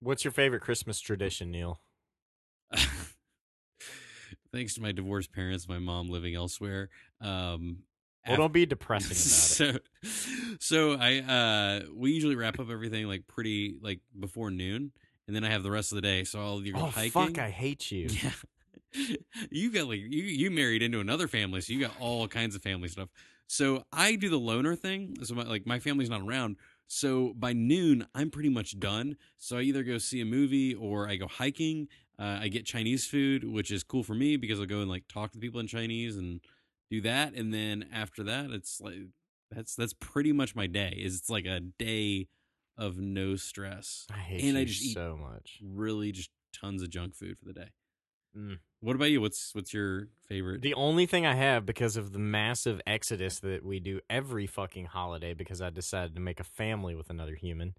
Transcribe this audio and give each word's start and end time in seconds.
What's 0.00 0.24
your 0.24 0.32
favorite 0.32 0.60
Christmas 0.60 1.00
tradition, 1.00 1.50
Neil? 1.50 1.80
Thanks 4.52 4.74
to 4.74 4.80
my 4.82 4.92
divorced 4.92 5.32
parents, 5.32 5.68
my 5.68 5.78
mom 5.78 6.08
living 6.08 6.34
elsewhere. 6.34 6.88
Um, 7.20 7.78
Well, 8.26 8.36
don't 8.38 8.52
be 8.52 8.64
depressing 8.66 9.10
about 9.68 9.76
it. 9.76 9.82
so, 10.02 10.56
so 10.60 10.92
I 10.98 11.18
uh, 11.18 11.80
we 11.94 12.12
usually 12.12 12.34
wrap 12.36 12.58
up 12.58 12.70
everything 12.70 13.06
like 13.06 13.26
pretty 13.26 13.76
like 13.82 14.00
before 14.18 14.50
noon, 14.50 14.92
and 15.26 15.36
then 15.36 15.44
I 15.44 15.50
have 15.50 15.62
the 15.62 15.70
rest 15.70 15.92
of 15.92 15.96
the 15.96 16.02
day. 16.02 16.24
So 16.24 16.40
I'll 16.40 16.60
go 16.60 16.70
Oh 16.74 16.86
hiking. 16.86 17.10
fuck! 17.34 17.38
I 17.38 17.50
hate 17.50 17.90
you. 17.90 18.08
Yeah. 18.94 19.16
you 19.50 19.70
got 19.70 19.86
like 19.86 20.00
you 20.00 20.22
you 20.22 20.50
married 20.50 20.82
into 20.82 21.00
another 21.00 21.28
family, 21.28 21.60
so 21.60 21.74
you 21.74 21.80
got 21.80 21.92
all 22.00 22.26
kinds 22.26 22.54
of 22.56 22.62
family 22.62 22.88
stuff. 22.88 23.10
So 23.46 23.84
I 23.92 24.14
do 24.16 24.30
the 24.30 24.38
loner 24.38 24.76
thing. 24.76 25.14
So 25.24 25.34
my, 25.34 25.42
like 25.42 25.66
my 25.66 25.78
family's 25.78 26.08
not 26.08 26.22
around. 26.22 26.56
So 26.88 27.34
by 27.36 27.52
noon, 27.52 28.06
I'm 28.14 28.30
pretty 28.30 28.48
much 28.48 28.78
done. 28.80 29.16
So 29.36 29.58
I 29.58 29.60
either 29.62 29.82
go 29.84 29.98
see 29.98 30.20
a 30.20 30.24
movie 30.24 30.74
or 30.74 31.08
I 31.08 31.16
go 31.16 31.28
hiking. 31.28 31.88
Uh, 32.18 32.38
I 32.40 32.48
get 32.48 32.64
Chinese 32.64 33.06
food, 33.06 33.44
which 33.44 33.70
is 33.70 33.84
cool 33.84 34.02
for 34.02 34.14
me 34.14 34.36
because 34.36 34.58
I'll 34.58 34.66
go 34.66 34.80
and 34.80 34.90
like 34.90 35.04
talk 35.06 35.32
to 35.32 35.38
people 35.38 35.60
in 35.60 35.66
Chinese 35.66 36.16
and 36.16 36.40
do 36.90 37.00
that. 37.02 37.34
And 37.34 37.54
then 37.54 37.86
after 37.92 38.24
that, 38.24 38.50
it's 38.50 38.80
like 38.80 38.96
that's 39.50 39.76
that's 39.76 39.92
pretty 39.92 40.32
much 40.32 40.56
my 40.56 40.66
day. 40.66 40.98
Is 40.98 41.16
it's 41.16 41.30
like 41.30 41.44
a 41.46 41.60
day 41.60 42.28
of 42.76 42.98
no 42.98 43.36
stress. 43.36 44.06
I 44.12 44.18
hate 44.18 44.44
And 44.44 44.56
I 44.56 44.64
just 44.64 44.82
eat- 44.82 44.94
so 44.94 45.16
much. 45.16 45.60
Really, 45.62 46.10
just 46.10 46.30
tons 46.58 46.82
of 46.82 46.90
junk 46.90 47.14
food 47.14 47.38
for 47.38 47.44
the 47.44 47.52
day. 47.52 47.68
Mm. 48.36 48.58
What 48.80 48.94
about 48.94 49.10
you? 49.10 49.20
What's 49.20 49.54
what's 49.54 49.74
your 49.74 50.08
favorite? 50.28 50.62
The 50.62 50.74
only 50.74 51.06
thing 51.06 51.26
I 51.26 51.34
have 51.34 51.66
because 51.66 51.96
of 51.96 52.12
the 52.12 52.18
massive 52.18 52.80
exodus 52.86 53.40
that 53.40 53.64
we 53.64 53.80
do 53.80 54.00
every 54.08 54.46
fucking 54.46 54.86
holiday 54.86 55.34
because 55.34 55.60
I 55.60 55.70
decided 55.70 56.14
to 56.14 56.20
make 56.20 56.38
a 56.38 56.44
family 56.44 56.94
with 56.94 57.10
another 57.10 57.34
human 57.34 57.74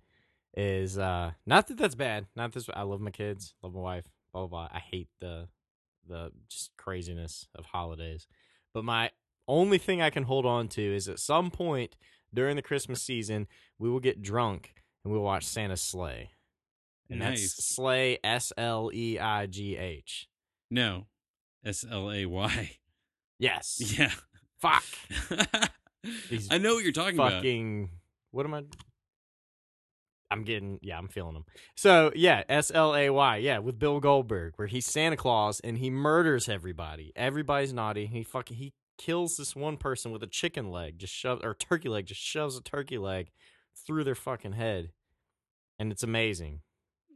is 0.57 0.98
uh 0.98 1.31
not 1.45 1.67
that 1.67 1.77
that's 1.77 1.95
bad. 1.95 2.26
Not 2.35 2.52
this 2.54 2.70
I 2.73 2.81
love 2.81 2.99
my 2.99 3.12
kids, 3.12 3.54
love 3.62 3.73
my 3.73 3.80
wife, 3.80 4.05
blah 4.34 4.41
blah 4.45 4.67
blah. 4.67 4.70
I 4.76 4.80
hate 4.80 5.07
the 5.20 5.48
the 6.07 6.32
just 6.49 6.71
craziness 6.76 7.48
of 7.55 7.65
holidays. 7.65 8.27
But 8.74 8.84
my 8.84 9.12
only 9.48 9.77
thing 9.77 10.02
I 10.02 10.09
can 10.09 10.24
hold 10.24 10.46
on 10.46 10.68
to 10.70 10.81
is 10.81 11.07
at 11.07 11.20
some 11.20 11.49
point 11.49 11.96
during 12.34 12.55
the 12.55 12.62
Christmas 12.62 13.02
season, 13.02 13.48
we 13.77 13.90
will 13.90 13.99
get 13.99 14.21
drunk 14.21 14.74
and 15.04 15.13
we'll 15.13 15.21
watch 15.24 15.46
Santa's 15.46 15.81
Slay. 15.81 16.31
And 17.09 17.20
Nice. 17.20 17.41
that's 17.55 17.76
sleigh 17.76 18.20
S 18.24 18.54
L 18.57 18.91
E 18.93 19.18
I 19.18 19.48
G 19.48 19.77
H. 19.77 20.27
No, 20.71 21.07
S 21.65 21.85
L 21.89 22.12
A 22.12 22.25
Y. 22.25 22.71
Yes. 23.41 23.98
Yeah. 23.98 24.12
Fuck. 24.59 24.84
I 26.51 26.57
know 26.57 26.73
what 26.73 26.84
you're 26.84 26.91
talking 26.91 27.15
about. 27.15 27.31
fucking 27.31 27.89
what 28.31 28.45
am 28.45 28.53
I? 28.53 28.63
I'm 30.31 30.43
getting 30.43 30.79
yeah, 30.81 30.97
I'm 30.97 31.07
feeling 31.07 31.35
them. 31.35 31.45
So 31.77 32.12
yeah, 32.15 32.43
S 32.49 32.70
L 32.73 32.95
A 32.95 33.09
Y, 33.09 33.37
yeah, 33.37 33.59
with 33.59 33.79
Bill 33.79 33.99
Goldberg, 34.01 34.53
where 34.57 34.67
he's 34.67 34.85
Santa 34.85 35.15
Claus 35.15 35.59
and 35.62 35.77
he 35.77 35.90
murders 35.90 36.49
everybody. 36.49 37.13
Everybody's 37.15 37.71
naughty. 37.71 38.07
He 38.07 38.23
fucking 38.23 38.57
he 38.57 38.73
kills 38.97 39.37
this 39.37 39.55
one 39.55 39.77
person 39.77 40.12
with 40.12 40.21
a 40.21 40.27
chicken 40.27 40.70
leg, 40.70 40.99
just 40.99 41.13
shove 41.13 41.40
or 41.43 41.53
turkey 41.55 41.90
leg, 41.90 42.05
just 42.05 42.21
shoves 42.21 42.57
a 42.57 42.62
turkey 42.62 42.97
leg 42.97 43.29
through 43.87 44.03
their 44.03 44.15
fucking 44.15 44.51
head, 44.53 44.91
and 45.79 45.91
it's 45.91 46.03
amazing. 46.03 46.59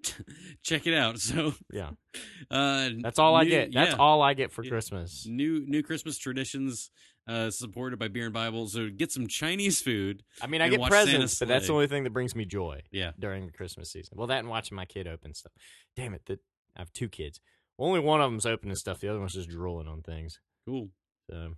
Check 0.63 0.87
it 0.87 0.93
out. 0.93 1.19
So, 1.19 1.53
Yeah, 1.71 1.91
uh, 2.51 2.89
that's 3.01 3.19
all 3.19 3.35
I 3.35 3.45
get. 3.45 3.73
That's 3.73 3.91
yeah. 3.91 3.97
all 3.97 4.21
I 4.21 4.33
get 4.33 4.51
for 4.51 4.63
Yeah. 4.63 4.69
Christmas. 4.71 5.25
New 5.27 5.63
new 5.67 5.83
Christmas 5.83 6.17
traditions, 6.17 6.91
uh, 7.27 7.49
supported 7.49 7.97
by 7.99 8.07
Beer 8.07 8.25
and 8.25 8.33
Bible. 8.33 8.67
So 8.67 8.89
get 8.89 9.11
some 9.11 9.27
Chinese 9.27 9.81
food. 9.81 10.23
I 10.41 10.47
mean, 10.47 10.61
I 10.61 10.69
get 10.69 10.81
presents, 10.83 11.39
but 11.39 11.47
that's 11.47 11.67
the 11.67 11.73
only 11.73 11.87
thing 11.87 12.03
that 12.03 12.11
brings 12.13 12.35
me 12.35 12.45
joy. 12.45 12.81
Yeah. 12.91 13.11
during 13.19 13.45
the 13.45 13.51
Christmas 13.53 13.91
season. 13.91 14.17
Well, 14.17 14.27
that 14.27 14.39
and 14.39 14.49
watching 14.49 14.75
my 14.75 14.85
kid 14.85 15.07
open 15.07 15.33
stuff. 15.33 15.53
Damn 15.95 16.13
it, 16.13 16.25
that 16.27 16.39
I 16.75 16.81
have 16.81 16.91
two 16.93 17.09
kids. 17.09 17.39
Only 17.79 17.99
one 17.99 18.21
of 18.21 18.29
them's 18.31 18.45
opening 18.45 18.75
stuff. 18.75 18.99
The 18.99 19.09
other 19.09 19.19
one's 19.19 19.33
just 19.33 19.49
drooling 19.49 19.87
on 19.87 20.01
things. 20.01 20.39
Cool. 20.67 20.89
So, 21.29 21.53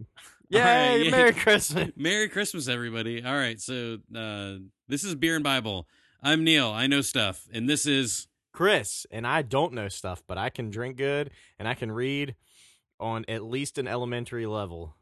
yay, 0.50 0.60
right, 0.60 0.94
yay. 0.96 1.10
Merry 1.10 1.32
Christmas! 1.32 1.90
Merry 1.96 2.28
Christmas, 2.28 2.68
everybody. 2.68 3.24
All 3.24 3.34
right. 3.34 3.60
So 3.60 3.98
uh, 4.14 4.54
this 4.88 5.04
is 5.04 5.14
Beer 5.14 5.34
and 5.36 5.44
Bible. 5.44 5.86
I'm 6.22 6.44
Neil. 6.44 6.68
I 6.68 6.86
know 6.86 7.00
stuff, 7.00 7.46
and 7.52 7.68
this 7.68 7.86
is 7.86 8.26
Chris 8.52 9.06
and 9.10 9.26
I 9.26 9.42
don't 9.42 9.72
know 9.72 9.88
stuff, 9.88 10.22
but 10.26 10.36
I 10.36 10.50
can 10.50 10.70
drink 10.70 10.96
good 10.96 11.30
and 11.58 11.68
I 11.68 11.74
can 11.74 11.92
read 11.92 12.34
on 12.98 13.24
at 13.28 13.44
least 13.44 13.78
an 13.78 13.86
elementary 13.86 14.46
level. 14.46 14.96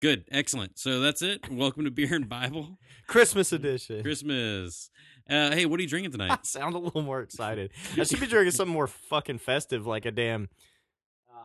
good. 0.00 0.24
Excellent. 0.30 0.78
So 0.78 1.00
that's 1.00 1.20
it. 1.20 1.50
Welcome 1.50 1.84
to 1.84 1.90
Beer 1.90 2.14
and 2.14 2.28
Bible. 2.28 2.78
Christmas 3.06 3.52
edition. 3.52 4.02
Christmas. 4.02 4.90
Uh, 5.28 5.50
hey, 5.52 5.66
what 5.66 5.78
are 5.78 5.82
you 5.82 5.88
drinking 5.88 6.10
I 6.20 6.28
tonight? 6.28 6.46
sound 6.46 6.74
a 6.74 6.78
little 6.78 7.02
more 7.02 7.20
excited. 7.20 7.70
I 7.98 8.04
should 8.04 8.20
be 8.20 8.26
drinking 8.26 8.52
something 8.52 8.72
more 8.72 8.86
fucking 8.86 9.38
festive, 9.38 9.86
like 9.86 10.06
a 10.06 10.10
damn 10.10 10.48
uh, 11.30 11.44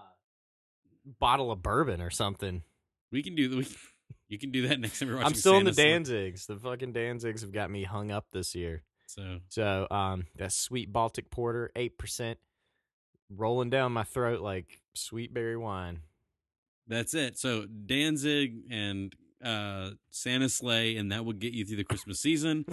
bottle 1.19 1.51
of 1.51 1.61
bourbon 1.61 2.01
or 2.01 2.09
something. 2.09 2.63
We 3.11 3.21
can 3.23 3.35
do. 3.35 3.57
We, 3.57 3.67
you 4.29 4.39
can 4.39 4.51
do 4.51 4.67
that 4.69 4.79
next 4.79 4.99
time 4.99 5.09
we're 5.09 5.15
watching. 5.15 5.27
I'm 5.27 5.33
still 5.35 5.57
in 5.57 5.65
the 5.65 5.73
Santa. 5.73 6.11
Danzigs. 6.11 6.47
The 6.47 6.55
fucking 6.55 6.93
Danzigs 6.93 7.41
have 7.41 7.51
got 7.51 7.69
me 7.69 7.83
hung 7.83 8.09
up 8.11 8.27
this 8.31 8.55
year. 8.55 8.83
So 9.07 9.39
So, 9.49 9.87
um, 9.89 10.25
that 10.35 10.51
sweet 10.51 10.91
Baltic 10.93 11.31
porter, 11.31 11.71
eight 11.75 11.97
percent, 11.97 12.37
rolling 13.29 13.69
down 13.69 13.91
my 13.91 14.03
throat 14.03 14.41
like 14.41 14.81
sweet 14.93 15.33
berry 15.33 15.57
wine. 15.57 16.01
that's 16.87 17.13
it. 17.13 17.37
So 17.37 17.65
Danzig 17.65 18.63
and 18.69 19.13
uh, 19.43 19.91
Santa 20.11 20.49
Slay, 20.49 20.97
and 20.97 21.11
that 21.11 21.25
will 21.25 21.33
get 21.33 21.53
you 21.53 21.65
through 21.65 21.77
the 21.77 21.83
Christmas 21.83 22.19
season. 22.19 22.65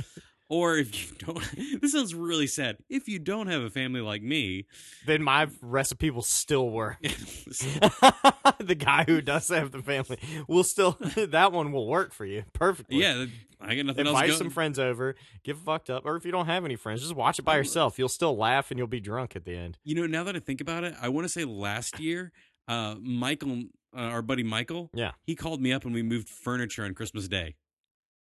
Or 0.48 0.76
if 0.76 1.10
you 1.10 1.16
don't, 1.26 1.80
this 1.80 1.92
sounds 1.92 2.14
really 2.14 2.46
sad. 2.46 2.76
If 2.88 3.08
you 3.08 3.18
don't 3.18 3.46
have 3.48 3.62
a 3.62 3.70
family 3.70 4.00
like 4.00 4.22
me, 4.22 4.66
Then 5.06 5.22
my 5.22 5.48
recipe 5.62 6.10
will 6.10 6.22
still 6.22 6.68
work. 6.70 6.98
the 8.58 8.76
guy 8.78 9.04
who 9.06 9.20
does 9.20 9.48
have 9.48 9.70
the 9.72 9.82
family 9.82 10.18
will 10.48 10.64
still 10.64 10.98
that 11.16 11.52
one 11.52 11.72
will 11.72 11.86
work 11.88 12.12
for 12.12 12.24
you 12.24 12.44
perfectly. 12.52 12.98
yeah, 13.00 13.26
I 13.60 13.74
got 13.74 13.86
nothing 13.86 14.06
else. 14.06 14.20
Invite 14.20 14.38
some 14.38 14.50
friends 14.50 14.78
over, 14.78 15.14
get 15.42 15.56
fucked 15.56 15.90
up, 15.90 16.04
or 16.04 16.16
if 16.16 16.24
you 16.24 16.32
don't 16.32 16.46
have 16.46 16.64
any 16.64 16.76
friends, 16.76 17.00
just 17.02 17.14
watch 17.14 17.38
it 17.38 17.42
by 17.44 17.56
yourself. 17.56 17.98
You'll 17.98 18.08
still 18.08 18.36
laugh 18.36 18.70
and 18.70 18.78
you'll 18.78 18.86
be 18.86 19.00
drunk 19.00 19.36
at 19.36 19.44
the 19.44 19.56
end. 19.56 19.78
You 19.84 19.94
know, 19.94 20.06
now 20.06 20.24
that 20.24 20.36
I 20.36 20.40
think 20.40 20.60
about 20.60 20.84
it, 20.84 20.94
I 21.00 21.08
want 21.08 21.24
to 21.24 21.28
say 21.28 21.44
last 21.44 21.98
year, 21.98 22.32
uh, 22.68 22.96
Michael, 23.00 23.64
uh, 23.96 24.00
our 24.00 24.22
buddy 24.22 24.42
Michael, 24.42 24.90
Yeah. 24.94 25.12
he 25.22 25.34
called 25.34 25.60
me 25.62 25.72
up 25.72 25.84
and 25.84 25.94
we 25.94 26.02
moved 26.02 26.28
furniture 26.28 26.84
on 26.84 26.94
Christmas 26.94 27.28
Day. 27.28 27.54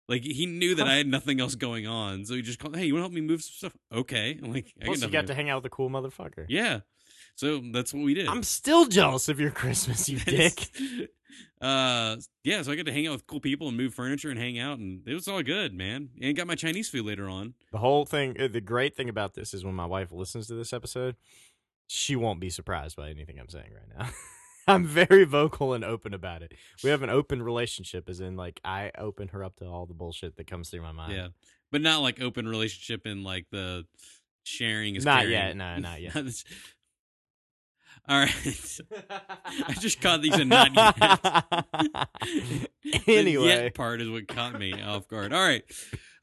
Like 0.07 0.23
he 0.23 0.45
knew 0.45 0.75
that 0.75 0.87
I 0.87 0.95
had 0.95 1.07
nothing 1.07 1.39
else 1.39 1.55
going 1.55 1.87
on, 1.87 2.25
so 2.25 2.35
he 2.35 2.41
just 2.41 2.59
called. 2.59 2.75
Hey, 2.75 2.85
you 2.85 2.93
want 2.93 3.01
to 3.01 3.05
help 3.05 3.13
me 3.13 3.21
move 3.21 3.41
some 3.41 3.69
stuff? 3.69 3.77
Okay. 3.91 4.39
I'm 4.41 4.53
like, 4.53 4.73
I 4.81 4.85
Plus, 4.85 5.01
you 5.01 5.07
got 5.07 5.27
to 5.27 5.33
hang 5.33 5.49
out 5.49 5.63
with 5.63 5.71
a 5.71 5.75
cool 5.75 5.89
motherfucker. 5.89 6.45
Yeah. 6.47 6.81
So 7.35 7.61
that's 7.73 7.93
what 7.93 8.03
we 8.03 8.13
did. 8.13 8.27
I'm 8.27 8.43
still 8.43 8.85
jealous 8.85 9.27
of 9.29 9.39
your 9.39 9.51
Christmas, 9.51 10.07
you 10.07 10.19
dick. 10.25 10.69
uh, 11.59 12.17
yeah. 12.43 12.61
So 12.61 12.71
I 12.71 12.75
got 12.75 12.85
to 12.85 12.93
hang 12.93 13.07
out 13.07 13.13
with 13.13 13.27
cool 13.27 13.39
people 13.39 13.67
and 13.67 13.75
move 13.75 13.93
furniture 13.93 14.29
and 14.29 14.39
hang 14.39 14.59
out, 14.59 14.77
and 14.77 15.01
it 15.07 15.13
was 15.13 15.27
all 15.27 15.41
good, 15.43 15.73
man. 15.73 16.09
And 16.21 16.35
got 16.35 16.47
my 16.47 16.55
Chinese 16.55 16.89
food 16.89 17.05
later 17.05 17.27
on. 17.27 17.55
The 17.71 17.79
whole 17.79 18.05
thing, 18.05 18.39
uh, 18.39 18.47
the 18.47 18.61
great 18.61 18.95
thing 18.95 19.09
about 19.09 19.33
this 19.33 19.53
is 19.53 19.65
when 19.65 19.73
my 19.75 19.85
wife 19.85 20.11
listens 20.11 20.47
to 20.47 20.53
this 20.53 20.71
episode, 20.71 21.15
she 21.87 22.15
won't 22.15 22.39
be 22.39 22.49
surprised 22.49 22.95
by 22.95 23.09
anything 23.09 23.39
I'm 23.39 23.49
saying 23.49 23.71
right 23.73 23.97
now. 23.99 24.09
I'm 24.67 24.85
very 24.85 25.23
vocal 25.25 25.73
and 25.73 25.83
open 25.83 26.13
about 26.13 26.41
it. 26.41 26.53
We 26.83 26.89
have 26.89 27.03
an 27.03 27.09
open 27.09 27.41
relationship, 27.43 28.09
as 28.09 28.19
in, 28.19 28.35
like, 28.35 28.59
I 28.65 28.91
open 28.97 29.27
her 29.29 29.43
up 29.43 29.55
to 29.57 29.65
all 29.65 29.85
the 29.85 29.93
bullshit 29.93 30.37
that 30.37 30.47
comes 30.47 30.69
through 30.69 30.81
my 30.81 30.91
mind. 30.91 31.13
Yeah, 31.13 31.27
but 31.71 31.81
not 31.81 32.01
like 32.01 32.21
open 32.21 32.47
relationship 32.47 33.05
in 33.05 33.23
like 33.23 33.45
the 33.51 33.85
sharing 34.43 34.95
is 34.95 35.05
Not 35.05 35.19
caring. 35.21 35.31
yet, 35.33 35.55
no, 35.57 35.77
not 35.77 36.01
yet. 36.01 36.15
all 38.07 38.19
right. 38.19 38.79
I 39.67 39.73
just 39.79 40.01
caught 40.01 40.21
these 40.21 40.35
and 40.35 40.49
not 40.49 40.73
yet. 40.75 40.97
The 42.83 43.17
anyway, 43.17 43.45
yet 43.47 43.73
part 43.73 44.01
is 44.01 44.09
what 44.09 44.27
caught 44.27 44.59
me 44.59 44.79
off 44.81 45.07
guard. 45.07 45.33
All 45.33 45.41
right. 45.41 45.63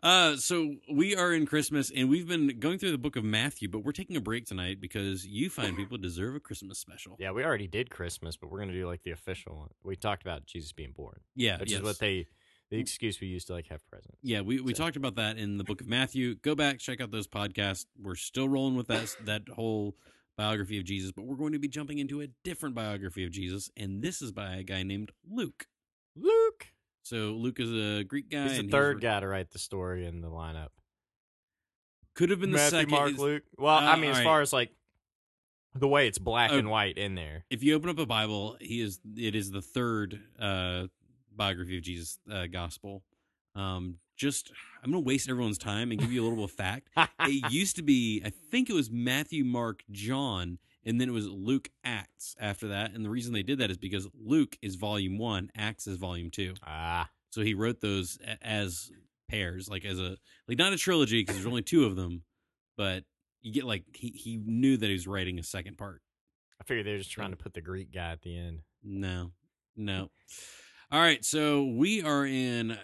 Uh, 0.03 0.37
so 0.37 0.75
we 0.93 1.15
are 1.15 1.33
in 1.33 1.47
Christmas 1.47 1.93
and 1.95 2.09
we've 2.11 2.27
been 2.27 2.59
going 2.59 2.77
through 2.77 2.91
the 2.91 2.99
book 2.99 3.15
of 3.15 3.23
Matthew, 3.23 3.69
but 3.69 3.85
we're 3.85 3.93
taking 3.93 4.17
a 4.17 4.21
break 4.21 4.47
tonight 4.47 4.81
because 4.81 5.25
you 5.25 5.49
find 5.49 5.77
people 5.77 5.97
deserve 5.97 6.35
a 6.35 6.41
Christmas 6.41 6.79
special. 6.81 7.17
yeah, 7.21 7.31
we 7.31 7.45
already 7.45 7.69
did 7.69 7.89
Christmas, 7.89 8.37
but 8.37 8.51
we're 8.51 8.59
gonna 8.59 8.73
do 8.73 8.87
like 8.87 9.03
the 9.05 9.13
official 9.13 9.57
one. 9.57 9.69
We 9.85 9.95
talked 9.95 10.23
about 10.23 10.45
Jesus 10.47 10.73
being 10.73 10.91
born, 10.93 11.21
Yeah. 11.37 11.61
which 11.61 11.71
yes. 11.71 11.79
is 11.79 11.85
what 11.85 11.99
they, 12.01 12.27
the 12.71 12.79
excuse 12.81 13.21
we 13.21 13.29
used 13.29 13.47
to 13.47 13.53
like 13.53 13.69
have 13.69 13.87
presents. 13.87 14.19
Yeah, 14.23 14.41
we, 14.41 14.61
we 14.61 14.75
So- 14.75 14.83
talked 14.83 14.97
about 14.97 15.15
that 15.17 15.39
in 15.39 15.57
the 15.59 15.65
book 15.65 15.81
of 15.81 15.87
Matthew. 15.87 16.35
Go 16.35 16.57
back, 16.57 16.81
check 16.81 17.01
out 17.01 17.13
those 17.13 17.29
podcasts. 17.29 17.87
We're 17.97 18.17
still 18.17 18.49
rolling 18.49 18.75
with 18.75 18.89
that 18.89 19.15
that 19.25 19.43
whole 19.55 19.95
biography 20.37 20.79
of 20.79 20.85
Jesus, 20.85 21.13
but 21.13 21.27
we're 21.27 21.37
going 21.37 21.53
to 21.53 21.59
be 21.61 21.69
jumping 21.69 21.99
into 21.99 22.23
a 22.23 22.27
different 22.43 22.75
biography 22.75 23.23
of 23.25 23.31
Jesus, 23.31 23.71
and 23.77 24.03
this 24.03 24.21
is 24.21 24.33
by 24.33 24.57
a 24.57 24.63
guy 24.65 24.83
named 24.83 25.13
Luke. 25.31 25.67
Luke, 26.17 26.69
So 27.03 27.33
Luke 27.33 27.59
is 27.61 27.71
a 27.73 28.05
Greek 28.05 28.31
guy. 28.31 28.49
he's 28.49 28.59
the 28.59 28.69
third 28.69 28.97
re- 28.97 29.03
guy 29.03 29.21
to 29.21 29.27
write 29.29 29.51
the 29.51 29.59
story 29.59 30.07
in 30.07 30.21
the 30.21 30.29
lineup. 30.31 30.69
Could 32.15 32.31
have 32.31 32.41
been 32.41 32.51
the 32.51 32.57
Matthew, 32.59 32.79
second. 32.81 32.91
Mark, 32.91 33.19
Luke. 33.19 33.43
Well, 33.59 33.75
I 33.75 33.93
Uh, 33.93 33.97
mean, 33.97 34.11
as 34.11 34.17
alright. 34.17 34.25
far 34.25 34.41
as 34.43 34.53
like 34.53 34.71
the 35.75 35.89
way 35.89 36.07
it's 36.07 36.19
black 36.19 36.51
Oh. 36.53 36.59
and 36.59 36.69
white 36.71 36.99
in 36.99 37.15
there. 37.15 37.45
If 37.51 37.63
you 37.63 37.75
open 37.75 37.89
up 37.91 37.99
a 37.99 38.07
Bible, 38.07 38.57
he 38.61 38.81
is. 38.81 39.01
It 39.17 39.35
is 39.35 39.51
the 39.51 39.63
third 39.63 40.21
uh, 40.39 40.89
biography 41.35 41.79
of 41.79 41.83
Jesus 41.85 42.19
uh, 42.31 42.47
gospel. 42.47 43.03
Um, 43.55 43.99
just 44.17 44.53
I'm 44.85 44.91
gonna 44.91 45.01
waste 45.01 45.29
everyone's 45.29 45.59
time 45.59 45.91
and 45.91 45.99
give 45.99 46.13
you 46.13 46.21
a 46.21 46.25
little 46.25 46.37
bit 46.37 46.45
of 46.45 46.53
fact. 46.53 46.89
It 47.21 47.51
used 47.51 47.77
to 47.77 47.83
be, 47.83 48.23
I 48.25 48.31
think 48.31 48.69
it 48.69 48.75
was 48.75 48.91
Matthew, 48.91 49.45
Mark, 49.45 49.83
John, 49.91 50.59
and 50.85 51.01
then 51.01 51.09
it 51.09 51.13
was 51.13 51.29
Luke, 51.29 51.71
Acts 51.85 52.35
after 52.41 52.69
that. 52.69 52.93
And 52.93 53.05
the 53.05 53.11
reason 53.11 53.33
they 53.33 53.43
did 53.43 53.59
that 53.59 53.71
is 53.71 53.79
because 53.79 54.09
Luke 54.15 54.57
is 54.63 54.75
volume 54.77 55.19
one, 55.19 55.51
Acts 55.57 55.87
is 55.87 55.97
volume 55.97 56.31
two. 56.31 56.55
ah, 56.67 57.09
So 57.31 57.43
he 57.43 57.55
wrote 57.55 57.81
those 57.81 58.19
as 58.43 58.91
pairs, 59.29 59.69
like 59.69 59.85
as 59.85 59.99
a 59.99 60.17
like 60.49 60.59
not 60.59 60.73
a 60.73 60.77
trilogy 60.79 61.21
because 61.23 61.37
there's 61.37 61.47
only 61.47 61.63
two 61.63 61.85
of 61.85 61.97
them, 61.97 62.23
but 62.77 63.05
you 63.41 63.53
get 63.53 63.65
like 63.65 63.85
he 63.95 64.09
he 64.11 64.37
knew 64.37 64.77
that 64.77 64.87
he 64.87 64.93
was 64.93 65.07
writing 65.07 65.39
a 65.39 65.43
second 65.43 65.79
part. 65.79 66.03
I 66.61 66.65
figured 66.65 66.87
they 66.87 66.93
were 66.93 66.99
just 66.99 67.11
trying 67.11 67.31
to 67.31 67.37
put 67.37 67.55
the 67.55 67.61
Greek 67.61 67.93
guy 67.93 68.13
at 68.13 68.23
the 68.23 68.37
end. 68.39 68.61
No, 68.85 69.33
no. 69.77 70.11
All 70.93 71.01
right, 71.01 71.25
so 71.25 71.65
we 71.65 72.03
are 72.03 72.27
in 72.27 72.77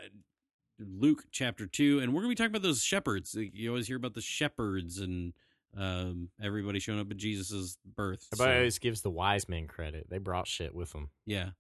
Luke 0.81 1.25
chapter 1.31 1.67
two, 1.67 1.99
and 2.01 2.15
we're 2.15 2.23
gonna 2.23 2.31
be 2.31 2.35
talking 2.37 2.51
about 2.53 2.63
those 2.63 2.83
shepherds. 2.83 3.37
You 3.37 3.69
always 3.71 3.87
hear 3.87 3.97
about 3.97 4.15
the 4.15 4.21
shepherds 4.21 4.99
and 4.99 5.33
um, 5.77 6.29
everybody 6.43 6.79
showing 6.79 7.01
up 7.01 7.11
at 7.11 7.17
Jesus's 7.17 7.79
birth. 7.85 8.27
Everybody 8.33 8.55
so, 8.55 8.59
always 8.59 8.79
gives 8.79 9.03
the 9.03 9.11
wise 9.11 9.49
men 9.49 9.67
credit. 9.67 10.07
They 10.09 10.19
brought 10.19 10.47
shit 10.47 10.75
with 10.75 10.93
them. 10.93 11.11
yeah, 11.27 11.51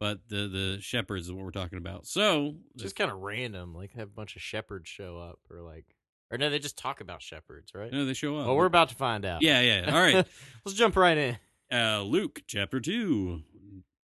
but 0.00 0.18
the 0.28 0.48
the 0.48 0.78
shepherds 0.80 1.26
is 1.26 1.32
what 1.32 1.44
we're 1.44 1.50
talking 1.50 1.78
about. 1.78 2.06
So 2.06 2.56
Just 2.76 2.96
kind 2.96 3.10
of 3.10 3.18
random. 3.18 3.74
Like 3.74 3.92
have 3.94 4.08
a 4.08 4.12
bunch 4.12 4.36
of 4.36 4.42
shepherds 4.42 4.88
show 4.88 5.18
up, 5.18 5.38
or 5.50 5.60
like, 5.60 5.86
or 6.30 6.38
no, 6.38 6.50
they 6.50 6.58
just 6.58 6.78
talk 6.78 7.00
about 7.00 7.22
shepherds, 7.22 7.72
right? 7.74 7.92
no, 7.92 8.04
they 8.04 8.14
show 8.14 8.36
up. 8.36 8.46
Well, 8.46 8.56
we're 8.56 8.66
about 8.66 8.88
to 8.88 8.94
find 8.94 9.24
out. 9.24 9.42
yeah, 9.42 9.60
yeah. 9.60 9.94
All 9.94 10.00
right, 10.00 10.14
Let's 10.64 10.76
jump 10.76 10.96
right 10.96 11.16
in. 11.18 11.38
uh, 11.72 12.02
Luke 12.02 12.42
chapter 12.46 12.80
two. 12.80 13.42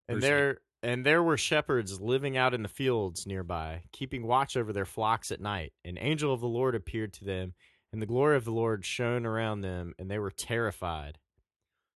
And 0.08 0.22
there 0.22 0.58
and 0.82 1.04
there 1.04 1.22
were 1.22 1.36
shepherds 1.36 2.00
living 2.00 2.36
out 2.36 2.54
in 2.54 2.62
the 2.62 2.68
fields 2.68 3.26
nearby, 3.26 3.82
keeping 3.92 4.26
watch 4.26 4.56
over 4.56 4.72
their 4.72 4.84
flocks 4.84 5.32
at 5.32 5.40
night. 5.40 5.72
An 5.84 5.98
angel 5.98 6.32
of 6.32 6.40
the 6.40 6.46
Lord 6.46 6.74
appeared 6.74 7.12
to 7.14 7.24
them, 7.24 7.54
and 7.96 8.02
the 8.02 8.06
glory 8.06 8.36
of 8.36 8.44
the 8.44 8.52
Lord 8.52 8.84
shone 8.84 9.24
around 9.24 9.62
them, 9.62 9.94
and 9.98 10.10
they 10.10 10.18
were 10.18 10.30
terrified. 10.30 11.16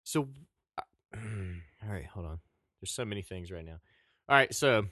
So, 0.05 0.29
all 1.13 1.19
right, 1.89 2.05
hold 2.05 2.25
on. 2.25 2.39
There's 2.79 2.91
so 2.93 3.03
many 3.03 3.21
things 3.21 3.51
right 3.51 3.65
now. 3.65 3.79
All 4.29 4.37
right, 4.37 4.55
so 4.55 4.85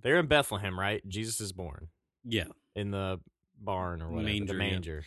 they're 0.00 0.18
in 0.18 0.28
Bethlehem, 0.28 0.80
right? 0.80 1.06
Jesus 1.06 1.42
is 1.42 1.52
born 1.52 1.88
Yeah, 2.24 2.44
in 2.74 2.90
the 2.90 3.20
barn 3.60 4.00
or 4.00 4.08
whatever, 4.08 4.28
Manger, 4.32 4.46
the 4.46 4.52
yeah. 4.54 4.58
manger. 4.70 5.04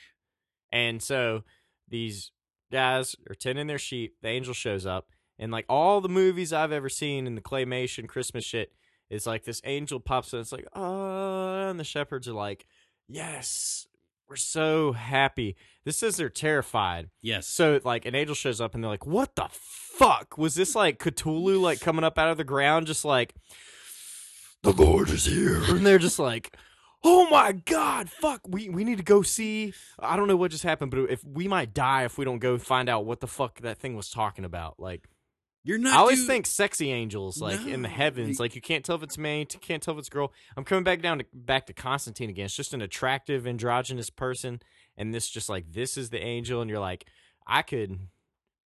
And 0.72 1.02
so 1.02 1.44
these 1.90 2.30
guys 2.72 3.16
are 3.28 3.34
tending 3.34 3.66
their 3.66 3.80
sheep. 3.80 4.18
The 4.22 4.28
angel 4.28 4.54
shows 4.54 4.86
up, 4.86 5.08
and 5.40 5.52
like 5.52 5.66
all 5.68 6.00
the 6.00 6.10
movies 6.10 6.54
I've 6.54 6.72
ever 6.72 6.90
seen 6.90 7.26
in 7.26 7.34
the 7.34 7.42
claymation 7.42 8.08
Christmas 8.08 8.44
shit, 8.46 8.72
it's 9.10 9.26
like 9.26 9.46
this 9.46 9.62
angel 9.66 10.00
pops 10.00 10.32
up. 10.32 10.42
It's 10.42 10.52
like, 10.52 10.68
oh, 10.74 11.70
and 11.72 11.80
the 11.80 11.84
shepherds 11.84 12.28
are 12.28 12.34
like, 12.34 12.68
yes, 13.08 13.88
we're 14.30 14.36
so 14.36 14.94
happy. 14.94 15.56
This 15.83 15.98
says 15.98 16.18
they're 16.18 16.30
terrified. 16.30 17.10
yes. 17.22 17.48
So 17.48 17.80
like 17.83 18.06
an 18.06 18.16
angel 18.16 18.36
shows 18.36 18.60
up, 18.60 18.74
and 18.74 18.83
they're 18.83 18.92
like, 18.92 19.06
what 19.06 19.36
the 19.36 19.48
fuck 19.51 20.38
was 20.38 20.56
this? 20.56 20.75
Like 20.75 21.00
Cthulhu, 21.00 21.60
like 21.62 21.80
coming 21.80 22.04
up 22.04 22.18
out 22.18 22.30
of 22.30 22.38
the 22.38 22.44
ground, 22.44 22.88
just 22.88 23.06
like 23.06 23.36
the 24.63 24.72
Lord 24.72 25.10
is 25.10 25.25
here, 25.25 25.63
and 25.68 25.86
they're 25.86 25.98
just 26.00 26.19
like. 26.19 26.56
Oh 27.07 27.30
my 27.30 27.51
God! 27.51 28.10
Fuck, 28.10 28.42
we 28.48 28.68
we 28.68 28.83
need 28.83 28.98
to 28.98 29.04
go 29.04 29.22
see. 29.22 29.75
I 30.00 30.16
don't 30.18 30.27
know 30.27 30.36
what 30.38 30.50
just 30.50 30.63
happened, 30.63 30.89
but 30.89 31.01
if 31.01 31.24
we 31.24 31.48
might 31.48 31.72
die 31.72 32.04
if 32.04 32.18
we 32.18 32.25
don't 32.25 32.39
go 32.39 32.57
find 32.57 32.89
out 32.89 33.06
what 33.06 33.19
the 33.19 33.27
fuck 33.27 33.60
that 33.60 33.77
thing 33.77 33.95
was 33.95 34.10
talking 34.10 34.44
about. 34.44 34.80
Like, 34.80 35.07
You're 35.65 35.79
not. 35.79 35.95
I 35.95 35.97
always 35.97 36.27
think 36.27 36.45
sexy 36.45 36.91
angels, 36.91 37.41
like 37.41 37.65
in 37.65 37.81
the 37.81 37.89
heavens, 37.89 38.39
like 38.39 38.53
you 38.53 38.62
can't 38.62 38.85
tell 38.85 38.95
if 38.97 39.03
it's 39.03 39.17
man, 39.17 39.39
you 39.51 39.59
can't 39.59 39.81
tell 39.81 39.95
if 39.95 40.00
it's 40.00 40.09
girl. 40.09 40.31
I'm 40.56 40.63
coming 40.63 40.83
back 40.83 41.01
down 41.01 41.17
to 41.17 41.25
back 41.33 41.65
to 41.65 41.73
Constantine 41.73 42.29
again. 42.29 42.45
It's 42.45 42.56
just 42.56 42.75
an 42.75 42.83
attractive 42.83 43.47
androgynous 43.47 44.12
person, 44.12 44.62
and 44.95 45.12
this 45.12 45.27
just 45.27 45.50
like 45.50 45.73
this 45.73 45.97
is 45.97 46.12
the 46.12 46.23
angel, 46.23 46.62
and 46.62 46.69
you're 46.69 46.79
like, 46.79 47.07
I 47.47 47.63
could. 47.63 47.97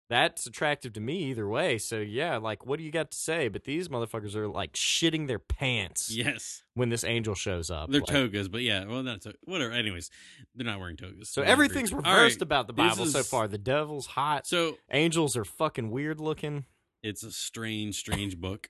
That's 0.10 0.48
attractive 0.48 0.94
to 0.94 1.00
me 1.00 1.26
either 1.26 1.48
way. 1.48 1.78
So 1.78 1.98
yeah, 1.98 2.38
like, 2.38 2.66
what 2.66 2.80
do 2.80 2.84
you 2.84 2.92
got 2.92 3.12
to 3.12 3.18
say? 3.18 3.48
But 3.48 3.66
these 3.66 3.90
motherfuckers 3.90 4.34
are 4.34 4.48
like 4.48 4.74
shitting 4.74 5.28
their 5.28 5.38
pants 5.38 6.10
Yes, 6.10 6.64
when 6.74 6.90
this 6.90 7.04
angel 7.04 7.36
shows 7.36 7.70
up. 7.70 7.92
they're 7.92 8.02
Like, 8.02 8.10
togas, 8.10 8.50
but 8.50 8.64
yeah, 8.64 8.86
well, 8.86 9.04
that's 9.04 9.28
whatever. 9.44 9.72
Anyways, 9.72 10.10
they're 10.56 10.66
not 10.66 10.80
wearing 10.80 10.98
togas. 10.98 11.30
So 11.30 11.44
everything's 11.44 11.94
reversed 11.94 12.38
right, 12.38 12.42
about 12.42 12.66
the 12.66 12.74
Bible 12.74 13.06
so 13.06 13.22
far. 13.22 13.48
The 13.48 13.60
devil's 13.60 14.08
hot. 14.08 14.48
So 14.48 14.80
Angels 14.92 15.38
are 15.38 15.46
fucking 15.46 15.92
weird 15.92 16.20
looking. 16.20 16.66
It's 17.04 17.24
a 17.24 17.32
strange, 17.32 17.96
strange 17.96 18.38
book. 18.38 18.70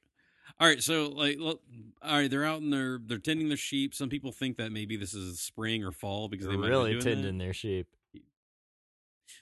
All 0.59 0.67
right, 0.67 0.81
so 0.81 1.07
like, 1.09 1.37
look, 1.39 1.61
all 2.01 2.17
right, 2.17 2.29
they're 2.29 2.43
out 2.45 2.61
and 2.61 2.73
they're 2.73 2.99
they're 3.03 3.17
tending 3.17 3.47
their 3.47 3.57
sheep. 3.57 3.93
Some 3.93 4.09
people 4.09 4.31
think 4.31 4.57
that 4.57 4.71
maybe 4.71 4.97
this 4.97 5.13
is 5.13 5.39
spring 5.39 5.83
or 5.83 5.91
fall 5.91 6.27
because 6.27 6.47
They're 6.47 6.55
they 6.55 6.61
might 6.61 6.69
really 6.69 6.93
be 6.95 6.99
doing 6.99 7.15
tending 7.15 7.37
that. 7.37 7.43
their 7.43 7.53
sheep. 7.53 7.87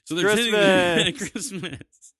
So 0.04 0.14
they're 0.14 0.34
tending 0.34 1.14
Christmas! 1.16 1.30
Christmas. 1.32 2.14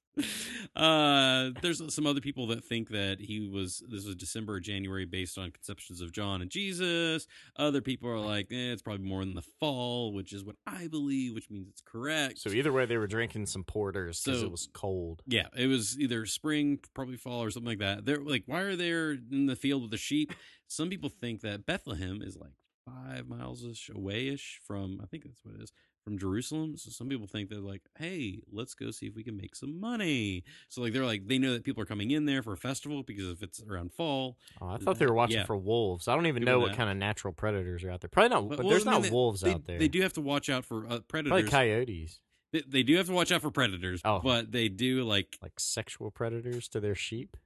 Uh, 0.77 1.51
there's 1.63 1.83
some 1.95 2.07
other 2.07 2.21
people 2.21 2.47
that 2.49 2.65
think 2.65 2.91
that 2.91 3.21
he 3.21 3.49
was 3.49 3.83
this 3.89 4.05
was 4.07 4.15
December 4.15 4.55
or 4.55 4.61
January 4.61 5.05
based 5.05 5.39
on 5.39 5.51
conceptions 5.51 6.01
of 6.01 6.13
John 6.13 6.43
and 6.43 6.51
Jesus. 6.51 7.27
Other 7.57 7.81
people 7.81 8.09
are 8.09 8.19
like, 8.21 8.47
eh, 8.53 8.73
it's 8.73 8.83
probably 8.83 9.07
more 9.07 9.23
in 9.23 9.35
the 9.35 9.43
fall, 9.61 10.13
which 10.13 10.33
is 10.33 10.45
what 10.45 10.57
I 10.67 10.87
believe, 10.89 11.35
which 11.35 11.51
means 11.51 11.69
it's 11.69 11.81
correct. 11.81 12.39
So 12.39 12.51
either 12.51 12.73
way, 12.73 12.87
they 12.87 12.97
were 12.97 13.07
drinking 13.07 13.47
some 13.47 13.65
porters 13.65 14.21
because 14.23 14.41
So- 14.41 14.47
it 14.47 14.53
was 14.53 14.69
cold. 14.73 15.23
Yeah, 15.27 15.49
it 15.57 15.67
was 15.67 15.99
either 15.99 16.27
spring, 16.27 16.79
probably 16.95 17.17
fall, 17.17 17.43
or 17.43 17.51
something 17.51 17.69
like 17.71 17.79
that. 17.79 18.05
They're 18.05 18.21
like, 18.23 18.45
why 18.47 18.61
are 18.61 18.77
they 18.77 18.91
in 18.91 19.47
the 19.47 19.57
field 19.57 19.83
with 19.83 19.91
the 19.91 19.99
sheep? 19.99 20.33
Some 20.69 20.91
people 20.91 21.09
think 21.09 21.41
that 21.41 21.67
Bethlehem 21.67 22.21
is 22.23 22.37
like 22.37 22.53
five 22.85 23.27
miles 23.29 23.65
ish 23.65 23.89
away 23.89 24.29
ish 24.29 24.61
from, 24.67 25.01
I 25.03 25.07
think 25.07 25.25
that's 25.25 25.45
what 25.45 25.55
it 25.57 25.63
is, 25.63 25.73
from 26.09 26.19
Jerusalem. 26.19 26.77
So 26.79 26.91
some 26.91 27.09
people 27.09 27.27
think 27.27 27.51
they're 27.51 27.59
like, 27.61 27.83
hey, 27.99 28.41
let's 28.51 28.75
go 28.75 28.91
see 28.91 29.07
if 29.07 29.15
we 29.15 29.23
can 29.23 29.37
make 29.37 29.55
some 29.55 29.79
money. 29.79 30.43
So 30.69 30.81
like 30.81 30.93
they're 30.95 31.05
like, 31.05 31.27
they 31.29 31.39
know 31.39 31.53
that 31.53 31.65
people 31.65 31.83
are 31.83 31.87
coming 31.87 32.11
in 32.11 32.25
there 32.25 32.43
for 32.43 32.55
a 32.55 32.57
festival 32.57 33.03
because 33.03 33.29
if 33.31 33.43
it's 33.43 33.63
around 33.63 33.93
fall, 33.93 34.39
Oh, 34.61 34.69
I 34.69 34.79
thought 34.79 34.99
they 34.99 35.07
were 35.07 35.13
watching 35.15 35.37
Yeah. 35.39 35.45
for 35.45 35.57
wolves. 35.57 36.09
I 36.09 36.15
don't 36.15 36.27
even 36.27 36.45
know 36.45 36.59
what 36.61 36.69
that. 36.71 36.77
kind 36.77 36.91
of 36.91 36.97
natural 36.97 37.35
predators 37.35 37.85
are 37.85 37.91
out 37.91 38.01
there. 38.01 38.09
Probably 38.09 38.31
not, 38.31 38.49
but, 38.49 38.59
well, 38.61 38.69
there's 38.71 38.87
I 38.87 38.91
mean, 38.93 39.01
not 39.01 39.03
they- 39.03 39.11
wolves 39.11 39.41
they, 39.43 39.53
out 39.53 39.67
there. 39.67 39.79
They 39.79 39.89
do 39.89 40.01
have 40.03 40.15
to 40.15 40.21
watch 40.23 40.49
out 40.49 40.65
for 40.65 40.79
uh, 40.87 41.01
Probably 41.01 41.43
predators. 41.43 41.51
coyotes, 41.51 42.21
They, 42.53 42.63
they 42.67 42.83
do 42.83 42.97
have 42.97 43.07
to 43.07 43.13
watch 43.13 43.31
out 43.31 43.43
for 43.43 43.51
predators, 43.51 44.01
Oh. 44.05 44.21
but 44.21 44.51
they 44.51 44.69
do 44.71 45.05
like 45.05 45.37
like 45.43 45.61
sexual 45.61 46.11
predators 46.11 46.69
to 46.69 46.81
their 46.81 46.95
sheep. 46.95 47.37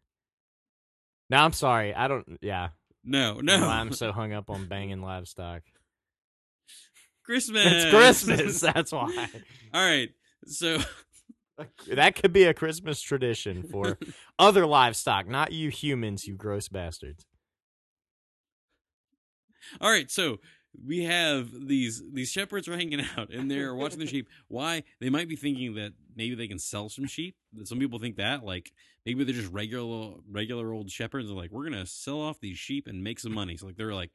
Now 1.28 1.44
I'm 1.44 1.52
sorry. 1.52 1.94
I 1.94 2.08
don't. 2.08 2.38
Yeah, 2.40 2.68
no, 3.04 3.40
no. 3.40 3.56
I'm 3.66 3.92
so 3.92 4.12
hung 4.18 4.32
up 4.32 4.50
on 4.50 4.66
banging 4.66 5.00
livestock. 5.02 5.62
Christmas. 7.24 7.66
It's 7.66 7.90
Christmas. 7.90 8.60
That's 8.60 8.92
why. 8.92 9.28
All 9.74 9.84
right. 9.84 10.10
So 10.46 10.78
That 11.88 12.14
could 12.16 12.32
be 12.32 12.44
a 12.44 12.54
Christmas 12.54 13.00
tradition 13.00 13.62
for 13.62 13.98
other 14.38 14.66
livestock, 14.66 15.28
not 15.28 15.52
you 15.52 15.70
humans, 15.70 16.26
you 16.26 16.36
gross 16.36 16.68
bastards. 16.68 17.26
all 19.80 19.90
right, 19.90 20.10
so 20.10 20.38
we 20.86 21.04
have 21.04 21.50
these 21.68 22.02
these 22.12 22.30
shepherds 22.30 22.66
are 22.66 22.76
hanging 22.76 23.04
out 23.16 23.28
and 23.30 23.50
they're 23.50 23.74
watching 23.74 23.98
the 23.98 24.06
sheep. 24.06 24.26
Why? 24.48 24.82
They 25.00 25.10
might 25.10 25.28
be 25.28 25.36
thinking 25.36 25.74
that 25.74 25.92
maybe 26.16 26.34
they 26.34 26.48
can 26.48 26.58
sell 26.58 26.88
some 26.88 27.06
sheep. 27.06 27.36
Some 27.64 27.78
people 27.78 27.98
think 27.98 28.16
that 28.16 28.42
like 28.42 28.72
maybe 29.04 29.22
they're 29.24 29.34
just 29.34 29.52
regular 29.52 30.14
regular 30.30 30.72
old 30.72 30.90
shepherds 30.90 31.28
and 31.28 31.36
like 31.36 31.50
we're 31.50 31.68
going 31.68 31.80
to 31.80 31.86
sell 31.86 32.20
off 32.20 32.40
these 32.40 32.58
sheep 32.58 32.86
and 32.86 33.04
make 33.04 33.20
some 33.20 33.34
money. 33.34 33.56
So 33.56 33.66
like 33.66 33.76
they're 33.76 33.94
like 33.94 34.12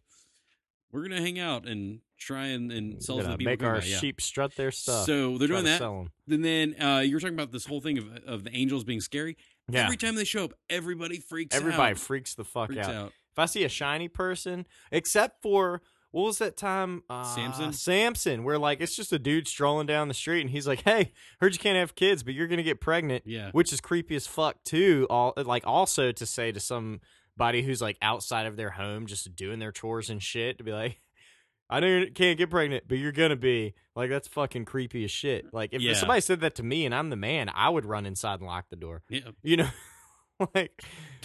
we're 0.91 1.01
going 1.01 1.11
to 1.11 1.21
hang 1.21 1.39
out 1.39 1.67
and 1.67 1.99
try 2.17 2.47
and, 2.47 2.71
and 2.71 3.03
sell 3.03 3.17
to 3.17 3.23
the 3.23 3.37
people. 3.37 3.51
make 3.51 3.63
our 3.63 3.75
yeah. 3.75 3.97
sheep 3.97 4.21
strut 4.21 4.55
their 4.55 4.71
stuff. 4.71 5.05
So 5.05 5.37
they're 5.37 5.47
doing 5.47 5.65
that. 5.65 5.81
And 5.81 6.43
then 6.43 6.75
uh, 6.81 6.99
you 6.99 7.15
were 7.15 7.19
talking 7.19 7.35
about 7.35 7.51
this 7.51 7.65
whole 7.65 7.81
thing 7.81 7.97
of 7.97 8.05
of 8.25 8.43
the 8.43 8.55
angels 8.55 8.83
being 8.83 9.01
scary. 9.01 9.37
Yeah, 9.69 9.83
Every 9.83 9.97
time 9.97 10.15
they 10.15 10.23
show 10.23 10.45
up, 10.45 10.53
everybody 10.69 11.19
freaks 11.19 11.55
everybody 11.55 11.91
out. 11.91 11.97
freaks 11.99 12.35
the 12.35 12.45
fuck 12.45 12.67
freaks 12.67 12.87
out. 12.87 12.95
out. 12.95 13.11
If 13.33 13.39
I 13.39 13.45
see 13.45 13.63
a 13.65 13.69
shiny 13.69 14.07
person, 14.07 14.65
except 14.91 15.41
for 15.41 15.81
what 16.11 16.23
was 16.23 16.37
that 16.39 16.55
time? 16.55 17.03
Uh, 17.09 17.23
Samson? 17.23 17.73
Samson, 17.73 18.43
where 18.45 18.57
like 18.57 18.79
it's 18.81 18.95
just 18.95 19.11
a 19.11 19.19
dude 19.19 19.47
strolling 19.47 19.85
down 19.85 20.07
the 20.07 20.13
street 20.13 20.41
and 20.41 20.49
he's 20.49 20.65
like, 20.67 20.81
"Hey, 20.83 21.11
heard 21.41 21.53
you 21.53 21.59
can't 21.59 21.77
have 21.77 21.95
kids, 21.95 22.23
but 22.23 22.33
you're 22.33 22.47
gonna 22.47 22.63
get 22.63 22.79
pregnant," 22.79 23.23
Yeah. 23.27 23.51
which 23.51 23.73
is 23.73 23.81
creepy 23.81 24.15
as 24.15 24.25
fuck 24.25 24.63
too. 24.63 25.05
All 25.09 25.33
like 25.35 25.67
also 25.67 26.11
to 26.13 26.25
say 26.25 26.51
to 26.53 26.59
somebody 27.37 27.61
who's 27.61 27.81
like 27.81 27.97
outside 28.01 28.45
of 28.47 28.55
their 28.57 28.71
home, 28.71 29.05
just 29.05 29.35
doing 29.35 29.59
their 29.59 29.71
chores 29.71 30.09
and 30.09 30.21
shit, 30.21 30.57
to 30.57 30.63
be 30.63 30.71
like. 30.73 30.99
I 31.69 31.81
know 31.81 31.87
you 31.87 32.11
can't 32.13 32.37
get 32.37 32.49
pregnant, 32.49 32.85
but 32.87 32.97
you're 32.97 33.11
gonna 33.11 33.35
be 33.35 33.73
like 33.93 34.09
that's 34.09 34.29
fucking 34.29 34.63
creepy 34.63 35.03
as 35.03 35.11
shit. 35.11 35.53
Like 35.53 35.73
if 35.73 35.81
Yeah. 35.81 35.95
somebody 35.95 36.21
said 36.21 36.39
that 36.39 36.55
to 36.55 36.63
me 36.63 36.85
and 36.85 36.95
I'm 36.95 37.09
the 37.09 37.17
man, 37.17 37.51
I 37.53 37.67
would 37.67 37.83
run 37.83 38.05
inside 38.05 38.35
and 38.39 38.47
lock 38.47 38.69
the 38.69 38.77
door 38.77 39.03
Yeah. 39.09 39.31
you 39.43 39.57
know 39.57 39.67
like 40.55 40.81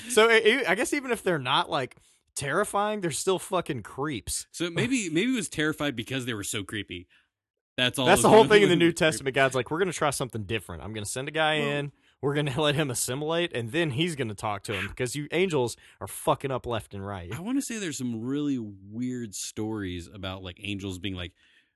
so 0.09 0.28
i 0.28 0.64
i 0.66 0.75
guess 0.75 0.92
even 0.92 1.12
if 1.12 1.23
they're 1.23 1.38
not 1.38 1.71
like 1.71 1.97
terrifying 2.35 3.00
they're 3.02 3.12
still 3.12 3.38
fucking 3.38 3.83
creeps 3.85 4.49
So 4.50 4.69
maybe 4.69 5.09
maybe 5.12 5.33
it 5.33 5.37
was 5.37 5.49
terrified 5.49 5.95
because 5.95 6.26
they 6.26 6.35
were 6.35 6.42
so 6.42 6.64
creepy. 6.64 7.07
That's 7.76 8.00
all. 8.00 8.07
that's 8.07 8.23
the 8.23 8.28
whole 8.28 8.45
thing 8.45 8.62
in 8.64 8.69
the 8.69 8.75
new 8.75 8.90
testament 8.90 9.37
god's 9.37 9.54
like 9.54 9.71
we're 9.71 9.78
gonna 9.78 9.92
try 9.92 10.11
something 10.11 10.42
different 10.42 10.83
i'm 10.83 10.92
gonna 10.92 11.07
send 11.07 11.28
a 11.28 11.31
guy 11.31 11.61
Well- 11.61 11.69
in 11.69 11.92
We're 12.23 12.35
gonna 12.35 12.59
let 12.61 12.75
him 12.76 12.91
assimilate, 12.91 13.55
and 13.55 13.73
then 13.73 13.91
he's 13.91 14.14
gonna 14.17 14.35
talk 14.35 14.62
to 14.64 14.73
him 14.75 14.87
because 14.88 15.14
you 15.14 15.29
angels 15.33 15.76
are 16.00 16.07
fucking 16.09 16.50
up 16.50 16.64
left 16.67 16.95
and 16.95 17.05
right. 17.07 17.31
I 17.35 17.41
want 17.41 17.59
to 17.59 17.62
say 17.62 17.79
there's 17.79 17.99
some 17.99 18.23
really 18.25 18.59
weird 18.59 19.35
stories 19.35 20.09
about 20.12 20.43
like 20.43 20.59
angels 20.62 20.99
being 20.99 21.14
like, 21.17 21.33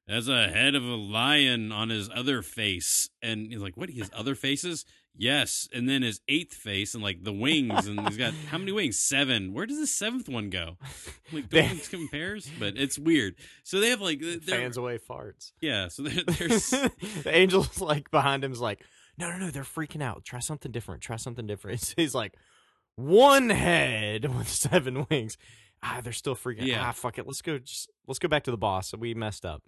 "There's 0.07 0.29
a 0.29 0.49
head 0.49 0.75
of 0.75 0.85
a 0.85 0.95
lion 0.95 1.73
on 1.73 1.89
his 1.91 2.09
other 2.15 2.43
face," 2.43 3.11
and 3.21 3.51
he's 3.53 3.61
like, 3.61 3.77
"What? 3.77 3.91
His 3.91 4.11
other 4.15 4.35
faces?" 4.35 4.85
Yes, 5.19 5.67
and 5.73 5.89
then 5.89 6.03
his 6.03 6.21
eighth 6.29 6.53
face 6.53 6.93
and 6.93 7.03
like 7.03 7.25
the 7.25 7.33
wings, 7.33 7.87
and 7.87 7.99
he's 8.07 8.19
got 8.19 8.35
how 8.51 8.59
many 8.59 8.71
wings? 8.71 8.99
Seven. 8.99 9.55
Where 9.55 9.65
does 9.65 9.79
the 9.81 9.87
seventh 9.87 10.29
one 10.29 10.51
go? 10.51 10.77
Like 11.33 11.49
They- 11.51 11.63
don't 11.67 11.91
compares, 11.91 12.49
but 12.61 12.77
it's 12.77 12.99
weird. 12.99 13.35
So 13.65 13.81
they 13.81 13.89
have 13.89 14.01
like 14.03 14.23
Fans 14.43 14.77
away 14.77 14.99
farts. 14.99 15.53
yeah. 15.61 15.89
So 15.89 16.03
there, 16.03 16.23
there's 16.39 16.71
the 16.71 17.31
angel's 17.35 17.81
like 17.81 18.11
behind 18.13 18.45
him's 18.45 18.61
like, 18.61 18.85
no, 19.19 19.31
no, 19.31 19.39
no, 19.39 19.51
they're 19.51 19.63
freaking 19.63 20.03
out. 20.03 20.25
Try 20.25 20.41
something 20.41 20.73
different. 20.73 21.03
Try 21.03 21.17
something 21.17 21.47
different. 21.47 21.95
He's 21.97 22.15
like, 22.15 22.35
one 22.97 23.51
head 23.51 24.35
with 24.37 24.49
seven 24.49 25.07
wings. 25.11 25.37
Ah, 25.83 26.01
they're 26.03 26.13
still 26.13 26.35
freaking. 26.35 26.67
Yeah. 26.67 26.87
Ah, 26.89 26.93
fuck 26.93 27.19
it. 27.19 27.27
Let's 27.27 27.43
go. 27.43 27.59
Just 27.59 27.91
let's 28.07 28.19
go 28.19 28.29
back 28.29 28.45
to 28.45 28.51
the 28.51 28.57
boss. 28.57 28.95
We 28.95 29.15
messed 29.15 29.45
up. 29.45 29.63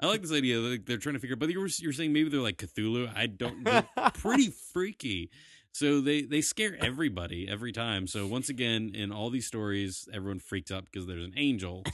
I 0.00 0.06
like 0.06 0.20
this 0.22 0.32
idea. 0.32 0.58
Like 0.58 0.86
they're 0.86 0.98
trying 0.98 1.14
to 1.14 1.18
figure. 1.20 1.36
But 1.36 1.50
you 1.50 1.60
were 1.60 1.68
you're 1.78 1.92
saying 1.92 2.12
maybe 2.12 2.28
they're 2.28 2.40
like 2.40 2.58
Cthulhu. 2.58 3.10
I 3.16 3.26
don't. 3.26 3.64
They're 3.64 3.86
pretty 4.14 4.50
freaky. 4.72 5.30
So 5.72 6.00
they 6.00 6.22
they 6.22 6.40
scare 6.40 6.76
everybody 6.80 7.48
every 7.48 7.70
time. 7.70 8.08
So 8.08 8.26
once 8.26 8.48
again, 8.48 8.90
in 8.92 9.12
all 9.12 9.30
these 9.30 9.46
stories, 9.46 10.08
everyone 10.12 10.40
freaks 10.40 10.72
out 10.72 10.84
because 10.84 11.06
there's 11.06 11.24
an 11.24 11.34
angel. 11.36 11.84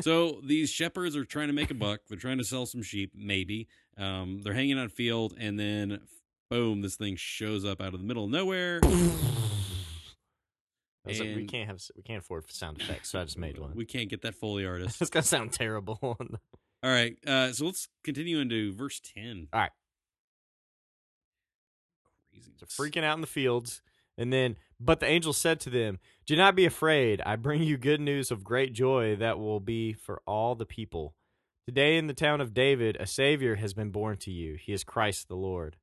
so 0.00 0.40
these 0.42 0.70
shepherds 0.70 1.14
are 1.14 1.26
trying 1.26 1.48
to 1.48 1.52
make 1.52 1.70
a 1.70 1.74
buck. 1.74 2.00
They're 2.08 2.18
trying 2.18 2.38
to 2.38 2.44
sell 2.44 2.64
some 2.64 2.82
sheep, 2.82 3.12
maybe. 3.14 3.68
Um, 3.98 4.40
they're 4.42 4.54
hanging 4.54 4.78
out 4.78 4.82
in 4.82 4.86
a 4.86 4.90
field, 4.90 5.34
and 5.38 5.60
then 5.60 6.00
boom, 6.50 6.82
this 6.82 6.96
thing 6.96 7.16
shows 7.16 7.64
up 7.64 7.80
out 7.80 7.94
of 7.94 8.00
the 8.00 8.06
middle 8.06 8.24
of 8.24 8.30
nowhere. 8.30 8.80
I 11.06 11.10
was 11.10 11.20
like, 11.20 11.36
we 11.36 11.46
can't 11.46 11.68
have 11.68 11.80
we 11.96 12.02
can't 12.02 12.22
afford 12.22 12.50
sound 12.50 12.80
effects, 12.80 13.10
so 13.10 13.20
I 13.20 13.24
just 13.24 13.38
made 13.38 13.58
one. 13.58 13.72
We 13.74 13.86
can't 13.86 14.10
get 14.10 14.22
that 14.22 14.34
foley 14.34 14.66
artist. 14.66 15.00
it's 15.00 15.10
gonna 15.10 15.22
sound 15.22 15.52
terrible. 15.52 15.98
All 16.02 16.18
right, 16.82 17.16
uh, 17.26 17.52
so 17.52 17.66
let's 17.66 17.88
continue 18.04 18.38
into 18.38 18.74
verse 18.74 19.00
ten. 19.00 19.48
All 19.52 19.60
right. 19.60 19.70
Crazy. 22.32 22.52
They're 22.58 22.66
freaking 22.68 23.04
out 23.04 23.16
in 23.16 23.20
the 23.20 23.26
fields. 23.26 23.80
And 24.18 24.32
then, 24.32 24.56
but 24.80 24.98
the 24.98 25.06
angel 25.06 25.32
said 25.32 25.60
to 25.60 25.70
them, 25.70 26.00
Do 26.26 26.34
not 26.34 26.56
be 26.56 26.66
afraid. 26.66 27.22
I 27.24 27.36
bring 27.36 27.62
you 27.62 27.76
good 27.76 28.00
news 28.00 28.32
of 28.32 28.42
great 28.42 28.72
joy 28.72 29.14
that 29.14 29.38
will 29.38 29.60
be 29.60 29.92
for 29.92 30.20
all 30.26 30.56
the 30.56 30.66
people. 30.66 31.14
Today 31.66 31.96
in 31.96 32.08
the 32.08 32.14
town 32.14 32.40
of 32.40 32.52
David, 32.52 32.96
a 32.98 33.06
Savior 33.06 33.54
has 33.56 33.74
been 33.74 33.90
born 33.90 34.16
to 34.18 34.32
you. 34.32 34.56
He 34.60 34.72
is 34.72 34.82
Christ 34.82 35.28
the 35.28 35.36
Lord. 35.36 35.76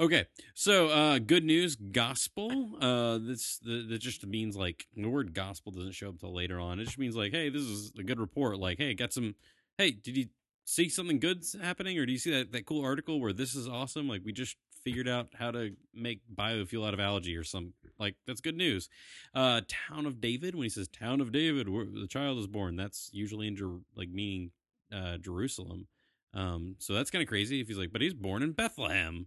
Okay, 0.00 0.24
so 0.54 0.88
uh, 0.88 1.18
good 1.18 1.44
news, 1.44 1.76
gospel. 1.76 2.76
Uh, 2.80 3.18
this 3.18 3.58
the, 3.58 3.86
that 3.90 3.98
just 3.98 4.26
means 4.26 4.56
like 4.56 4.86
the 4.96 5.08
word 5.08 5.34
gospel 5.34 5.70
doesn't 5.70 5.92
show 5.92 6.08
up 6.08 6.18
till 6.18 6.34
later 6.34 6.58
on. 6.58 6.80
It 6.80 6.84
just 6.84 6.98
means 6.98 7.14
like, 7.14 7.32
hey, 7.32 7.50
this 7.50 7.62
is 7.62 7.92
a 7.98 8.02
good 8.02 8.18
report. 8.18 8.58
Like, 8.58 8.78
hey, 8.78 8.94
got 8.94 9.12
some. 9.12 9.34
Hey, 9.76 9.90
did 9.90 10.16
you 10.16 10.26
see 10.64 10.88
something 10.88 11.18
good's 11.20 11.54
happening, 11.60 11.98
or 11.98 12.06
do 12.06 12.12
you 12.12 12.18
see 12.18 12.30
that 12.30 12.52
that 12.52 12.64
cool 12.64 12.82
article 12.82 13.20
where 13.20 13.34
this 13.34 13.54
is 13.54 13.68
awesome? 13.68 14.08
Like, 14.08 14.22
we 14.24 14.32
just 14.32 14.56
figured 14.82 15.08
out 15.08 15.28
how 15.38 15.50
to 15.50 15.72
make 15.94 16.22
biofuel 16.34 16.86
out 16.88 16.94
of 16.94 17.00
algae 17.00 17.36
or 17.36 17.44
some. 17.44 17.74
Like, 17.98 18.16
that's 18.26 18.40
good 18.40 18.56
news. 18.56 18.88
Uh, 19.34 19.60
town 19.68 20.06
of 20.06 20.20
David. 20.20 20.54
When 20.54 20.64
he 20.64 20.70
says 20.70 20.88
town 20.88 21.20
of 21.20 21.32
David, 21.32 21.68
where 21.68 21.84
the 21.84 22.08
child 22.08 22.38
is 22.38 22.46
born, 22.46 22.76
that's 22.76 23.10
usually 23.12 23.46
in 23.46 23.56
Jer- 23.56 23.80
like 23.94 24.08
meaning 24.08 24.52
uh, 24.90 25.18
Jerusalem. 25.18 25.86
Um, 26.34 26.76
so 26.78 26.94
that's 26.94 27.10
kind 27.10 27.22
of 27.22 27.28
crazy 27.28 27.60
if 27.60 27.68
he's 27.68 27.78
like, 27.78 27.92
but 27.92 28.00
he's 28.00 28.14
born 28.14 28.42
in 28.42 28.52
Bethlehem. 28.52 29.26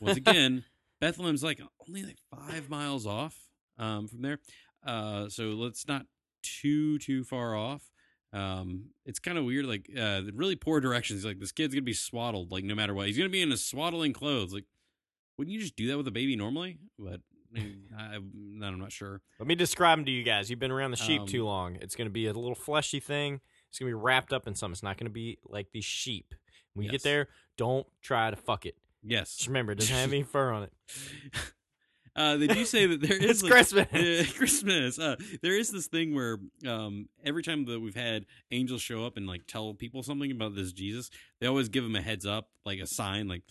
Once 0.00 0.16
again, 0.16 0.64
Bethlehem's 1.00 1.42
like 1.42 1.60
only 1.88 2.02
like 2.04 2.18
five 2.34 2.68
miles 2.70 3.06
off 3.06 3.36
um, 3.78 4.08
from 4.08 4.22
there. 4.22 4.38
Uh, 4.86 5.28
so 5.28 5.44
let's 5.50 5.86
not 5.86 6.06
too 6.42 6.98
too 6.98 7.24
far 7.24 7.54
off. 7.56 7.82
Um, 8.32 8.86
it's 9.04 9.18
kind 9.18 9.36
of 9.36 9.44
weird, 9.44 9.66
like 9.66 9.90
uh, 9.96 10.22
really 10.34 10.56
poor 10.56 10.80
directions. 10.80 11.24
Like 11.24 11.38
this 11.38 11.52
kid's 11.52 11.74
gonna 11.74 11.82
be 11.82 11.92
swaddled, 11.92 12.50
like 12.50 12.64
no 12.64 12.74
matter 12.74 12.94
what. 12.94 13.06
He's 13.06 13.18
gonna 13.18 13.28
be 13.28 13.42
in 13.42 13.50
his 13.50 13.64
swaddling 13.64 14.12
clothes. 14.12 14.52
Like, 14.54 14.64
wouldn't 15.36 15.52
you 15.54 15.60
just 15.60 15.76
do 15.76 15.86
that 15.88 15.96
with 15.98 16.08
a 16.08 16.12
baby 16.12 16.34
normally? 16.36 16.78
But 16.98 17.20
I, 17.54 17.60
I'm 18.14 18.30
not 18.58 18.90
sure. 18.92 19.20
Let 19.38 19.46
me 19.46 19.54
describe 19.54 19.98
him 19.98 20.04
to 20.06 20.10
you 20.10 20.22
guys. 20.22 20.48
You've 20.48 20.58
been 20.58 20.70
around 20.70 20.92
the 20.92 20.96
sheep 20.96 21.20
Um, 21.22 21.26
too 21.26 21.44
long. 21.44 21.76
It's 21.76 21.94
going 21.94 22.06
to 22.06 22.12
be 22.12 22.26
a 22.26 22.32
little 22.32 22.54
fleshy 22.54 23.00
thing. 23.00 23.40
It's 23.68 23.78
going 23.78 23.90
to 23.92 23.96
be 23.96 24.00
wrapped 24.02 24.32
up 24.32 24.46
in 24.48 24.54
something. 24.54 24.72
It's 24.72 24.82
not 24.82 24.96
going 24.96 25.06
to 25.06 25.12
be 25.12 25.38
like 25.44 25.68
these 25.72 25.84
sheep. 25.84 26.34
When 26.74 26.84
you 26.84 26.92
Yes. 26.92 27.02
get 27.02 27.08
there, 27.08 27.28
don't 27.58 27.86
try 28.00 28.30
to 28.30 28.36
fuck 28.36 28.64
it. 28.64 28.76
Yes. 29.02 29.36
Just 29.36 29.48
remember, 29.48 29.72
it 29.72 29.78
doesn't 29.78 29.94
have 29.94 30.12
any 30.12 30.22
fur 30.22 30.50
on 30.52 30.64
it. 30.64 30.72
Uh, 32.14 32.36
they 32.36 32.46
do 32.46 32.64
say 32.66 32.84
that 32.84 33.00
there 33.00 33.16
is 33.16 33.30
It's 33.30 33.42
like, 33.42 33.52
Christmas. 33.52 33.86
Yeah, 33.90 34.22
Christmas. 34.36 34.98
Uh, 34.98 35.16
there 35.40 35.56
is 35.56 35.70
this 35.70 35.86
thing 35.86 36.14
where 36.14 36.38
um, 36.68 37.08
every 37.24 37.42
time 37.42 37.64
that 37.64 37.80
we've 37.80 37.94
had 37.94 38.26
angels 38.50 38.82
show 38.82 39.06
up 39.06 39.16
and 39.16 39.26
like 39.26 39.46
tell 39.46 39.72
people 39.72 40.02
something 40.02 40.30
about 40.30 40.54
this 40.54 40.72
Jesus, 40.72 41.08
they 41.40 41.46
always 41.46 41.70
give 41.70 41.84
them 41.84 41.96
a 41.96 42.02
heads 42.02 42.26
up, 42.26 42.50
like 42.66 42.80
a 42.80 42.86
sign, 42.86 43.28
like, 43.28 43.44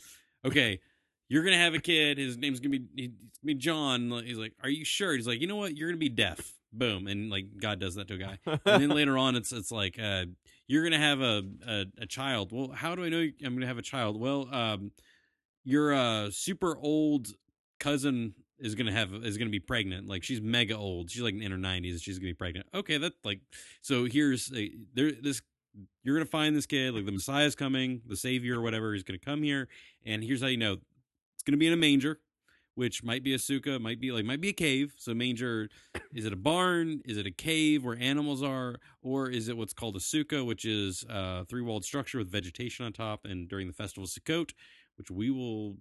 okay, 0.45 0.79
you're 1.27 1.43
gonna 1.43 1.57
have 1.57 1.73
a 1.73 1.79
kid. 1.79 2.19
His 2.19 2.37
name's 2.37 2.59
gonna 2.59 2.77
be 2.77 2.85
he's 2.95 3.07
gonna 3.09 3.45
be 3.45 3.55
John. 3.55 4.11
He's 4.23 4.37
like, 4.37 4.53
are 4.61 4.69
you 4.69 4.85
sure? 4.85 5.13
He's 5.15 5.25
like, 5.25 5.41
you 5.41 5.47
know 5.47 5.55
what? 5.55 5.75
You're 5.75 5.89
gonna 5.89 5.97
be 5.97 6.09
deaf. 6.09 6.53
Boom, 6.71 7.07
and 7.07 7.31
like 7.31 7.45
God 7.59 7.79
does 7.79 7.95
that 7.95 8.07
to 8.09 8.13
a 8.13 8.17
guy. 8.17 8.37
And 8.45 8.83
then 8.83 8.89
later 8.89 9.17
on, 9.17 9.35
it's 9.35 9.51
it's 9.51 9.71
like 9.71 9.97
uh, 9.99 10.25
you're 10.67 10.83
gonna 10.83 10.99
have 10.99 11.19
a, 11.21 11.41
a 11.67 11.85
a 12.01 12.05
child. 12.05 12.51
Well, 12.51 12.69
how 12.75 12.93
do 12.93 13.03
I 13.03 13.09
know 13.09 13.25
I'm 13.43 13.55
gonna 13.55 13.65
have 13.65 13.79
a 13.79 13.81
child? 13.81 14.19
Well, 14.19 14.47
um, 14.53 14.91
your 15.63 15.93
uh, 15.93 16.31
super 16.31 16.77
old 16.77 17.29
cousin 17.79 18.33
is 18.59 18.75
gonna 18.75 18.91
have 18.91 19.13
is 19.13 19.37
gonna 19.37 19.49
be 19.49 19.59
pregnant. 19.59 20.07
Like 20.07 20.23
she's 20.23 20.41
mega 20.41 20.77
old. 20.77 21.09
She's 21.09 21.21
like 21.21 21.33
in 21.33 21.51
her 21.51 21.57
nineties. 21.57 22.01
She's 22.01 22.19
gonna 22.19 22.29
be 22.29 22.35
pregnant. 22.35 22.67
Okay, 22.73 22.97
that 22.97 23.13
like 23.23 23.41
so. 23.81 24.05
Here's 24.05 24.51
a, 24.55 24.71
there 24.93 25.11
this. 25.11 25.41
You're 26.03 26.15
gonna 26.15 26.25
find 26.25 26.55
this 26.55 26.65
kid. 26.65 26.93
Like 26.93 27.05
the 27.05 27.11
Messiah's 27.11 27.55
coming, 27.55 28.01
the 28.05 28.15
Savior 28.15 28.59
or 28.59 28.61
whatever. 28.61 28.93
is 28.93 29.03
gonna 29.03 29.19
come 29.19 29.43
here, 29.43 29.67
and 30.05 30.23
here's 30.23 30.41
how 30.41 30.47
you 30.47 30.57
know 30.57 30.77
it's 31.33 31.43
gonna 31.43 31.57
be 31.57 31.67
in 31.67 31.73
a 31.73 31.77
manger, 31.77 32.19
which 32.75 33.03
might 33.03 33.23
be 33.23 33.33
a 33.33 33.37
sukkah, 33.37 33.79
might 33.79 33.99
be 33.99 34.11
like 34.11 34.25
might 34.25 34.41
be 34.41 34.49
a 34.49 34.53
cave. 34.53 34.93
So 34.97 35.13
manger, 35.13 35.69
is 36.13 36.25
it 36.25 36.33
a 36.33 36.37
barn? 36.37 37.01
Is 37.05 37.17
it 37.17 37.25
a 37.25 37.31
cave 37.31 37.83
where 37.83 37.97
animals 37.99 38.43
are, 38.43 38.75
or 39.01 39.29
is 39.29 39.47
it 39.47 39.57
what's 39.57 39.73
called 39.73 39.95
a 39.95 39.99
sukkah, 39.99 40.45
which 40.45 40.65
is 40.65 41.03
a 41.09 41.45
three 41.45 41.61
walled 41.61 41.83
structure 41.83 42.19
with 42.19 42.29
vegetation 42.29 42.85
on 42.85 42.93
top? 42.93 43.25
And 43.25 43.47
during 43.47 43.67
the 43.67 43.73
festival 43.73 44.03
of 44.03 44.09
Sukkot, 44.09 44.51
which 45.01 45.09
we 45.09 45.31
will 45.31 45.77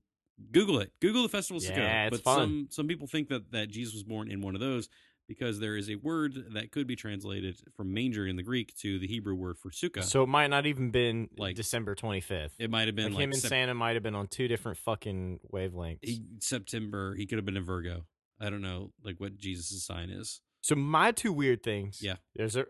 Google 0.50 0.80
it. 0.80 0.90
Google 1.02 1.22
the 1.22 1.28
festival 1.28 1.58
of 1.58 1.64
Yeah, 1.64 2.06
Sukkot. 2.06 2.06
it's 2.12 2.16
but 2.22 2.24
fun. 2.24 2.38
some 2.38 2.66
some 2.70 2.88
people 2.88 3.06
think 3.06 3.28
that 3.28 3.52
that 3.52 3.68
Jesus 3.68 3.92
was 3.92 4.02
born 4.02 4.30
in 4.30 4.40
one 4.40 4.54
of 4.54 4.60
those 4.62 4.88
because 5.28 5.60
there 5.60 5.76
is 5.76 5.90
a 5.90 5.96
word 5.96 6.32
that 6.54 6.72
could 6.72 6.86
be 6.86 6.96
translated 6.96 7.56
from 7.76 7.92
manger 7.92 8.26
in 8.26 8.36
the 8.36 8.42
Greek 8.42 8.74
to 8.78 8.98
the 8.98 9.06
Hebrew 9.06 9.34
word 9.34 9.58
for 9.58 9.70
sukkah. 9.70 10.02
So 10.02 10.22
it 10.22 10.26
might 10.28 10.48
not 10.48 10.64
even 10.66 10.90
been 10.90 11.28
Like- 11.36 11.54
December 11.56 11.94
25th. 11.94 12.52
it 12.58 12.70
might 12.70 12.88
have 12.88 12.96
been 12.96 13.12
Like, 13.12 13.14
like, 13.16 13.22
him 13.24 13.30
and 13.32 13.40
Sep- 13.40 13.48
Santa 13.50 13.74
might 13.74 13.94
have 13.94 14.02
been 14.02 14.14
on 14.16 14.26
two 14.28 14.48
different 14.48 14.78
fucking 14.78 15.40
wavelengths. 15.52 15.98
he, 16.02 16.22
September. 16.40 17.14
He 17.14 17.26
could 17.26 17.36
have 17.38 17.44
been 17.44 17.56
a 17.58 17.60
Virgo. 17.62 18.06
I 18.40 18.48
don't 18.48 18.62
know, 18.62 18.92
like 19.04 19.20
what 19.20 19.36
Jesus' 19.36 19.84
sign 19.84 20.08
is. 20.08 20.40
so 20.62 20.74
my 20.74 21.12
two 21.12 21.32
weird 21.34 21.62
things. 21.62 22.00
Yeah. 22.02 22.16
There's 22.34 22.56
a. 22.56 22.64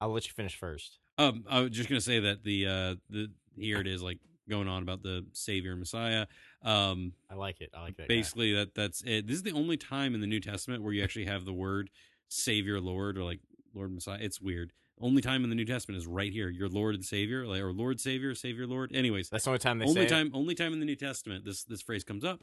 I'll 0.00 0.12
let 0.12 0.26
you 0.26 0.32
finish 0.34 0.54
first. 0.56 0.98
Um, 1.18 1.44
I 1.48 1.60
was 1.62 1.70
just 1.70 1.88
gonna 1.88 2.00
say 2.02 2.20
that 2.20 2.44
the 2.44 2.66
uh 2.66 2.94
the 3.08 3.28
here 3.56 3.80
it 3.80 3.86
is 3.86 4.02
like 4.02 4.18
going 4.50 4.68
on 4.68 4.82
about 4.82 5.02
the 5.02 5.24
Savior 5.32 5.70
and 5.70 5.80
Messiah. 5.80 6.26
Um, 6.62 7.12
I 7.30 7.34
like 7.34 7.60
it. 7.60 7.70
I 7.74 7.80
like 7.80 7.96
that. 7.96 8.08
guy. 8.08 8.14
basically 8.14 8.52
that 8.54 8.74
that's 8.74 9.02
it. 9.02 9.26
This 9.26 9.36
is 9.36 9.42
the 9.42 9.52
only 9.52 9.76
time 9.76 10.14
in 10.14 10.20
the 10.20 10.26
New 10.26 10.40
Testament 10.40 10.82
where 10.82 10.92
you 10.92 11.02
actually 11.02 11.24
have 11.26 11.44
the 11.44 11.52
word 11.52 11.90
Savior, 12.28 12.80
Lord, 12.80 13.16
or 13.16 13.24
like 13.24 13.40
Lord 13.74 13.92
Messiah. 13.92 14.18
It's 14.20 14.40
weird. 14.40 14.72
Only 15.00 15.22
time 15.22 15.44
in 15.44 15.50
the 15.50 15.56
New 15.56 15.64
Testament 15.64 15.98
is 15.98 16.06
right 16.06 16.30
here. 16.30 16.50
Your 16.50 16.68
Lord 16.68 16.94
and 16.94 17.04
Savior, 17.04 17.46
like 17.46 17.62
or 17.62 17.72
Lord 17.72 18.00
Savior, 18.00 18.34
Savior 18.34 18.66
Lord. 18.66 18.94
Anyways, 18.94 19.30
That's 19.30 19.44
the 19.44 19.50
only 19.50 19.58
time 19.58 19.78
they 19.78 19.86
only 19.86 20.02
say 20.02 20.06
it. 20.06 20.10
time 20.10 20.30
only 20.34 20.54
time 20.54 20.74
in 20.74 20.80
the 20.80 20.86
New 20.86 20.96
Testament 20.96 21.44
this 21.44 21.64
this 21.64 21.80
phrase 21.80 22.04
comes 22.04 22.24
up. 22.24 22.42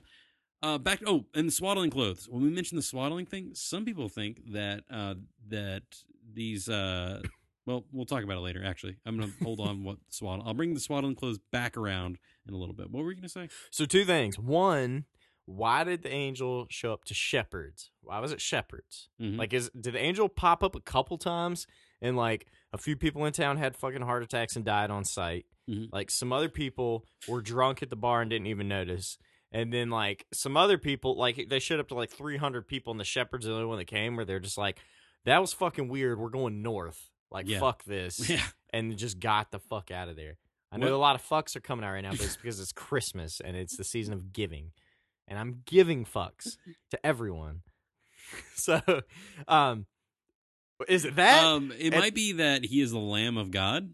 Uh, 0.64 0.80
back 0.80 1.02
oh, 1.06 1.26
and 1.36 1.48
the 1.48 1.52
swaddling 1.52 1.92
clothes. 1.92 2.28
When 2.28 2.42
we 2.42 2.50
mention 2.50 2.78
the 2.78 2.82
swaddling 2.82 3.28
thing, 3.28 3.52
some 3.54 3.86
people 3.86 4.10
think 4.10 4.42
that 4.54 4.84
uh, 4.90 5.16
that 5.50 5.84
these 6.34 6.68
uh, 6.68 7.22
well, 7.68 7.86
we'll 7.92 8.06
talk 8.06 8.24
about 8.24 8.38
it 8.38 8.42
later. 8.42 8.64
Actually, 8.66 8.96
I'm 9.06 9.20
gonna 9.20 9.32
hold 9.44 9.60
on 9.60 9.84
what 9.84 9.98
swaddle. 10.10 10.44
I'll 10.48 10.56
bring 10.56 10.74
the 10.74 10.80
swaddling 10.80 11.14
clothes 11.16 11.38
back 11.52 11.78
around 11.78 12.18
in 12.48 12.54
a 12.56 12.58
little 12.58 12.74
bit. 12.74 12.90
What 12.90 13.04
were 13.04 13.12
you 13.12 13.18
gonna 13.18 13.30
say? 13.30 13.50
So 13.70 13.86
two 13.86 14.06
things. 14.06 14.40
One, 14.40 15.06
why 15.46 15.84
did 15.84 16.02
the 16.02 16.12
angel 16.12 16.66
show 16.70 16.92
up 16.94 17.06
to 17.06 17.14
shepherds? 17.14 17.92
Why 18.02 18.20
was 18.20 18.32
it 18.32 18.42
shepherds? 18.42 19.10
Mhm. 19.22 19.38
Like, 19.38 19.54
is 19.54 19.70
did 19.80 19.94
the 19.94 20.00
angel 20.00 20.28
pop 20.30 20.64
up 20.64 20.76
a 20.76 20.82
couple 20.82 21.18
times 21.18 21.68
and 22.02 22.18
like 22.18 22.48
a 22.74 22.78
few 22.78 22.96
people 22.96 23.26
in 23.26 23.34
town 23.34 23.58
had 23.58 23.76
fucking 23.76 24.02
heart 24.02 24.24
attacks 24.24 24.56
and 24.56 24.66
died 24.66 24.90
on 24.90 25.06
sight? 25.06 25.46
Mhm. 25.70 25.90
Like 25.92 26.10
some 26.10 26.32
other 26.34 26.50
people 26.50 27.06
were 27.28 27.42
drunk 27.42 27.84
at 27.84 27.90
the 27.90 27.96
bar 27.96 28.22
and 28.22 28.30
didn't 28.30 28.48
even 28.48 28.68
notice. 28.68 29.18
And 29.52 29.72
then 29.74 29.90
like 29.90 30.26
some 30.34 30.58
other 30.58 30.78
people, 30.78 31.16
like 31.18 31.48
they 31.50 31.60
showed 31.60 31.80
up 31.80 31.88
to 31.90 31.96
like 31.96 32.10
300 32.12 32.68
people 32.68 32.92
and 32.92 33.00
the 33.00 33.04
shepherds 33.06 33.46
are 33.46 33.50
the 33.50 33.56
only 33.56 33.68
one 33.68 33.78
that 33.78 33.86
came 33.86 34.16
where 34.16 34.26
they're 34.26 34.40
just 34.40 34.58
like, 34.58 34.80
that 35.26 35.40
was 35.40 35.54
fucking 35.54 35.88
weird. 35.90 36.20
We're 36.20 36.30
going 36.30 36.62
north. 36.62 37.10
Like 37.32 37.48
Yeah. 37.48 37.60
fuck 37.60 37.84
this. 37.86 38.30
yeah. 38.30 38.44
and 38.72 38.96
just 38.98 39.20
got 39.20 39.52
the 39.52 39.60
fuck 39.60 39.92
out 39.92 40.10
of 40.10 40.16
there. 40.16 40.38
I 40.72 40.78
know 40.78 40.88
What- 40.88 40.94
a 40.94 40.98
lot 40.98 41.16
of 41.16 41.24
fucks 41.24 41.56
are 41.56 41.62
coming 41.62 41.86
out 41.86 41.92
right 41.92 42.02
now, 42.02 42.12
but 42.12 42.22
it's 42.24 42.36
because 42.42 42.60
it's 42.60 42.72
Christmas 42.74 43.40
and 43.40 43.56
it's 43.56 43.78
the 43.78 43.84
season 43.84 44.14
of 44.14 44.32
giving. 44.34 44.72
and 45.28 45.38
I'm 45.38 45.62
giving 45.66 46.06
fucks 46.06 46.58
to 46.92 47.06
everyone. 47.06 47.62
So, 48.56 48.82
um, 49.48 49.86
is 50.90 51.06
it 51.06 51.16
that? 51.16 51.46
um, 51.46 51.72
it 51.78 51.94
and- 51.94 52.02
might 52.02 52.14
be 52.14 52.34
that 52.34 52.66
he 52.66 52.82
is 52.82 52.92
the 52.92 53.00
Lamb 53.00 53.38
of 53.38 53.52
God. 53.52 53.94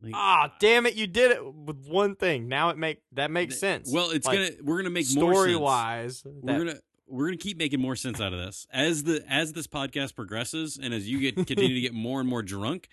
Like, 0.00 0.14
Ah, 0.14 0.52
damn 0.60 0.86
it! 0.86 0.94
You 0.94 1.06
did 1.08 1.30
it 1.32 1.44
with 1.54 1.86
one 1.88 2.14
thing. 2.16 2.46
Now 2.48 2.70
it 2.70 2.78
make 2.78 3.02
that 3.12 3.30
makes 3.32 3.58
sense. 3.60 3.90
Well, 3.92 4.10
it's 4.10 4.26
Like, 4.26 4.38
gonna 4.38 4.50
we're 4.62 4.76
gonna 4.78 4.90
make 4.90 5.06
more 5.14 5.32
story 5.34 5.50
sense. 5.50 5.60
wise. 5.60 6.22
We're 6.24 6.58
gonna 6.58 6.80
we're 7.06 7.26
gonna 7.26 7.36
keep 7.36 7.56
making 7.58 7.80
more 7.80 7.96
sense 7.96 8.20
out 8.20 8.32
of 8.32 8.38
this 8.38 8.66
as 8.72 9.04
the 9.04 9.22
as 9.28 9.52
this 9.52 9.66
podcast 9.66 10.14
progresses 10.14 10.78
and 10.82 10.94
as 10.94 11.08
you 11.08 11.18
get 11.20 11.34
continue 11.36 11.74
to 11.74 11.80
get 11.80 11.92
more 11.94 12.20
and 12.20 12.28
more 12.28 12.42
drunk. 12.42 12.88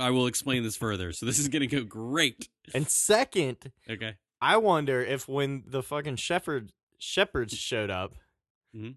I 0.00 0.10
will 0.10 0.26
explain 0.26 0.62
this 0.62 0.76
further. 0.76 1.12
So 1.12 1.26
this 1.26 1.38
is 1.38 1.48
gonna 1.48 1.66
go 1.66 1.84
great. 1.84 2.48
and 2.74 2.88
second, 2.88 3.70
Okay. 3.88 4.14
I 4.40 4.56
wonder 4.56 5.02
if 5.02 5.28
when 5.28 5.62
the 5.66 5.82
fucking 5.82 6.16
shepherd 6.16 6.72
shepherds 6.98 7.54
showed 7.56 7.90
up, 7.90 8.14
Mhm. 8.76 8.96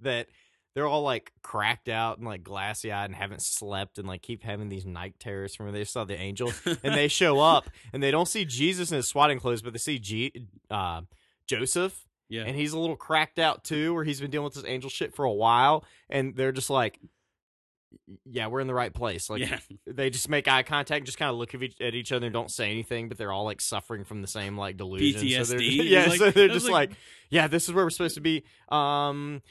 that 0.00 0.28
they're 0.74 0.86
all 0.86 1.02
like 1.02 1.32
cracked 1.42 1.88
out 1.88 2.18
and 2.18 2.26
like 2.26 2.44
glassy 2.44 2.92
eyed 2.92 3.06
and 3.06 3.14
haven't 3.16 3.42
slept 3.42 3.98
and 3.98 4.06
like 4.06 4.22
keep 4.22 4.44
having 4.44 4.68
these 4.68 4.86
night 4.86 5.14
terrors 5.18 5.54
from 5.56 5.66
when 5.66 5.74
they 5.74 5.84
saw 5.84 6.04
the 6.04 6.16
angel 6.18 6.52
and 6.64 6.94
they 6.94 7.08
show 7.08 7.40
up 7.40 7.68
and 7.92 8.00
they 8.02 8.12
don't 8.12 8.28
see 8.28 8.44
Jesus 8.44 8.90
in 8.92 8.96
his 8.96 9.08
swatting 9.08 9.40
clothes, 9.40 9.62
but 9.62 9.72
they 9.72 9.78
see 9.80 9.98
G- 9.98 10.46
uh, 10.70 11.02
Joseph 11.48 12.06
yeah. 12.30 12.44
and 12.46 12.56
he's 12.56 12.72
a 12.72 12.78
little 12.78 12.96
cracked 12.96 13.38
out 13.38 13.64
too, 13.64 13.92
where 13.92 14.04
he's 14.04 14.20
been 14.20 14.30
dealing 14.30 14.44
with 14.46 14.54
this 14.54 14.64
angel 14.66 14.88
shit 14.88 15.14
for 15.14 15.26
a 15.26 15.32
while, 15.32 15.84
and 16.08 16.34
they're 16.34 16.52
just 16.52 16.70
like, 16.70 16.98
"Yeah, 18.24 18.46
we're 18.46 18.60
in 18.60 18.66
the 18.66 18.74
right 18.74 18.94
place." 18.94 19.28
Like 19.28 19.42
yeah. 19.42 19.58
they 19.86 20.08
just 20.08 20.28
make 20.28 20.48
eye 20.48 20.62
contact, 20.62 20.98
and 20.98 21.06
just 21.06 21.18
kind 21.18 21.30
of 21.30 21.36
look 21.36 21.54
at 21.54 21.62
each, 21.62 21.80
at 21.80 21.94
each 21.94 22.12
other, 22.12 22.26
and 22.26 22.32
don't 22.32 22.50
say 22.50 22.70
anything, 22.70 23.08
but 23.08 23.18
they're 23.18 23.32
all 23.32 23.44
like 23.44 23.60
suffering 23.60 24.04
from 24.04 24.22
the 24.22 24.28
same 24.28 24.56
like 24.56 24.76
delusion. 24.76 25.44
So 25.44 25.52
they're, 25.52 25.60
PTSD? 25.60 25.80
yeah, 25.90 26.06
Like- 26.06 26.18
so 26.18 26.30
they're 26.30 26.48
just 26.48 26.68
like- 26.68 26.90
like, 26.90 26.98
"Yeah, 27.28 27.48
this 27.48 27.68
is 27.68 27.74
where 27.74 27.84
we're 27.84 27.90
supposed 27.90 28.14
to 28.14 28.20
be." 28.20 28.44
Um, 28.70 29.42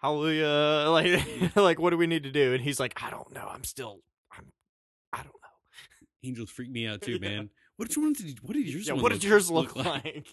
hallelujah! 0.00 0.86
Like, 0.90 1.56
like, 1.56 1.78
what 1.80 1.90
do 1.90 1.96
we 1.96 2.06
need 2.06 2.22
to 2.22 2.30
do? 2.32 2.54
And 2.54 2.62
he's 2.62 2.80
like, 2.80 3.02
"I 3.02 3.10
don't 3.10 3.32
know. 3.32 3.48
I'm 3.50 3.64
still, 3.64 4.00
I'm, 4.32 4.46
I 5.12 5.18
don't 5.18 5.26
know." 5.26 5.32
Angels 6.24 6.50
freak 6.50 6.70
me 6.70 6.86
out 6.86 7.02
too, 7.02 7.18
Yeah. 7.20 7.28
man. 7.28 7.50
What 7.76 7.88
did 7.88 7.96
you 7.96 8.02
want 8.02 8.16
to 8.18 8.34
What 8.42 8.54
did 8.54 8.66
yours? 8.66 8.86
Yeah, 8.88 8.94
what 8.94 9.02
look, 9.02 9.12
did 9.12 9.24
yours 9.24 9.50
look, 9.50 9.76
like? 9.76 10.26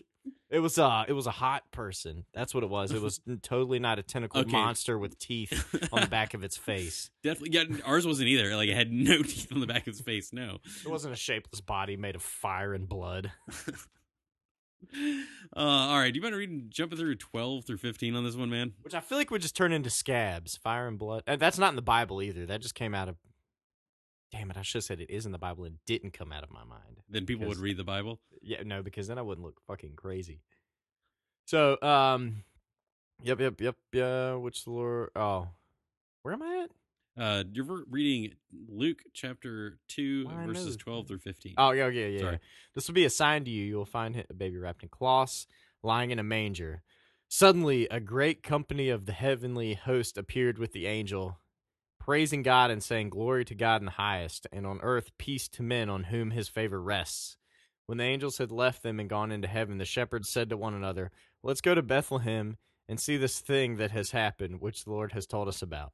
It 0.53 0.59
was 0.59 0.77
uh, 0.77 1.03
it 1.07 1.13
was 1.13 1.25
a 1.25 1.31
hot 1.31 1.63
person. 1.71 2.25
That's 2.33 2.53
what 2.53 2.63
it 2.63 2.69
was. 2.69 2.91
It 2.91 3.01
was 3.01 3.19
totally 3.41 3.79
not 3.79 3.97
a 3.97 4.03
tentacle 4.03 4.41
Okay. 4.41 4.51
monster 4.51 4.99
with 4.99 5.17
teeth 5.17 5.65
on 5.91 6.01
the 6.01 6.07
back 6.07 6.35
of 6.35 6.43
its 6.43 6.55
face. 6.69 7.09
Definitely. 7.23 7.57
Yeah. 7.57 7.77
Ours 7.85 8.05
wasn't 8.05 8.27
either. 8.29 8.55
Like 8.55 8.69
it 8.69 8.75
had 8.77 8.91
no 8.91 9.17
teeth 9.23 9.51
on 9.51 9.61
the 9.61 9.65
back 9.67 9.81
of 9.81 9.87
its 9.87 10.01
face. 10.01 10.31
No. 10.31 10.59
It 10.85 10.89
wasn't 10.89 11.11
a 11.13 11.17
shapeless 11.17 11.59
body 11.59 11.97
made 11.97 12.15
of 12.15 12.21
fire 12.21 12.75
and 12.75 12.87
blood. 12.87 13.31
Uh, 15.55 15.59
all 15.59 15.97
right. 15.97 16.13
Do 16.13 16.17
you 16.17 16.21
mind 16.21 16.35
reading 16.35 16.65
jumping 16.69 16.99
through 16.99 17.15
twelve 17.15 17.65
through 17.65 17.77
fifteen 17.77 18.15
on 18.15 18.23
this 18.23 18.35
one, 18.35 18.49
man? 18.49 18.73
Which 18.81 18.93
I 18.93 18.99
feel 18.99 19.17
like 19.17 19.31
would 19.31 19.41
just 19.41 19.55
turn 19.55 19.71
into 19.71 19.89
scabs, 19.89 20.57
fire 20.57 20.87
and 20.87 20.99
blood. 20.99 21.23
And 21.25 21.39
that's 21.41 21.57
not 21.57 21.69
in 21.69 21.75
the 21.75 21.81
Bible 21.81 22.21
either. 22.21 22.45
That 22.45 22.61
just 22.61 22.75
came 22.75 22.93
out 22.93 23.09
of. 23.09 23.15
Damn 24.33 24.49
it! 24.49 24.57
I 24.57 24.63
should 24.63 24.79
have 24.79 24.83
said 24.83 24.99
it 24.99 25.09
is 25.09 25.25
in 25.27 25.31
the 25.31 25.37
Bible 25.37 25.63
and 25.63 25.77
didn't 25.85 26.11
come 26.11 26.31
out 26.31 26.43
of 26.43 26.51
my 26.51 26.63
mind. 26.63 27.01
Then 27.07 27.25
people 27.25 27.47
would 27.47 27.57
read 27.57 27.77
the 27.77 27.83
Bible. 27.83 28.19
Yeah, 28.41 28.63
no, 28.65 28.81
because 28.81 29.07
then 29.07 29.19
I 29.19 29.21
wouldn't 29.21 29.45
look 29.45 29.61
fucking 29.67 29.93
crazy. 29.95 30.41
So, 31.45 31.77
um, 31.83 32.43
yep, 33.21 33.39
yep, 33.39 33.61
yep, 33.61 33.75
yeah. 33.91 34.33
Which 34.33 34.63
the 34.63 34.71
Lord? 34.71 35.09
Oh, 35.15 35.49
where 36.23 36.33
am 36.33 36.41
I 36.41 36.63
at? 36.63 36.71
Uh, 37.15 37.43
you're 37.53 37.83
reading 37.91 38.33
Luke 38.67 39.03
chapter 39.13 39.77
two, 39.87 40.25
Why, 40.25 40.47
verses 40.47 40.77
twelve 40.77 41.07
through 41.07 41.19
fifteen. 41.19 41.53
Oh, 41.59 41.69
yeah, 41.69 41.87
yeah, 41.89 42.07
yeah. 42.07 42.19
Sorry. 42.19 42.31
yeah. 42.31 42.37
This 42.73 42.87
will 42.87 42.95
be 42.95 43.05
a 43.05 43.11
sign 43.11 43.45
to 43.45 43.51
you. 43.51 43.63
You 43.63 43.75
will 43.75 43.85
find 43.85 44.25
a 44.27 44.33
baby 44.33 44.57
wrapped 44.57 44.81
in 44.81 44.89
cloths, 44.89 45.45
lying 45.83 46.09
in 46.09 46.17
a 46.17 46.23
manger. 46.23 46.81
Suddenly, 47.27 47.87
a 47.91 47.99
great 47.99 48.41
company 48.41 48.89
of 48.89 49.05
the 49.05 49.11
heavenly 49.11 49.75
host 49.75 50.17
appeared 50.17 50.57
with 50.57 50.71
the 50.71 50.87
angel, 50.87 51.37
praising 52.05 52.43
God 52.43 52.69
and 52.69 52.83
saying, 52.83 53.09
Glory 53.09 53.45
to 53.45 53.55
God 53.55 53.81
in 53.81 53.85
the 53.85 53.91
highest, 53.91 54.45
and 54.51 54.65
on 54.67 54.79
earth 54.81 55.11
peace 55.17 55.47
to 55.49 55.63
men 55.63 55.89
on 55.89 56.05
whom 56.05 56.31
his 56.31 56.49
favor 56.49 56.81
rests. 56.81 57.37
When 57.85 57.97
the 57.97 58.03
angels 58.03 58.37
had 58.37 58.51
left 58.51 58.83
them 58.83 58.99
and 58.99 59.09
gone 59.09 59.31
into 59.31 59.47
heaven, 59.47 59.77
the 59.77 59.85
shepherds 59.85 60.29
said 60.29 60.49
to 60.49 60.57
one 60.57 60.73
another, 60.73 61.11
Let's 61.43 61.61
go 61.61 61.75
to 61.75 61.81
Bethlehem 61.81 62.57
and 62.89 62.99
see 62.99 63.17
this 63.17 63.39
thing 63.39 63.77
that 63.77 63.91
has 63.91 64.11
happened, 64.11 64.59
which 64.61 64.83
the 64.83 64.91
Lord 64.91 65.13
has 65.13 65.25
told 65.25 65.47
us 65.47 65.61
about. 65.61 65.93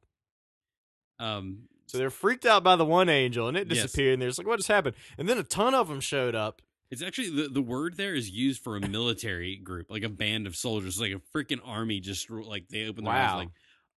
Um, 1.19 1.67
So 1.88 1.97
they're 1.97 2.10
freaked 2.12 2.45
out 2.45 2.63
by 2.63 2.75
the 2.75 2.86
one 2.86 3.10
angel, 3.10 3.47
and 3.47 3.57
it 3.57 3.67
Yes. 3.67 3.84
disappeared, 3.84 4.13
and 4.13 4.21
they're 4.21 4.29
just 4.29 4.38
like, 4.39 4.47
What 4.47 4.57
just 4.57 4.67
happened? 4.69 4.95
And 5.17 5.27
then 5.27 5.38
a 5.38 5.43
ton 5.43 5.73
of 5.73 5.88
them 5.88 5.99
showed 6.01 6.36
up. 6.36 6.62
it's 6.91 7.03
actually 7.03 7.29
the 7.29 7.47
the 7.49 7.62
word 7.62 7.97
there 7.97 8.15
is 8.15 8.31
used 8.31 8.63
for 8.63 8.75
a 8.75 8.88
military 8.88 9.55
group, 9.57 9.91
like 9.91 10.01
a 10.03 10.10
band 10.10 10.47
of 10.47 10.55
soldiers, 10.55 10.99
like 10.99 11.12
a 11.12 11.21
freaking 11.38 11.60
army. 11.63 11.99
Just 11.99 12.29
like 12.31 12.67
they 12.69 12.88
open 12.88 13.03
their 13.03 13.13
eyes, 13.13 13.36
like, 13.38 13.49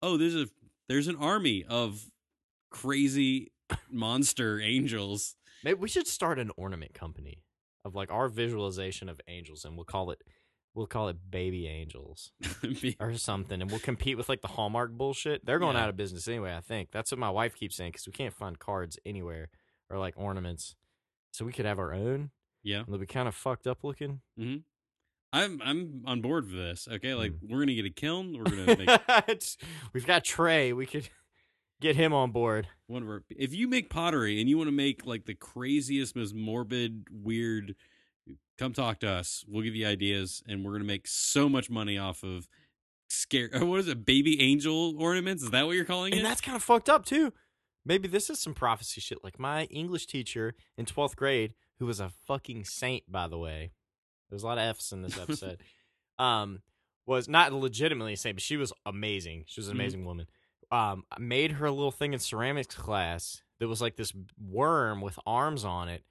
oh, 0.03 0.15
there's 0.17 0.35
a 0.35 0.47
there's 0.89 1.07
an 1.07 1.15
army 1.15 1.63
of 1.67 2.05
crazy 2.71 3.51
monster 3.91 4.59
angels. 4.59 5.35
Maybe 5.63 5.79
we 5.79 5.87
should 5.89 6.07
start 6.07 6.39
an 6.39 6.51
ornament 6.57 6.93
company 6.93 7.43
of 7.85 7.95
like 7.95 8.11
our 8.11 8.27
visualization 8.29 9.09
of 9.09 9.19
angels, 9.27 9.65
and 9.65 9.75
we'll 9.75 9.85
call 9.85 10.11
it 10.11 10.21
we'll 10.75 10.87
call 10.87 11.07
it 11.07 11.17
baby 11.29 11.67
angels 11.67 12.31
or 12.99 13.13
something, 13.13 13.61
and 13.61 13.69
we'll 13.69 13.79
compete 13.79 14.17
with 14.17 14.27
like 14.27 14.41
the 14.41 14.47
Hallmark 14.47 14.91
bullshit. 14.91 15.45
They're 15.45 15.59
going 15.59 15.75
Yeah. 15.75 15.83
out 15.83 15.89
of 15.89 15.97
business 15.97 16.27
anyway. 16.27 16.55
I 16.55 16.61
think 16.61 16.89
that's 16.91 17.11
what 17.11 17.19
my 17.19 17.29
wife 17.29 17.55
keeps 17.55 17.75
saying 17.75 17.91
because 17.91 18.07
we 18.07 18.11
can't 18.13 18.33
find 18.33 18.57
cards 18.57 18.97
anywhere 19.05 19.49
or 19.89 19.99
like 19.99 20.15
ornaments, 20.17 20.75
so 21.31 21.45
we 21.45 21.51
could 21.53 21.65
have 21.65 21.77
our 21.79 21.93
own. 21.93 22.31
yeah, 22.63 22.79
and 22.79 22.87
They'll 22.87 22.97
be 22.97 23.05
kind 23.05 23.27
of 23.27 23.35
fucked 23.35 23.67
up 23.67 23.83
looking. 23.83 24.21
Mm-hmm. 24.39 24.57
I'm 25.33 25.59
I'm 25.63 26.03
on 26.05 26.21
board 26.21 26.47
for 26.47 26.55
this. 26.55 26.87
Okay, 26.89 27.13
like 27.15 27.31
Hmm. 27.39 27.51
we're 27.51 27.59
gonna 27.59 27.73
get 27.73 27.85
a 27.85 27.89
kiln. 27.89 28.37
We're 28.37 28.43
gonna 28.43 28.77
make 28.77 29.57
We've 29.93 30.05
got 30.05 30.23
Trey. 30.23 30.71
We 30.73 30.85
could 30.85 31.09
get 31.81 31.95
him 31.95 32.13
on 32.13 32.31
board. 32.31 32.67
one 32.87 33.03
of 33.03 33.09
our. 33.09 33.23
If 33.29 33.53
you 33.53 33.67
make 33.67 33.89
pottery 33.89 34.39
and 34.39 34.47
you 34.49 34.57
want 34.57 34.67
to 34.69 34.71
make 34.75 35.05
like 35.05 35.25
the 35.25 35.33
craziest, 35.33 36.15
most 36.15 36.33
morbid, 36.35 37.07
weird, 37.11 37.75
come 38.57 38.73
talk 38.73 38.99
to 38.99 39.09
us. 39.09 39.43
We'll 39.47 39.63
give 39.63 39.75
you 39.75 39.87
ideas, 39.87 40.43
and 40.47 40.63
we're 40.63 40.73
gonna 40.73 40.83
make 40.85 41.07
so 41.07 41.49
much 41.49 41.69
money 41.69 41.97
off 41.97 42.23
of 42.23 42.47
scare. 43.09 43.49
What 43.59 43.79
is 43.79 43.87
it? 43.87 44.05
Baby 44.05 44.39
angel 44.41 44.95
ornaments? 45.01 45.43
Is 45.43 45.49
that 45.49 45.65
what 45.65 45.75
you're 45.75 45.83
calling 45.85 46.13
And 46.13 46.19
it? 46.19 46.23
And 46.23 46.29
that's 46.29 46.41
kind 46.41 46.55
of 46.55 46.63
fucked 46.63 46.89
up 46.89 47.05
too. 47.05 47.33
Maybe 47.85 48.07
this 48.07 48.29
is 48.29 48.39
some 48.39 48.53
prophecy 48.53 49.01
shit. 49.01 49.23
Like 49.23 49.39
my 49.39 49.63
English 49.65 50.05
teacher 50.05 50.53
in 50.77 50.85
12th 50.85 51.15
grade, 51.17 51.53
who 51.79 51.85
was 51.85 51.99
a 51.99 52.11
fucking 52.27 52.63
saint, 52.65 53.11
by 53.11 53.27
the 53.27 53.37
way. 53.37 53.71
There's 54.33 54.43
a 54.43 54.47
lot 54.47 54.57
of 54.57 54.63
F's 54.63 54.91
in 54.91 55.03
this 55.03 55.17
episode. 55.21 55.61
um, 56.17 56.61
was 57.05 57.27
not 57.27 57.53
legitimately 57.53 58.15
saint, 58.15 58.35
but 58.37 58.41
she 58.41 58.57
was 58.57 58.73
amazing. 58.85 59.43
She 59.47 59.59
was 59.59 59.67
an 59.67 59.73
Mhm. 59.75 59.79
amazing 59.79 60.05
woman. 60.05 60.27
Um, 60.71 61.03
I 61.11 61.19
made 61.19 61.51
her 61.51 61.65
a 61.67 61.71
little 61.71 61.91
thing 61.91 62.13
in 62.13 62.19
ceramics 62.19 62.73
class 62.75 63.43
that 63.59 63.67
was 63.67 63.81
like 63.81 63.95
this 63.95 64.11
worm 64.41 65.01
with 65.01 65.19
arms 65.25 65.63
on 65.65 65.87
it, 65.89 66.03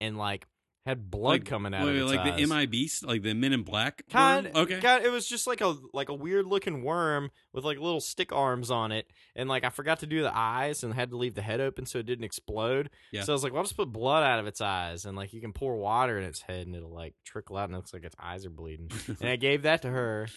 and 0.00 0.18
like 0.18 0.46
had 0.90 1.10
blood 1.10 1.30
Like- 1.30 1.44
coming 1.46 1.74
out 1.74 1.86
Wait, 1.86 1.96
of 1.96 2.02
its 2.02 2.10
like 2.14 2.20
eyes. 2.20 2.36
the 2.36 2.46
MIB, 2.46 2.88
like 3.04 3.22
the 3.22 3.34
Men 3.34 3.52
in 3.52 3.62
Black. 3.62 4.02
Kind 4.10 4.46
worm? 4.52 4.56
Okay. 4.64 4.78
God, 4.80 5.02
it 5.02 5.10
was 5.10 5.26
just 5.26 5.46
like 5.46 5.60
a 5.62 5.76
like 5.94 6.08
a 6.10 6.14
weird 6.14 6.46
looking 6.46 6.82
worm 6.84 7.30
with 7.52 7.64
like 7.64 7.78
little 7.78 8.00
stick 8.00 8.32
arms 8.32 8.70
on 8.70 8.92
it, 8.92 9.06
and 9.34 9.48
like 9.48 9.64
I 9.64 9.70
forgot 9.70 10.00
to 10.00 10.06
do 10.06 10.22
the 10.22 10.36
eyes 10.36 10.82
and 10.84 10.92
had 10.92 11.10
to 11.10 11.16
leave 11.16 11.34
the 11.34 11.42
head 11.42 11.60
open 11.60 11.86
so 11.86 11.98
it 11.98 12.06
didn't 12.06 12.24
explode. 12.24 12.90
Yeah. 13.12 13.22
So 13.22 13.32
I 13.32 13.34
was 13.34 13.42
like, 13.42 13.52
well, 13.52 13.60
I'll 13.60 13.64
just 13.64 13.76
put 13.76 13.90
blood 13.92 14.22
out 14.22 14.38
of 14.38 14.46
its 14.46 14.60
eyes, 14.60 15.06
and 15.06 15.16
like 15.16 15.32
you 15.32 15.40
can 15.40 15.52
pour 15.52 15.76
water 15.76 16.18
in 16.18 16.24
its 16.24 16.42
head 16.42 16.66
and 16.66 16.76
it'll 16.76 16.94
like 16.94 17.14
trickle 17.24 17.56
out, 17.56 17.64
and 17.64 17.74
it 17.74 17.78
looks 17.78 17.92
like 17.94 18.04
its 18.04 18.16
eyes 18.22 18.44
are 18.44 18.50
bleeding. 18.50 18.90
and 19.20 19.28
I 19.30 19.36
gave 19.36 19.62
that 19.62 19.82
to 19.82 19.88
her 19.88 20.28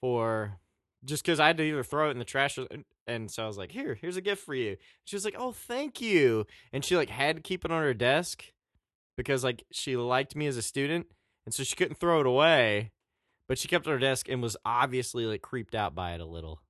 for 0.00 0.58
just 1.04 1.22
because 1.24 1.40
I 1.40 1.46
had 1.48 1.56
to 1.58 1.62
either 1.64 1.82
throw 1.82 2.08
it 2.08 2.12
in 2.12 2.18
the 2.18 2.24
trash 2.24 2.58
or. 2.58 2.66
And 3.08 3.30
so 3.30 3.44
I 3.44 3.46
was 3.46 3.56
like, 3.56 3.70
"Here, 3.70 3.94
here's 3.94 4.16
a 4.16 4.20
gift 4.20 4.44
for 4.44 4.52
you." 4.54 4.76
She 5.04 5.14
was 5.14 5.24
like, 5.24 5.36
"Oh, 5.38 5.52
thank 5.52 6.00
you." 6.00 6.44
And 6.72 6.84
she 6.84 6.96
like 6.96 7.08
had 7.08 7.36
to 7.36 7.42
keep 7.42 7.64
it 7.64 7.70
on 7.70 7.80
her 7.80 7.94
desk 7.94 8.44
because 9.16 9.44
like 9.44 9.64
she 9.72 9.96
liked 9.96 10.36
me 10.36 10.46
as 10.46 10.56
a 10.56 10.62
student, 10.62 11.06
and 11.44 11.54
so 11.54 11.62
she 11.62 11.76
couldn't 11.76 11.98
throw 11.98 12.20
it 12.20 12.26
away. 12.26 12.92
But 13.48 13.58
she 13.58 13.68
kept 13.68 13.86
it 13.86 13.90
on 13.90 13.94
her 13.94 14.00
desk 14.00 14.28
and 14.28 14.42
was 14.42 14.56
obviously 14.64 15.24
like 15.24 15.40
creeped 15.40 15.74
out 15.74 15.94
by 15.94 16.14
it 16.14 16.20
a 16.20 16.26
little. 16.26 16.62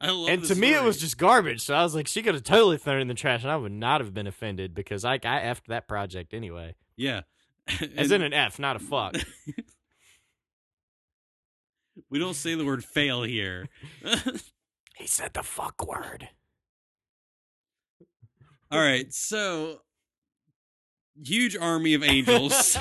I 0.00 0.10
love. 0.10 0.28
and 0.28 0.44
to 0.44 0.54
me, 0.54 0.74
it 0.74 0.82
was 0.82 0.98
just 0.98 1.18
garbage. 1.18 1.62
So 1.62 1.74
I 1.74 1.82
was 1.82 1.94
like, 1.94 2.08
she 2.08 2.22
could 2.22 2.34
have 2.34 2.44
totally 2.44 2.78
thrown 2.78 2.98
it 2.98 3.02
in 3.02 3.08
the 3.08 3.14
trash, 3.14 3.42
and 3.42 3.50
I 3.50 3.56
would 3.56 3.72
not 3.72 4.00
have 4.00 4.14
been 4.14 4.26
offended 4.26 4.74
because 4.74 5.04
I 5.04 5.14
I 5.14 5.18
effed 5.18 5.66
that 5.68 5.88
project 5.88 6.34
anyway, 6.34 6.74
yeah. 6.96 7.22
as 7.96 8.10
in 8.10 8.22
an 8.22 8.32
F, 8.32 8.58
not 8.58 8.76
a 8.76 8.78
fuck. 8.78 9.16
we 12.10 12.18
don't 12.18 12.34
say 12.34 12.54
the 12.54 12.64
word 12.64 12.84
fail 12.84 13.22
here. 13.22 13.68
he 14.96 15.06
said 15.06 15.34
the 15.34 15.42
fuck 15.42 15.86
word. 15.86 16.28
All 18.70 18.80
right, 18.80 19.12
so 19.12 19.80
huge 21.24 21.56
army 21.56 21.94
of 21.94 22.02
angels 22.02 22.78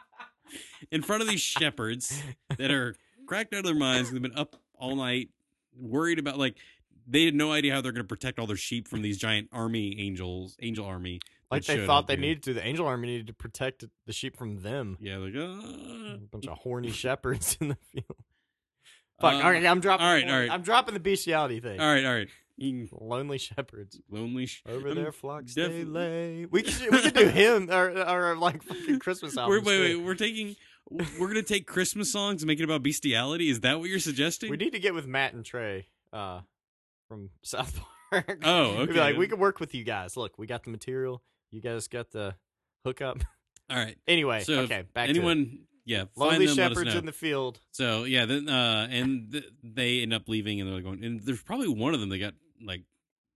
in 0.90 1.02
front 1.02 1.22
of 1.22 1.28
these 1.28 1.40
shepherds 1.40 2.22
that 2.56 2.70
are 2.70 2.94
cracked 3.26 3.52
out 3.54 3.60
of 3.60 3.64
their 3.64 3.74
minds. 3.74 4.10
They've 4.10 4.22
been 4.22 4.36
up 4.36 4.56
all 4.74 4.96
night, 4.96 5.30
worried 5.76 6.18
about 6.18 6.38
like 6.38 6.56
they 7.06 7.24
had 7.24 7.34
no 7.34 7.52
idea 7.52 7.74
how 7.74 7.80
they're 7.80 7.92
going 7.92 8.04
to 8.04 8.08
protect 8.08 8.38
all 8.38 8.46
their 8.46 8.56
sheep 8.56 8.88
from 8.88 9.02
these 9.02 9.18
giant 9.18 9.48
army 9.52 9.98
angels, 9.98 10.56
angel 10.60 10.84
army 10.84 11.20
like 11.50 11.64
they 11.64 11.86
thought 11.86 12.06
they 12.06 12.16
needed 12.16 12.42
to. 12.44 12.54
The 12.54 12.66
angel 12.66 12.86
army 12.86 13.08
needed 13.08 13.28
to 13.28 13.32
protect 13.32 13.84
the 14.06 14.12
sheep 14.12 14.36
from 14.36 14.60
them. 14.60 14.98
Yeah, 15.00 15.16
like 15.18 15.34
A 15.34 15.44
uh, 15.44 16.16
bunch 16.30 16.46
of 16.46 16.58
horny 16.58 16.90
shepherds 16.92 17.56
in 17.60 17.68
the 17.68 17.78
field. 17.92 18.16
Fuck. 19.20 19.34
Uh, 19.34 19.36
all 19.42 19.50
right, 19.50 19.64
I'm 19.64 19.80
dropping. 19.80 20.06
All 20.06 20.12
right, 20.12 20.28
all 20.28 20.38
right. 20.38 20.50
I'm 20.50 20.62
dropping 20.62 20.94
the 20.94 21.00
bestiality 21.00 21.60
thing. 21.60 21.80
all 21.80 21.86
right, 21.86 22.04
all 22.04 22.14
right. 22.14 22.28
Lonely 22.92 23.38
shepherds 23.38 24.00
lonely 24.10 24.46
sh- 24.46 24.62
over 24.68 24.88
I'm 24.88 24.94
their 24.96 25.12
flocks 25.12 25.54
they 25.54 25.84
lay. 25.84 26.46
We 26.50 26.62
could 26.62 26.90
we 26.90 27.00
could 27.00 27.14
do 27.14 27.28
him 27.28 27.70
or 27.70 27.90
or 27.90 28.36
like 28.36 28.62
fucking 28.64 28.98
Christmas 28.98 29.36
We're, 29.36 29.42
albums. 29.42 29.66
wait, 29.66 29.80
wait, 29.80 29.96
we're 30.04 30.14
taking. 30.14 30.56
We're 30.90 31.28
gonna 31.28 31.42
take 31.42 31.66
Christmas 31.66 32.10
songs 32.10 32.42
and 32.42 32.48
make 32.48 32.58
it 32.60 32.64
about 32.64 32.82
bestiality. 32.82 33.48
Is 33.50 33.60
that 33.60 33.78
what 33.78 33.88
you're 33.90 33.98
suggesting? 33.98 34.50
We 34.50 34.56
need 34.56 34.72
to 34.72 34.78
get 34.80 34.94
with 34.94 35.06
Matt 35.06 35.34
and 35.34 35.44
Trey 35.44 35.86
uh, 36.12 36.40
from 37.08 37.30
South 37.42 37.78
Park. 38.10 38.40
Oh, 38.42 38.78
We'd 38.80 38.88
be 38.88 38.94
like, 38.94 39.10
okay. 39.10 39.18
we 39.18 39.28
could 39.28 39.38
work 39.38 39.60
with 39.60 39.74
you 39.74 39.84
guys. 39.84 40.16
Look, 40.16 40.38
we 40.38 40.46
got 40.46 40.64
the 40.64 40.70
material. 40.70 41.22
You 41.50 41.60
guys 41.60 41.88
got 41.88 42.10
the 42.10 42.34
hookup. 42.84 43.18
All 43.70 43.76
right. 43.76 43.96
anyway, 44.08 44.40
So 44.40 44.60
okay, 44.60 44.84
back 44.94 45.04
to 45.06 45.10
anyone, 45.10 45.60
yeah, 45.84 46.04
lonely 46.16 46.46
them, 46.46 46.56
shepherds 46.56 46.94
in 46.94 47.04
the 47.04 47.12
field. 47.12 47.60
So 47.70 48.04
yeah, 48.04 48.24
then 48.24 48.48
uh, 48.48 48.88
and 48.90 49.30
th- 49.30 49.44
they 49.62 50.00
end 50.00 50.14
up 50.14 50.26
leaving, 50.26 50.60
and 50.60 50.72
they're 50.72 50.80
going. 50.80 51.04
And 51.04 51.20
there's 51.20 51.42
probably 51.42 51.68
one 51.68 51.92
of 51.92 52.00
them 52.00 52.08
that 52.08 52.18
got 52.18 52.32
like 52.64 52.82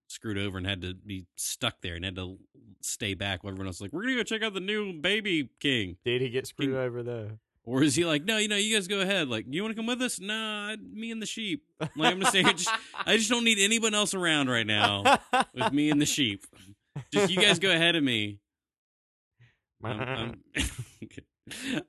screwed 0.09 0.39
over 0.39 0.59
and 0.59 0.67
had 0.67 0.83
to 0.83 0.95
be 0.95 1.27
stuck 1.37 1.81
there 1.83 1.95
and 1.95 2.05
had 2.05 2.17
to 2.17 2.39
stay 2.81 3.15
back. 3.15 3.43
While 3.43 3.53
everyone 3.53 3.67
else 3.69 3.77
was 3.77 3.83
like, 3.83 3.93
we're 3.93 4.03
gonna 4.03 4.17
go 4.17 4.23
check 4.23 4.43
out 4.43 4.55
the 4.55 4.61
new 4.61 4.93
baby 4.93 5.49
king. 5.61 5.97
Did 6.05 6.21
he 6.23 6.29
get 6.31 6.47
screwed 6.47 6.71
King- 6.71 6.77
over 6.79 7.03
though? 7.03 7.31
Or 7.65 7.85
is 7.85 7.95
he 7.95 8.05
like, 8.05 8.25
no, 8.25 8.39
you 8.39 8.49
know, 8.49 8.57
you 8.57 8.75
guys 8.75 8.89
go 8.89 8.99
ahead. 9.01 9.29
Like, 9.29 9.47
you 9.49 9.63
want 9.63 9.71
to 9.71 9.77
come 9.77 9.87
with 9.87 10.03
us? 10.03 10.19
Nah, 10.19 10.75
me 10.93 11.13
and 11.13 11.23
the 11.23 11.27
sheep. 11.27 11.63
Like, 11.79 11.91
I'm 12.13 12.19
gonna 12.19 12.27
stay. 12.27 12.43
here. 12.43 12.53
Just, 12.55 12.69
I 13.07 13.17
just 13.17 13.31
don't 13.31 13.45
need 13.45 13.59
anyone 13.61 13.95
else 13.95 14.15
around 14.15 14.51
right 14.51 14.67
now 14.67 15.19
with 15.55 15.73
me 15.73 15.89
and 15.91 16.01
the 16.01 16.07
sheep. 16.07 16.45
Just 17.13 17.31
you 17.31 17.41
guys 17.41 17.61
go 17.61 17.71
ahead 17.71 17.95
of 17.95 18.03
me. 18.03 18.41
I'm- 19.85 20.01
I'm- 20.01 20.43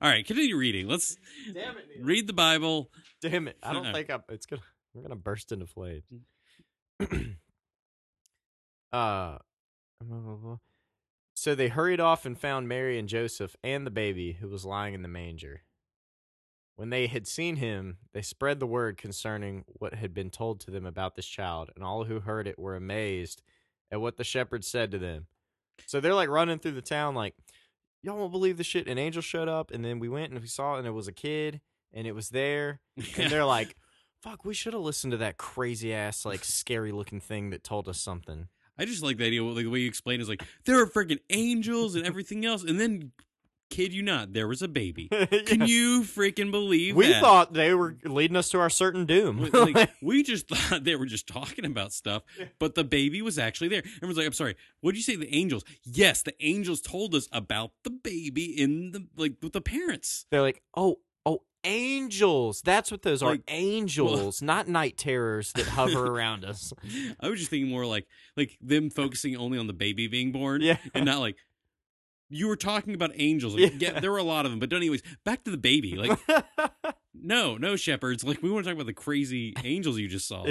All 0.01 0.09
right, 0.09 0.25
continue 0.25 0.57
reading. 0.57 0.87
Let's 0.87 1.15
Damn 1.53 1.77
it! 1.77 1.85
Neil. 1.95 2.05
read 2.05 2.27
the 2.27 2.33
Bible. 2.33 2.89
Damn 3.21 3.47
it! 3.47 3.57
I 3.63 3.71
don't 3.73 3.93
think 3.93 4.09
I'm. 4.09 4.21
It's 4.29 4.45
gonna. 4.45 4.61
We're 4.93 5.03
gonna 5.03 5.15
burst 5.15 5.51
into 5.51 5.65
flames. 5.67 6.03
Mm. 6.13 6.19
uh, 8.93 9.37
so 11.33 11.55
they 11.55 11.67
hurried 11.67 11.99
off 11.99 12.25
and 12.25 12.37
found 12.37 12.67
Mary 12.67 12.97
and 12.97 13.09
Joseph 13.09 13.55
and 13.63 13.85
the 13.85 13.91
baby 13.91 14.33
who 14.33 14.47
was 14.47 14.65
lying 14.65 14.93
in 14.93 15.01
the 15.01 15.07
manger. 15.07 15.63
When 16.75 16.89
they 16.89 17.07
had 17.07 17.27
seen 17.27 17.57
him, 17.57 17.97
they 18.13 18.21
spread 18.21 18.59
the 18.59 18.65
word 18.65 18.97
concerning 18.97 19.65
what 19.67 19.93
had 19.93 20.13
been 20.13 20.31
told 20.31 20.59
to 20.61 20.71
them 20.71 20.85
about 20.85 21.15
this 21.15 21.27
child, 21.27 21.69
and 21.75 21.83
all 21.83 22.05
who 22.05 22.19
heard 22.19 22.47
it 22.47 22.57
were 22.57 22.75
amazed 22.75 23.43
at 23.91 24.01
what 24.01 24.17
the 24.17 24.23
shepherds 24.23 24.67
said 24.67 24.89
to 24.91 24.97
them. 24.97 25.27
So 25.85 25.99
they're 25.99 26.15
like 26.15 26.29
running 26.29 26.59
through 26.59 26.71
the 26.71 26.81
town, 26.81 27.13
like, 27.13 27.35
y'all 28.01 28.17
won't 28.17 28.31
believe 28.31 28.57
the 28.57 28.63
shit. 28.63 28.87
An 28.87 28.97
angel 28.97 29.21
showed 29.21 29.47
up, 29.47 29.69
and 29.71 29.85
then 29.85 29.99
we 29.99 30.09
went 30.09 30.31
and 30.31 30.41
we 30.41 30.47
saw 30.47 30.75
it, 30.75 30.79
and 30.79 30.87
it 30.87 30.91
was 30.91 31.07
a 31.07 31.13
kid, 31.13 31.61
and 31.93 32.07
it 32.07 32.15
was 32.15 32.29
there, 32.29 32.79
and 33.17 33.31
they're 33.31 33.45
like, 33.45 33.75
"Fuck, 34.23 34.45
we 34.45 34.53
should 34.53 34.73
have 34.73 34.81
listened 34.81 35.11
to 35.11 35.17
that 35.17 35.37
crazy 35.37 35.93
ass, 35.93 36.25
like, 36.25 36.43
scary 36.45 36.91
looking 36.91 37.19
thing 37.19 37.49
that 37.49 37.63
told 37.63 37.87
us 37.87 37.99
something." 37.99 38.47
I 38.77 38.85
just 38.85 39.03
like 39.03 39.17
the 39.17 39.25
idea. 39.25 39.43
Like 39.43 39.65
the 39.65 39.69
way 39.69 39.79
you 39.79 39.87
explain 39.87 40.19
is 40.19 40.27
like 40.29 40.43
there 40.65 40.81
are 40.81 40.87
freaking 40.87 41.19
angels 41.29 41.95
and 41.95 42.05
everything 42.07 42.43
else, 42.45 42.63
and 42.63 42.79
then 42.79 43.11
kid 43.69 43.91
you 43.93 44.03
not, 44.03 44.33
there 44.33 44.47
was 44.47 44.61
a 44.61 44.67
baby. 44.67 45.07
Can 45.45 45.67
you 45.67 46.01
freaking 46.03 46.51
believe 46.51 46.95
We 46.95 47.07
that? 47.07 47.21
thought 47.21 47.53
they 47.53 47.73
were 47.73 47.97
leading 48.03 48.37
us 48.37 48.49
to 48.49 48.59
our 48.59 48.69
certain 48.69 49.05
doom. 49.07 49.49
Like, 49.51 49.89
we 50.01 50.21
just 50.21 50.47
thought 50.47 50.83
they 50.83 50.95
were 50.95 51.07
just 51.07 51.27
talking 51.27 51.65
about 51.65 51.91
stuff, 51.91 52.21
but 52.59 52.75
the 52.75 52.83
baby 52.83 53.21
was 53.23 53.39
actually 53.39 53.69
there. 53.69 53.83
Everyone's 53.97 54.17
like, 54.17 54.27
"I'm 54.27 54.33
sorry, 54.33 54.55
what 54.81 54.91
did 54.91 54.97
you 54.97 55.03
say?" 55.03 55.15
The 55.15 55.33
angels? 55.35 55.63
Yes, 55.83 56.21
the 56.21 56.35
angels 56.39 56.81
told 56.81 57.15
us 57.15 57.27
about 57.31 57.71
the 57.83 57.89
baby 57.89 58.45
in 58.45 58.91
the 58.91 59.07
like 59.17 59.35
with 59.41 59.53
the 59.53 59.61
parents. 59.61 60.25
They're 60.29 60.41
like, 60.41 60.61
"Oh, 60.75 60.99
oh, 61.25 61.41
angels! 61.63 62.61
That's 62.61 62.91
what 62.91 63.01
those 63.03 63.21
are. 63.23 63.31
Like, 63.31 63.43
Angels, 63.47 64.41
not 64.41 64.67
night 64.67 64.97
terrors 64.97 65.51
that 65.53 65.65
hover 65.67 66.05
around 66.13 66.45
us." 66.45 66.73
I 67.19 67.29
was 67.29 67.39
just 67.39 67.49
thinking 67.49 67.69
more 67.69 67.85
like 67.85 68.07
like 68.37 68.57
them 68.61 68.89
focusing 68.89 69.35
only 69.37 69.57
on 69.57 69.67
the 69.67 69.73
baby 69.73 70.07
being 70.07 70.31
born, 70.31 70.61
Yeah. 70.61 70.77
and 70.93 71.05
not 71.05 71.19
like 71.19 71.35
you 72.29 72.47
were 72.47 72.55
talking 72.55 72.95
about 72.95 73.11
angels. 73.15 73.53
Like, 73.53 73.73
Yeah. 73.79 73.93
yeah. 73.93 73.99
there 73.99 74.11
were 74.11 74.17
a 74.17 74.23
lot 74.23 74.45
of 74.45 74.51
them, 74.51 74.59
but 74.59 74.73
anyways, 74.73 75.03
back 75.23 75.43
to 75.43 75.51
the 75.51 75.57
baby. 75.57 75.95
Like, 75.95 76.17
no, 77.13 77.57
no 77.57 77.75
shepherds. 77.75 78.23
Like, 78.23 78.41
we 78.41 78.49
want 78.49 78.65
to 78.65 78.71
talk 78.71 78.75
about 78.75 78.87
the 78.87 78.93
crazy 78.93 79.53
angels 79.63 79.97
you 79.99 80.07
just 80.07 80.27
saw, 80.27 80.45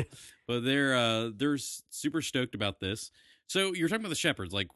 but 0.47 0.65
they're 0.65 0.95
uh 0.95 1.31
they're 1.35 1.59
super 1.59 2.23
stoked 2.23 2.55
about 2.55 2.79
this. 2.81 3.11
So 3.49 3.75
you're 3.75 3.89
talking 3.89 4.03
about 4.05 4.11
the 4.11 4.15
shepherds, 4.15 4.55
like 4.55 4.69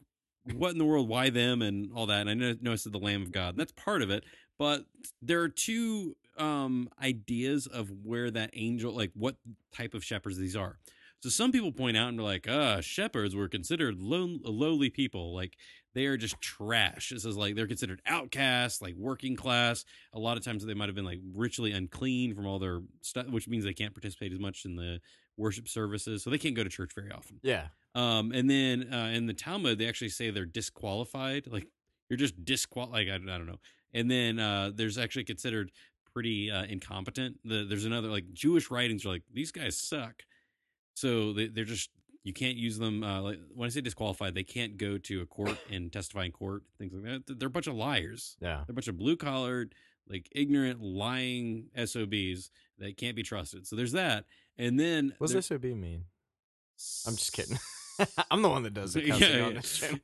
what 0.53 0.71
in 0.71 0.77
the 0.77 0.85
world? 0.85 1.09
Why 1.09 1.29
them 1.29 1.61
and 1.61 1.91
all 1.93 2.05
that? 2.07 2.21
And 2.21 2.29
I 2.29 2.33
know, 2.33 2.55
know 2.61 2.71
I 2.71 2.75
said 2.75 2.93
the 2.93 2.99
Lamb 2.99 3.21
of 3.21 3.31
God. 3.31 3.49
And 3.49 3.59
that's 3.59 3.73
part 3.73 4.01
of 4.01 4.09
it, 4.09 4.23
but 4.57 4.85
there 5.21 5.41
are 5.41 5.49
two 5.49 6.15
um 6.37 6.89
ideas 7.01 7.67
of 7.67 7.89
where 8.03 8.29
that 8.31 8.51
angel, 8.53 8.93
like 8.93 9.11
what 9.13 9.35
type 9.73 9.93
of 9.93 10.03
shepherds 10.03 10.37
these 10.37 10.55
are. 10.55 10.77
So 11.23 11.29
some 11.29 11.51
people 11.51 11.71
point 11.71 11.97
out 11.97 12.09
and 12.09 12.19
are 12.19 12.23
like, 12.23 12.47
uh, 12.47 12.79
shepherds 12.79 13.35
were 13.35 13.47
considered 13.47 13.99
low, 13.99 14.37
lowly 14.43 14.91
people. 14.91 15.33
Like 15.33 15.57
they 15.95 16.05
are 16.05 16.15
just 16.15 16.39
trash. 16.41 17.11
It 17.11 17.21
says 17.21 17.35
like 17.35 17.55
they're 17.55 17.65
considered 17.65 18.03
outcasts, 18.05 18.83
like 18.83 18.93
working 18.95 19.35
class. 19.35 19.83
A 20.13 20.19
lot 20.19 20.37
of 20.37 20.45
times 20.45 20.63
they 20.63 20.75
might 20.75 20.89
have 20.89 20.95
been 20.95 21.05
like 21.05 21.21
ritually 21.33 21.71
unclean 21.71 22.35
from 22.35 22.45
all 22.45 22.59
their 22.59 22.81
stuff, 23.01 23.27
which 23.29 23.47
means 23.47 23.63
they 23.63 23.73
can't 23.73 23.95
participate 23.95 24.31
as 24.31 24.39
much 24.39 24.63
in 24.63 24.75
the 24.75 24.99
worship 25.37 25.67
services. 25.67 26.23
So 26.23 26.29
they 26.29 26.37
can't 26.37 26.55
go 26.55 26.63
to 26.63 26.69
church 26.69 26.91
very 26.93 27.11
often. 27.11 27.39
yeah, 27.41 27.69
Um, 27.95 28.31
and 28.31 28.47
then 28.47 28.93
uh, 28.93 29.11
in 29.11 29.25
the 29.25 29.33
Talmud, 29.33 29.79
they 29.79 29.87
actually 29.87 30.09
say 30.09 30.29
they're 30.29 30.45
disqualified. 30.45 31.47
Like 31.47 31.67
you're 32.09 32.17
just 32.17 32.45
disqualified. 32.45 33.07
Like, 33.07 33.09
I, 33.09 33.15
I 33.15 33.37
don't 33.39 33.47
know. 33.47 33.59
And 33.93 34.09
then 34.11 34.39
uh, 34.39 34.71
there's 34.73 34.97
actually 34.97 35.23
considered 35.25 35.71
pretty 36.13 36.49
uh, 36.51 36.65
incompetent. 36.65 37.39
The, 37.45 37.65
there's 37.67 37.85
another 37.85 38.07
like 38.09 38.33
Jewish 38.33 38.69
writings 38.71 39.05
are 39.05 39.09
like 39.09 39.23
these 39.33 39.51
guys 39.51 39.77
suck. 39.77 40.23
So 40.95 41.33
they, 41.33 41.47
they're 41.47 41.63
just 41.65 41.89
you 42.23 42.33
can't 42.33 42.57
use 42.57 42.77
them. 42.77 43.03
Uh, 43.03 43.21
like 43.21 43.39
when 43.53 43.67
I 43.67 43.69
say 43.69 43.81
disqualified, 43.81 44.35
they 44.35 44.43
can't 44.43 44.77
go 44.77 44.97
to 44.97 45.21
a 45.21 45.25
court 45.25 45.57
and 45.71 45.91
testify 45.93 46.25
in 46.25 46.31
court. 46.31 46.63
Things 46.77 46.91
like 46.93 47.03
that. 47.25 47.39
They're 47.39 47.47
a 47.47 47.51
bunch 47.51 47.67
of 47.67 47.75
liars. 47.75 48.35
yeah. 48.41 48.63
They're 48.65 48.73
a 48.73 48.73
bunch 48.73 48.87
of 48.89 48.97
blue 48.97 49.15
collared, 49.15 49.73
like 50.09 50.27
ignorant, 50.35 50.81
lying 50.81 51.67
SOBs 51.77 52.51
that 52.79 52.97
can't 52.97 53.15
be 53.15 53.23
trusted. 53.23 53.65
So 53.67 53.75
there's 53.75 53.93
that. 53.93 54.25
And 54.57 54.79
then 54.79 55.13
What's 55.19 55.33
there- 55.33 55.41
SOB 55.41 55.63
mean? 55.63 56.05
I'm 57.07 57.15
just 57.15 57.31
kidding. 57.33 57.57
I'm 58.31 58.41
the 58.41 58.49
one 58.49 58.63
that 58.63 58.73
does 58.73 58.93
cussing 59.07 59.09
Yeah, 59.09 59.49
yeah. 59.61 59.97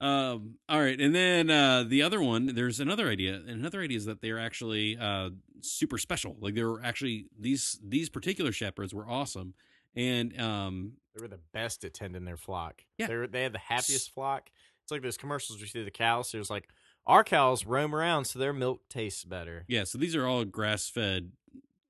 Um. 0.00 0.54
All 0.68 0.80
right, 0.80 1.00
and 1.00 1.14
then 1.14 1.50
uh, 1.50 1.84
the 1.86 2.02
other 2.02 2.20
one. 2.22 2.54
There's 2.54 2.78
another 2.80 3.08
idea. 3.08 3.34
And 3.34 3.50
another 3.50 3.80
idea 3.82 3.96
is 3.96 4.04
that 4.04 4.20
they're 4.22 4.38
actually 4.38 4.96
uh, 4.96 5.30
super 5.60 5.98
special. 5.98 6.36
Like 6.40 6.54
they 6.54 6.62
were 6.62 6.82
actually 6.84 7.26
these 7.38 7.78
these 7.82 8.08
particular 8.08 8.52
shepherds 8.52 8.94
were 8.94 9.08
awesome, 9.08 9.54
and 9.96 10.40
um, 10.40 10.92
They 11.14 11.22
were 11.22 11.28
the 11.28 11.40
best 11.52 11.84
at 11.84 11.94
tending 11.94 12.24
their 12.24 12.36
flock. 12.36 12.82
Yeah. 12.96 13.08
They 13.08 13.16
were, 13.16 13.26
they 13.26 13.42
had 13.42 13.52
the 13.52 13.58
happiest 13.58 14.14
flock. 14.14 14.50
It's 14.84 14.92
like 14.92 15.02
those 15.02 15.16
commercials 15.16 15.60
we 15.60 15.66
see 15.66 15.82
the 15.82 15.90
cows. 15.90 16.30
There's 16.30 16.48
like 16.50 16.68
our 17.06 17.24
cows 17.24 17.66
roam 17.66 17.94
around 17.94 18.26
so 18.26 18.38
their 18.38 18.52
milk 18.52 18.82
tastes 18.88 19.24
better. 19.24 19.64
yeah. 19.68 19.84
So 19.84 19.98
these 19.98 20.14
are 20.14 20.26
all 20.26 20.44
grass 20.44 20.88
fed. 20.88 21.32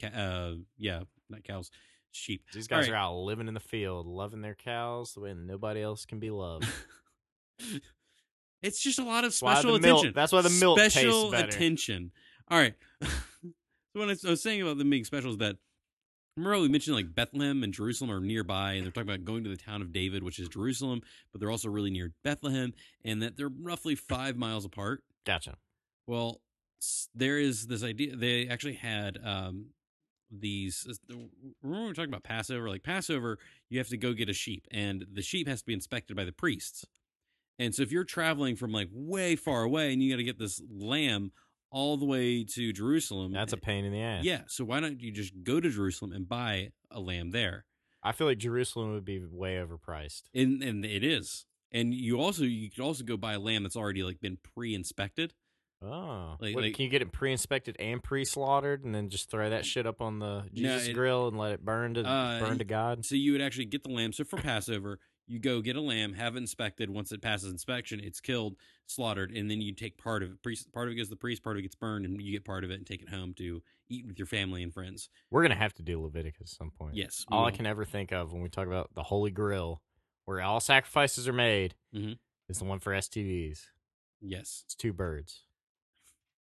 Uh, 0.03 0.53
yeah, 0.79 1.01
not 1.29 1.44
cows, 1.44 1.71
sheep. 2.12 2.42
These 2.55 2.68
guys 2.68 2.88
All 2.88 2.94
are 2.94 2.97
out 2.97 3.16
living 3.16 3.49
in 3.49 3.55
the 3.55 3.61
field, 3.61 4.07
loving 4.07 4.40
their 4.40 4.55
cows 4.55 5.12
the 5.12 5.21
way 5.21 5.35
nobody 5.35 5.83
else 5.83 6.07
can 6.07 6.21
be 6.21 6.31
loved. 6.31 6.66
It's 8.62 8.81
just 8.83 8.99
a 8.99 9.05
lot 9.05 9.25
of 9.25 9.33
special 9.35 9.79
milk- 9.79 9.83
attention. 9.83 10.12
that's 10.14 10.33
why 10.33 10.42
the 10.42 10.51
milk 10.51 10.79
special 10.79 11.33
attention. 11.35 12.11
All 12.49 12.59
right. 12.59 12.75
so 13.03 13.09
when 13.92 14.09
I 14.11 14.16
was 14.25 14.42
saying 14.42 14.62
about 14.62 14.79
them 14.79 14.90
being 14.90 15.05
special 15.05 15.31
is 15.31 15.38
that 15.38 15.57
remember 16.37 16.61
we 16.61 16.68
mentioned 16.68 16.97
like 16.97 17.14
Bethlehem 17.14 17.62
and 17.62 17.73
Jerusalem 17.73 18.11
are 18.11 18.21
nearby, 18.21 18.73
and 18.73 18.85
they're 18.85 18.92
talking 18.92 19.09
about 19.09 19.25
going 19.25 19.44
to 19.44 19.51
the 19.51 19.57
town 19.57 19.83
of 19.83 19.92
David, 19.92 20.23
which 20.23 20.38
is 20.38 20.49
Jerusalem, 20.49 21.03
but 21.33 21.40
they're 21.40 21.51
also 21.51 21.68
really 21.68 21.90
near 21.90 22.12
Bethlehem, 22.25 22.73
and 23.05 23.23
that 23.23 23.37
they're 23.37 23.51
roughly 23.62 23.94
five 23.94 24.37
miles 24.37 24.64
apart. 24.64 25.03
Gotcha. 25.27 25.57
Well, 26.07 26.40
there 27.14 27.38
is 27.38 27.66
this 27.66 27.83
idea. 27.83 28.16
They 28.16 28.49
actually 28.49 28.75
had 28.75 29.18
um, 29.25 29.66
these. 30.31 30.87
Remember 31.09 31.31
when 31.61 31.81
we 31.81 31.87
were 31.88 31.94
talking 31.94 32.11
about 32.11 32.25
Passover? 32.25 32.68
Like 32.68 32.83
Passover, 32.83 33.38
you 33.68 33.79
have 33.79 33.88
to 33.88 33.97
go 33.97 34.12
get 34.12 34.29
a 34.29 34.35
sheep, 34.35 34.66
and 34.71 35.05
the 35.12 35.23
sheep 35.23 35.49
has 35.49 35.61
to 35.61 35.66
be 35.66 35.75
inspected 35.75 36.16
by 36.16 36.25
the 36.25 36.33
priests. 36.33 36.85
And 37.59 37.75
so, 37.75 37.83
if 37.83 37.90
you're 37.92 38.05
traveling 38.05 38.55
from 38.57 38.73
like 38.73 38.88
way 38.92 39.35
far 39.37 39.62
away, 39.62 39.92
and 39.92 40.03
you 40.03 40.11
got 40.12 40.18
to 40.18 40.25
get 40.25 40.38
this 40.38 40.61
lamb 40.71 41.33
all 41.71 41.97
the 41.97 42.07
way 42.07 42.44
to 42.44 42.73
Jerusalem, 42.73 43.33
That's 43.33 43.53
a 43.53 43.57
pain 43.59 43.85
in 43.85 43.92
the 43.92 44.01
ass. 44.01 44.25
yeah. 44.25 44.42
So 44.49 44.64
why 44.64 44.81
don't 44.81 45.01
you 45.01 45.11
just 45.12 45.33
go 45.42 45.61
to 45.61 45.68
Jerusalem 45.68 46.12
and 46.12 46.29
buy 46.29 46.71
a 46.90 47.01
lamb 47.01 47.31
there? 47.33 47.64
I 48.03 48.12
feel 48.12 48.27
like 48.27 48.38
Jerusalem 48.38 48.92
would 48.94 49.05
be 49.05 49.21
way 49.25 49.57
overpriced. 49.57 50.23
And 50.35 50.62
and 50.62 50.85
it 50.85 51.03
is. 51.05 51.44
And 51.73 51.92
you 51.92 52.21
also 52.21 52.44
you 52.44 52.71
could 52.71 52.83
also 52.83 53.05
go 53.05 53.16
buy 53.18 53.35
a 53.35 53.38
lamb 53.40 53.64
that's 53.64 53.77
already 53.77 54.03
like 54.03 54.21
been 54.21 54.38
pre-inspected. 54.55 55.35
Oh, 55.83 56.37
Like- 56.40 56.55
What, 56.55 56.64
like- 56.64 56.75
can 56.75 56.85
you 56.85 56.90
get 56.90 57.03
it 57.03 57.12
pre-inspected 57.12 57.77
and 57.79 58.03
pre-slaughtered, 58.03 58.85
and 58.85 58.94
then 58.94 59.11
just 59.11 59.31
throw 59.31 59.51
that 59.51 59.64
shit 59.66 59.87
up 59.87 60.01
on 60.01 60.18
the 60.21 60.42
No, 60.42 60.49
Jesus 60.55 60.88
it- 60.88 60.92
grill 60.94 61.29
and 61.29 61.37
let 61.38 61.53
it 61.53 61.64
burn 61.64 61.94
to 61.94 62.01
Uh, 62.05 62.40
burn 62.40 62.59
to 62.59 62.64
God? 62.64 63.05
So 63.05 63.14
you 63.14 63.33
would 63.33 63.40
actually 63.42 63.66
get 63.66 63.85
the 63.85 63.90
lamb. 63.90 64.12
So 64.12 64.25
for 64.25 64.38
Passover, 64.38 64.99
you 65.29 65.38
go 65.38 65.61
get 65.61 65.77
a 65.77 65.81
lamb, 65.81 66.14
have 66.14 66.35
it 66.35 66.38
inspected. 66.38 66.88
Once 66.91 67.12
it 67.12 67.21
passes 67.23 67.53
inspection, 67.53 68.01
it's 68.01 68.21
killed, 68.21 68.57
slaughtered, 68.87 69.31
and 69.31 69.51
then 69.51 69.61
you 69.61 69.73
take 69.75 69.97
part 69.99 70.23
of 70.23 70.31
it. 70.31 70.43
Priest, 70.43 70.73
part 70.73 70.88
of 70.88 70.93
it 70.93 70.97
goes 70.97 71.07
to 71.07 71.11
the 71.11 71.17
priest, 71.17 71.43
part 71.45 71.57
of 71.57 71.59
it 71.61 71.62
gets 71.62 71.75
burned, 71.77 72.05
and 72.07 72.21
you 72.21 72.33
get 72.33 72.45
part 72.45 72.64
of 72.64 72.71
it 72.71 72.75
and 72.75 72.87
take 72.87 73.03
it 73.03 73.09
home 73.11 73.35
to 73.35 73.62
eat 73.91 74.07
with 74.07 74.19
your 74.19 74.27
family 74.27 74.62
and 74.62 74.73
friends. 74.73 75.09
We're 75.31 75.43
gonna 75.43 75.55
have 75.55 75.75
to 75.75 75.83
do 75.83 76.01
Leviticus 76.03 76.41
at 76.53 76.57
some 76.59 76.71
point. 76.71 76.97
Yes, 76.97 77.25
All 77.29 77.45
I 77.45 77.51
can 77.51 77.67
ever 77.67 77.85
think 77.85 78.12
of 78.12 78.33
when 78.33 78.43
we 78.43 78.49
talk 78.49 78.67
about 78.67 78.95
the 78.95 79.03
Holy 79.05 79.31
Grail, 79.31 79.83
where 80.25 80.41
all 80.41 80.61
sacrifices 80.61 81.29
are 81.29 81.33
made, 81.33 81.75
Mhm. 81.95 82.19
is 82.49 82.59
the 82.59 82.64
one 82.64 82.81
for 82.81 82.93
STDs. 82.95 83.67
Yes. 84.21 84.62
It's 84.67 84.75
two 84.75 84.93
birds. 84.93 85.45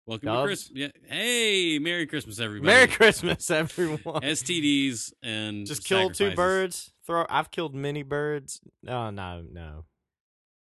Welcome 0.07 0.29
to 0.29 0.43
Christmas. 0.43 0.71
Yeah. 0.77 0.87
Hey, 1.09 1.79
Merry 1.79 2.05
Christmas, 2.05 2.39
everybody. 2.39 2.71
Merry 2.71 2.87
Christmas, 2.87 3.49
everyone. 3.51 4.21
STDs 4.23 5.13
and 5.23 5.65
Just 5.65 5.83
kill 5.83 6.11
two 6.11 6.35
birds. 6.35 6.91
Throw. 7.05 7.25
I've 7.29 7.51
killed 7.51 7.75
many 7.75 8.03
birds. 8.03 8.61
No, 8.81 9.09
no, 9.09 9.43
no. 9.51 9.85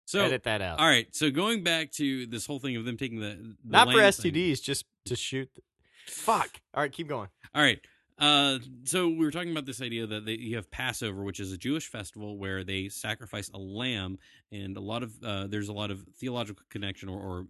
So, 0.06 0.22
Edit 0.22 0.44
that 0.44 0.62
out. 0.62 0.80
all 0.80 0.88
right. 0.88 1.08
So 1.16 1.32
going 1.32 1.64
back 1.64 1.92
to 1.94 2.28
this 2.28 2.46
whole 2.46 2.60
thing 2.60 2.76
of 2.76 2.86
them 2.86 2.98
taking 2.98 3.20
the, 3.20 3.38
the 3.38 3.56
Not 3.64 3.90
for 3.90 3.98
lamb 3.98 4.12
thing. 4.12 4.34
STDs, 4.34 4.62
just 4.62 4.86
to 5.06 5.16
shoot. 5.16 5.50
The... 5.56 5.62
Fuck. 6.08 6.60
All 6.74 6.82
right, 6.82 6.92
keep 6.92 7.08
going. 7.08 7.30
All 7.56 7.62
right. 7.62 7.80
Uh, 8.20 8.60
so 8.84 9.08
we 9.08 9.26
were 9.26 9.32
talking 9.32 9.52
about 9.52 9.66
this 9.66 9.82
idea 9.82 10.06
that 10.06 10.26
they, 10.26 10.34
you 10.34 10.56
have 10.56 10.70
Passover, 10.70 11.24
which 11.24 11.40
is 11.40 11.52
a 11.52 11.58
Jewish 11.58 11.88
festival 11.88 12.38
where 12.38 12.64
they 12.64 12.90
sacrifice 12.90 13.50
a 13.54 13.58
lamb, 13.58 14.20
and 14.52 14.78
a 14.78 14.82
lot 14.82 15.04
of 15.04 15.12
uh, 15.24 15.48
there's 15.48 15.70
a 15.70 15.74
lot 15.74 15.90
of 15.90 16.04
theological 16.20 16.64
connection 16.70 17.10
or, 17.10 17.20
or 17.20 17.46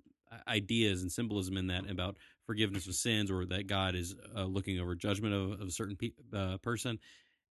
ideas 0.48 1.02
and 1.02 1.12
symbolism 1.12 1.58
in 1.58 1.68
that 1.68 1.90
about 1.90 2.18
forgiveness 2.46 2.88
of 2.88 2.96
sins, 2.96 3.30
or 3.30 3.46
that 3.46 3.68
God 3.68 3.96
is 3.96 4.16
uh, 4.36 4.44
looking 4.44 4.80
over 4.80 4.96
judgment 4.96 5.34
of, 5.34 5.62
of 5.62 5.68
a 5.68 5.72
certain 5.72 5.96
pe- 5.96 6.12
uh, 6.34 6.58
person. 6.58 7.00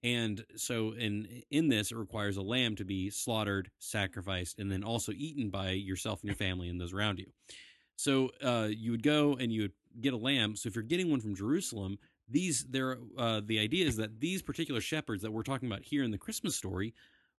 And 0.02 0.44
so 0.56 0.92
in 0.92 1.42
in 1.50 1.68
this, 1.68 1.92
it 1.92 1.96
requires 1.98 2.36
a 2.36 2.42
lamb 2.42 2.76
to 2.76 2.84
be 2.84 3.10
slaughtered, 3.10 3.70
sacrificed, 3.78 4.58
and 4.58 4.70
then 4.70 4.82
also 4.82 5.12
eaten 5.12 5.50
by 5.50 5.70
yourself 5.72 6.20
and 6.22 6.28
your 6.28 6.36
family 6.36 6.68
and 6.68 6.80
those 6.80 6.94
around 6.94 7.18
you. 7.18 7.26
So 7.96 8.30
uh, 8.42 8.68
you 8.70 8.92
would 8.92 9.02
go 9.02 9.34
and 9.34 9.52
you 9.52 9.62
would 9.62 9.72
get 10.00 10.14
a 10.14 10.16
lamb. 10.16 10.56
So 10.56 10.68
if 10.68 10.74
you're 10.74 10.84
getting 10.84 11.10
one 11.10 11.20
from 11.20 11.34
Jerusalem, 11.34 11.98
these 12.28 12.64
there 12.70 12.96
uh, 13.18 13.42
the 13.44 13.58
idea 13.58 13.86
is 13.86 13.96
that 13.96 14.20
these 14.20 14.40
particular 14.40 14.80
shepherds 14.80 15.22
that 15.22 15.32
we're 15.32 15.42
talking 15.42 15.68
about 15.70 15.84
here 15.84 16.02
in 16.02 16.10
the 16.10 16.18
Christmas 16.18 16.56
story 16.56 16.94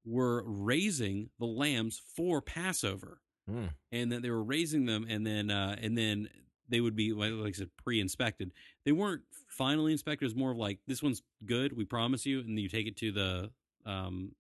were 0.05 0.43
raising 0.47 1.31
the 1.39 1.47
lambs 1.47 2.01
for 2.17 2.43
Passover, 2.43 3.21
Hmm. 3.49 3.67
and 3.91 4.13
that 4.13 4.23
they 4.23 4.31
were 4.31 4.45
raising 4.45 4.85
them, 4.85 5.07
and 5.09 5.27
then 5.27 5.51
uh, 5.51 5.77
and 5.81 5.97
then 5.97 6.29
they 6.71 6.81
would 6.81 6.97
be 6.97 7.13
like 7.13 7.33
I 7.33 7.51
said 7.53 7.71
pre-inspected. 7.85 8.53
They 8.85 8.93
weren't 8.93 9.23
finally 9.49 9.93
inspected. 9.93 10.23
It 10.25 10.27
was 10.29 10.37
more 10.37 10.53
of 10.53 10.57
like 10.57 10.79
this 10.87 11.03
one's 11.03 11.23
good, 11.45 11.77
we 11.77 11.85
promise 11.85 12.25
you, 12.25 12.39
and 12.41 12.51
then 12.51 12.59
you 12.59 12.69
take 12.69 12.87
it 12.87 12.97
to 12.99 13.13
the 13.13 13.51
um 13.85 14.33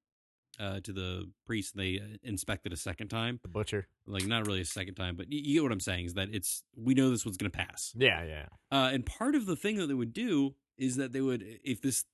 uh 0.59 0.81
to 0.81 0.93
the 0.93 1.31
priest. 1.47 1.75
And 1.75 1.83
they 1.85 1.99
uh, 1.99 2.17
inspect 2.23 2.67
it 2.67 2.73
a 2.73 2.77
second 2.77 3.09
time, 3.09 3.41
The 3.43 3.49
butcher. 3.49 3.87
like 4.07 4.27
not 4.27 4.47
really 4.47 4.61
a 4.61 4.65
second 4.65 4.95
time, 4.95 5.17
but 5.17 5.31
you, 5.33 5.41
you 5.41 5.55
get 5.55 5.63
what 5.63 5.73
I'm 5.73 5.81
saying. 5.81 6.07
Is 6.07 6.15
that 6.15 6.29
it's 6.33 6.63
we 6.77 6.95
know 6.95 7.11
this 7.11 7.25
one's 7.25 7.37
going 7.37 7.51
to 7.51 7.57
pass. 7.59 7.93
Yeah, 7.97 8.23
yeah. 8.25 8.47
Uh, 8.71 8.91
and 8.93 9.05
part 9.05 9.35
of 9.35 9.47
the 9.47 9.57
thing 9.57 9.77
that 9.77 9.87
they 9.89 9.95
would 9.95 10.13
do 10.13 10.55
is 10.79 10.97
that 10.97 11.13
they 11.13 11.21
would, 11.21 11.45
if 11.63 11.83
this 11.83 12.05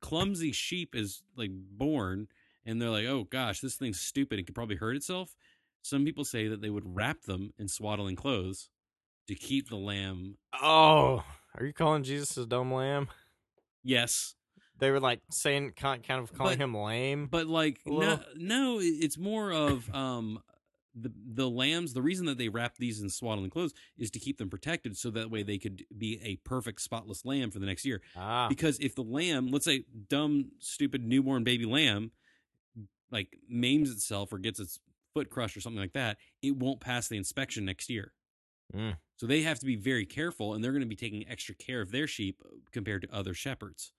clumsy 0.00 0.52
sheep 0.52 0.94
is 0.94 1.22
like 1.36 1.50
born 1.52 2.28
and 2.64 2.80
they're 2.80 2.90
like, 2.90 3.06
oh 3.06 3.24
gosh, 3.24 3.60
this 3.60 3.74
thing's 3.74 4.00
stupid, 4.00 4.38
it 4.38 4.44
could 4.46 4.54
probably 4.54 4.76
hurt 4.76 4.94
itself. 4.96 5.34
Some 5.82 6.04
people 6.04 6.24
say 6.24 6.46
that 6.46 6.60
they 6.62 6.70
would 6.70 6.84
wrap 6.86 7.22
them 7.22 7.52
in 7.58 7.66
swaddling 7.66 8.14
clothes 8.14 8.68
to 9.28 9.34
keep 9.34 9.68
the 9.68 9.76
lamb. 9.76 10.36
Oh, 10.60 11.24
are 11.58 11.64
you 11.64 11.72
calling 11.72 12.02
Jesus 12.02 12.36
a 12.36 12.46
dumb 12.46 12.72
lamb? 12.72 13.08
Yes, 13.84 14.34
They 14.78 14.90
were 14.90 15.00
like 15.00 15.20
saying, 15.30 15.72
kind 15.76 16.02
kind 16.02 16.20
of 16.20 16.32
calling 16.32 16.58
But- 16.58 16.64
him 16.64 16.74
lame. 16.76 17.26
but 17.26 17.46
like 17.46 17.80
no, 17.86 18.20
no, 18.36 18.78
it's 18.80 19.18
more 19.18 19.52
of 19.52 19.92
um 19.94 20.40
the 20.94 21.10
the 21.34 21.48
lambs. 21.48 21.94
The 21.94 22.02
reason 22.02 22.26
that 22.26 22.36
they 22.38 22.48
wrap 22.48 22.76
these 22.76 23.00
in 23.00 23.08
swaddling 23.10 23.48
clothes 23.50 23.72
is 23.96 24.10
to 24.12 24.18
keep 24.18 24.38
them 24.38 24.50
protected, 24.50 24.96
so 24.96 25.10
that 25.10 25.30
way 25.30 25.42
they 25.42 25.56
could 25.58 25.84
be 25.96 26.20
a 26.22 26.36
perfect 26.46 26.80
spotless 26.82 27.24
lamb 27.24 27.50
for 27.50 27.58
the 27.60 27.66
next 27.66 27.84
year. 27.84 28.02
ah, 28.16 28.48
because 28.48 28.78
if 28.80 28.94
the 28.94 29.02
lamb 29.04 29.50
let's 29.50 29.64
say 29.64 29.84
dumb 30.08 30.50
stupid 30.58 31.02
newborn 31.04 31.44
baby 31.44 31.64
lamb 31.64 32.10
like 33.10 33.36
maims 33.48 33.90
itself 33.90 34.32
or 34.32 34.38
gets 34.38 34.58
its 34.60 34.80
foot 35.14 35.28
crushed 35.30 35.56
or 35.56 35.60
something 35.60 35.80
like 35.80 35.92
that 35.92 36.16
it 36.40 36.56
won't 36.56 36.80
pass 36.80 37.08
the 37.08 37.16
inspection 37.16 37.64
next 37.64 37.90
year 37.90 38.12
Mm. 38.74 38.96
so 39.16 39.26
they 39.26 39.42
have 39.42 39.58
to 39.58 39.66
be 39.66 39.76
very 39.76 40.06
careful 40.06 40.54
and 40.54 40.62
they're 40.62 40.72
going 40.72 40.82
to 40.82 40.88
be 40.88 40.96
taking 40.96 41.28
extra 41.28 41.54
care 41.54 41.80
of 41.80 41.90
their 41.90 42.06
sheep 42.06 42.40
compared 42.72 43.02
to 43.02 43.14
other 43.14 43.34
shepherds 43.34 43.92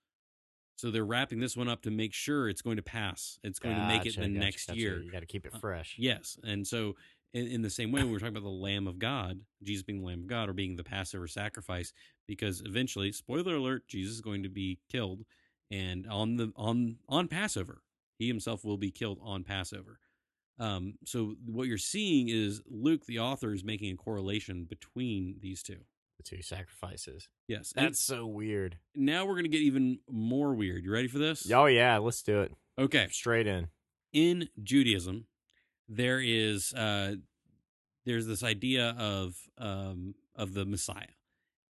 so 0.75 0.89
they're 0.89 1.05
wrapping 1.05 1.39
this 1.39 1.55
one 1.55 1.69
up 1.69 1.81
to 1.83 1.91
make 1.91 2.13
sure 2.13 2.49
it's 2.49 2.62
going 2.62 2.77
to 2.77 2.83
pass 2.83 3.39
it's 3.43 3.59
going 3.59 3.75
to 3.75 3.88
make 3.88 4.05
it 4.05 4.15
the 4.15 4.21
gotcha, 4.21 4.29
next 4.29 4.67
gotcha. 4.67 4.79
year 4.79 5.01
You 5.01 5.12
got 5.12 5.19
to 5.21 5.25
keep 5.27 5.45
it 5.45 5.53
Uh, 5.53 5.59
fresh. 5.59 5.95
Yes, 5.97 6.38
and 6.43 6.65
so 6.67 6.95
in, 7.33 7.47
in 7.47 7.62
the 7.63 7.69
same 7.69 7.91
way, 7.91 8.01
when 8.03 8.12
we're 8.12 8.19
talking 8.19 8.36
about 8.38 8.43
the 8.43 8.49
Lamb 8.49 8.88
of 8.88 8.99
God, 8.99 9.39
Jesus 9.63 9.83
being 9.83 9.99
the 10.01 10.05
Lamb 10.05 10.19
of 10.21 10.27
God, 10.27 10.49
or 10.49 10.53
being 10.53 10.75
the 10.75 10.83
Passover 10.83 11.27
sacrifice, 11.27 11.91
because 12.27 12.62
eventually, 12.65 13.12
spoiler 13.12 13.55
alert, 13.55 13.88
Jesus 13.88 14.15
is 14.15 14.21
going 14.21 14.43
to 14.43 14.49
be 14.49 14.79
killed, 14.91 15.25
and 15.71 16.05
on 16.07 16.36
the 16.38 16.51
on 16.55 16.97
on 17.09 17.27
Passover, 17.27 17.81
he 18.19 18.27
himself 18.27 18.63
will 18.63 18.77
be 18.77 18.91
killed 18.91 19.19
on 19.21 19.43
Passover. 19.43 19.99
Um, 20.63 20.93
so 21.06 21.36
what 21.45 21.67
you're 21.67 21.78
seeing 21.78 22.30
is 22.30 22.62
Luke, 22.69 23.06
the 23.06 23.19
author, 23.19 23.54
is 23.54 23.63
making 23.63 23.93
a 23.93 23.97
correlation 23.97 24.65
between 24.65 25.36
these 25.41 25.62
two. 25.62 25.80
The 26.17 26.23
two 26.23 26.41
sacrifices. 26.43 27.28
Yes, 27.47 27.73
and 27.76 27.88
That's 27.88 27.99
so 27.99 28.28
weird. 28.28 28.78
now 28.95 29.26
we're 29.26 29.34
going 29.34 29.45
to 29.45 29.49
get 29.49 29.62
even 29.62 29.97
more 30.10 30.54
weird. 30.54 30.84
You 30.86 30.91
ready 30.93 31.08
for 31.08 31.17
this? 31.17 31.52
Oh 31.52 31.65
yeah, 31.65 31.97
let's 31.97 32.21
do 32.21 32.41
it. 32.41 32.52
Okay. 32.78 33.08
Straight 33.12 33.47
in. 33.47 33.67
in 34.13 34.47
Judaism, 34.62 35.26
there 35.89 36.21
is 36.21 36.71
uh, 36.73 37.15
there's 38.06 38.28
this 38.28 38.43
idea 38.43 38.95
of 38.97 39.36
um, 39.58 40.13
of 40.36 40.54
the 40.54 40.65
Messiah. 40.65 41.13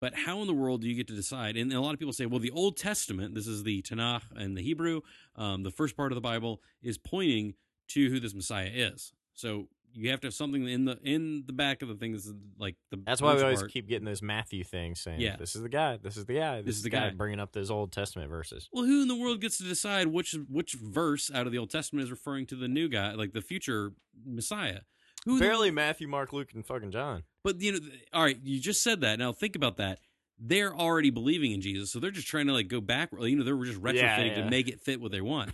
But 0.01 0.15
how 0.15 0.39
in 0.39 0.47
the 0.47 0.53
world 0.53 0.81
do 0.81 0.87
you 0.87 0.95
get 0.95 1.07
to 1.09 1.15
decide? 1.15 1.57
And 1.57 1.73
a 1.73 1.81
lot 1.81 1.93
of 1.93 1.99
people 1.99 2.13
say, 2.13 2.25
well, 2.25 2.39
the 2.39 2.51
Old 2.51 2.77
Testament, 2.77 3.35
this 3.35 3.47
is 3.47 3.63
the 3.63 3.81
Tanakh 3.81 4.23
and 4.33 4.55
the 4.55 4.61
Hebrew, 4.61 5.01
um, 5.35 5.63
the 5.63 5.71
first 5.71 5.97
part 5.97 6.13
of 6.13 6.15
the 6.15 6.21
Bible, 6.21 6.61
is 6.81 6.97
pointing 6.97 7.55
to 7.89 8.09
who 8.09 8.19
this 8.19 8.33
Messiah 8.33 8.69
is. 8.73 9.11
So 9.33 9.67
you 9.93 10.11
have 10.11 10.21
to 10.21 10.27
have 10.27 10.33
something 10.33 10.67
in 10.67 10.85
the 10.85 10.99
in 11.03 11.43
the 11.47 11.53
back 11.53 11.81
of 11.81 11.87
the 11.87 11.95
thing 11.95 12.11
that's 12.11 12.31
like 12.59 12.75
the. 12.91 13.01
That's 13.05 13.21
why 13.21 13.35
we 13.35 13.41
always 13.41 13.59
part. 13.59 13.71
keep 13.71 13.87
getting 13.87 14.05
those 14.05 14.21
Matthew 14.21 14.63
things 14.63 14.99
saying, 15.01 15.19
Yeah. 15.19 15.35
"This 15.37 15.55
is 15.55 15.61
the 15.63 15.69
guy. 15.69 15.97
This 15.97 16.15
is 16.17 16.25
the 16.25 16.35
guy. 16.35 16.61
This, 16.61 16.75
is 16.75 16.83
the 16.83 16.89
guy." 16.89 17.09
bringing 17.09 17.39
up 17.39 17.53
those 17.53 17.71
Old 17.71 17.91
Testament 17.91 18.29
verses. 18.29 18.69
Well, 18.71 18.85
who 18.85 19.01
in 19.01 19.07
the 19.07 19.15
world 19.15 19.41
gets 19.41 19.57
to 19.57 19.63
decide 19.63 20.07
which 20.07 20.35
which 20.47 20.73
verse 20.73 21.31
out 21.33 21.45
of 21.47 21.51
the 21.51 21.57
Old 21.57 21.71
Testament 21.71 22.03
is 22.03 22.11
referring 22.11 22.45
to 22.47 22.55
the 22.55 22.67
new 22.67 22.87
guy, 22.87 23.13
like 23.13 23.33
the 23.33 23.41
future 23.41 23.93
Messiah? 24.25 24.81
Who 25.25 25.33
in 25.33 25.39
the 25.39 25.45
Barely 25.45 25.71
Matthew, 25.71 26.07
Mark, 26.07 26.33
Luke, 26.33 26.53
and 26.53 26.65
fucking 26.65 26.91
John. 26.91 27.23
But 27.43 27.59
you 27.59 27.73
know, 27.73 27.79
all 28.13 28.23
right, 28.23 28.37
you 28.43 28.59
just 28.59 28.83
said 28.83 29.01
that. 29.01 29.17
Now 29.19 29.31
think 29.33 29.55
about 29.55 29.77
that. 29.77 29.99
They're 30.37 30.73
already 30.73 31.09
believing 31.09 31.51
in 31.51 31.61
Jesus, 31.61 31.91
so 31.91 31.99
they're 31.99 32.11
just 32.11 32.27
trying 32.27 32.47
to 32.47 32.53
like 32.53 32.67
go 32.67 32.79
back. 32.79 33.09
You 33.19 33.35
know, 33.35 33.43
they're 33.43 33.57
just 33.65 33.81
retrofitting 33.81 33.95
Yeah, 33.95 34.23
yeah. 34.23 34.43
to 34.43 34.49
make 34.49 34.67
it 34.69 34.79
fit 34.79 35.01
what 35.01 35.11
they 35.11 35.19
want. 35.21 35.51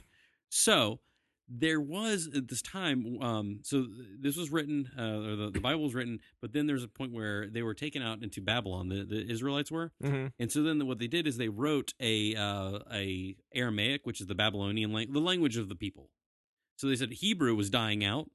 So 0.50 1.00
there 1.48 1.80
was 1.80 2.28
at 2.36 2.48
this 2.48 2.62
time. 2.62 3.20
Um, 3.22 3.60
so 3.64 3.86
this 4.20 4.36
was 4.36 4.50
written, 4.52 4.90
uh, 4.98 5.02
or 5.02 5.36
the, 5.36 5.52
the 5.52 5.60
Bible 5.60 5.84
was 5.84 5.94
written, 5.94 6.20
but 6.42 6.54
then 6.54 6.66
there's 6.66 6.84
a 6.84 6.88
point 6.88 7.14
where 7.14 7.48
they 7.48 7.62
were 7.62 7.74
taken 7.76 8.02
out 8.02 8.24
into 8.24 8.42
Babylon. 8.42 8.90
The, 8.90 9.04
the 9.06 9.32
Israelites 9.32 9.70
were, 9.72 9.92
Mm-hmm. 10.04 10.28
and 10.40 10.52
so 10.52 10.64
then 10.64 10.86
what 10.88 10.98
they 11.00 11.08
did 11.08 11.28
is 11.28 11.38
they 11.38 11.50
wrote 11.50 11.94
a 12.00 12.36
uh, 12.36 12.80
a 12.92 13.36
Aramaic, 13.54 14.02
which 14.06 14.22
is 14.22 14.28
the 14.28 14.36
Babylonian 14.36 14.92
language, 14.92 15.14
the 15.14 15.20
language 15.22 15.58
of 15.58 15.70
the 15.70 15.76
people. 15.76 16.10
So 16.78 16.88
they 16.88 16.96
said 16.96 17.12
Hebrew 17.14 17.56
was 17.56 17.70
dying 17.70 18.04
out. 18.04 18.30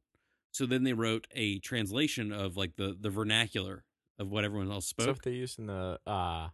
So 0.52 0.66
then 0.66 0.82
they 0.84 0.92
wrote 0.94 1.26
a 1.32 1.58
translation 1.60 2.32
of 2.32 2.56
like 2.56 2.76
the 2.76 2.96
the 2.98 3.10
vernacular 3.10 3.84
of 4.18 4.30
what 4.30 4.44
everyone 4.44 4.70
else 4.70 4.86
spoke. 4.86 5.04
Stuff 5.04 5.22
they 5.22 5.32
used 5.32 5.58
in 5.58 5.66
the 5.66 5.98
uh, 6.06 6.48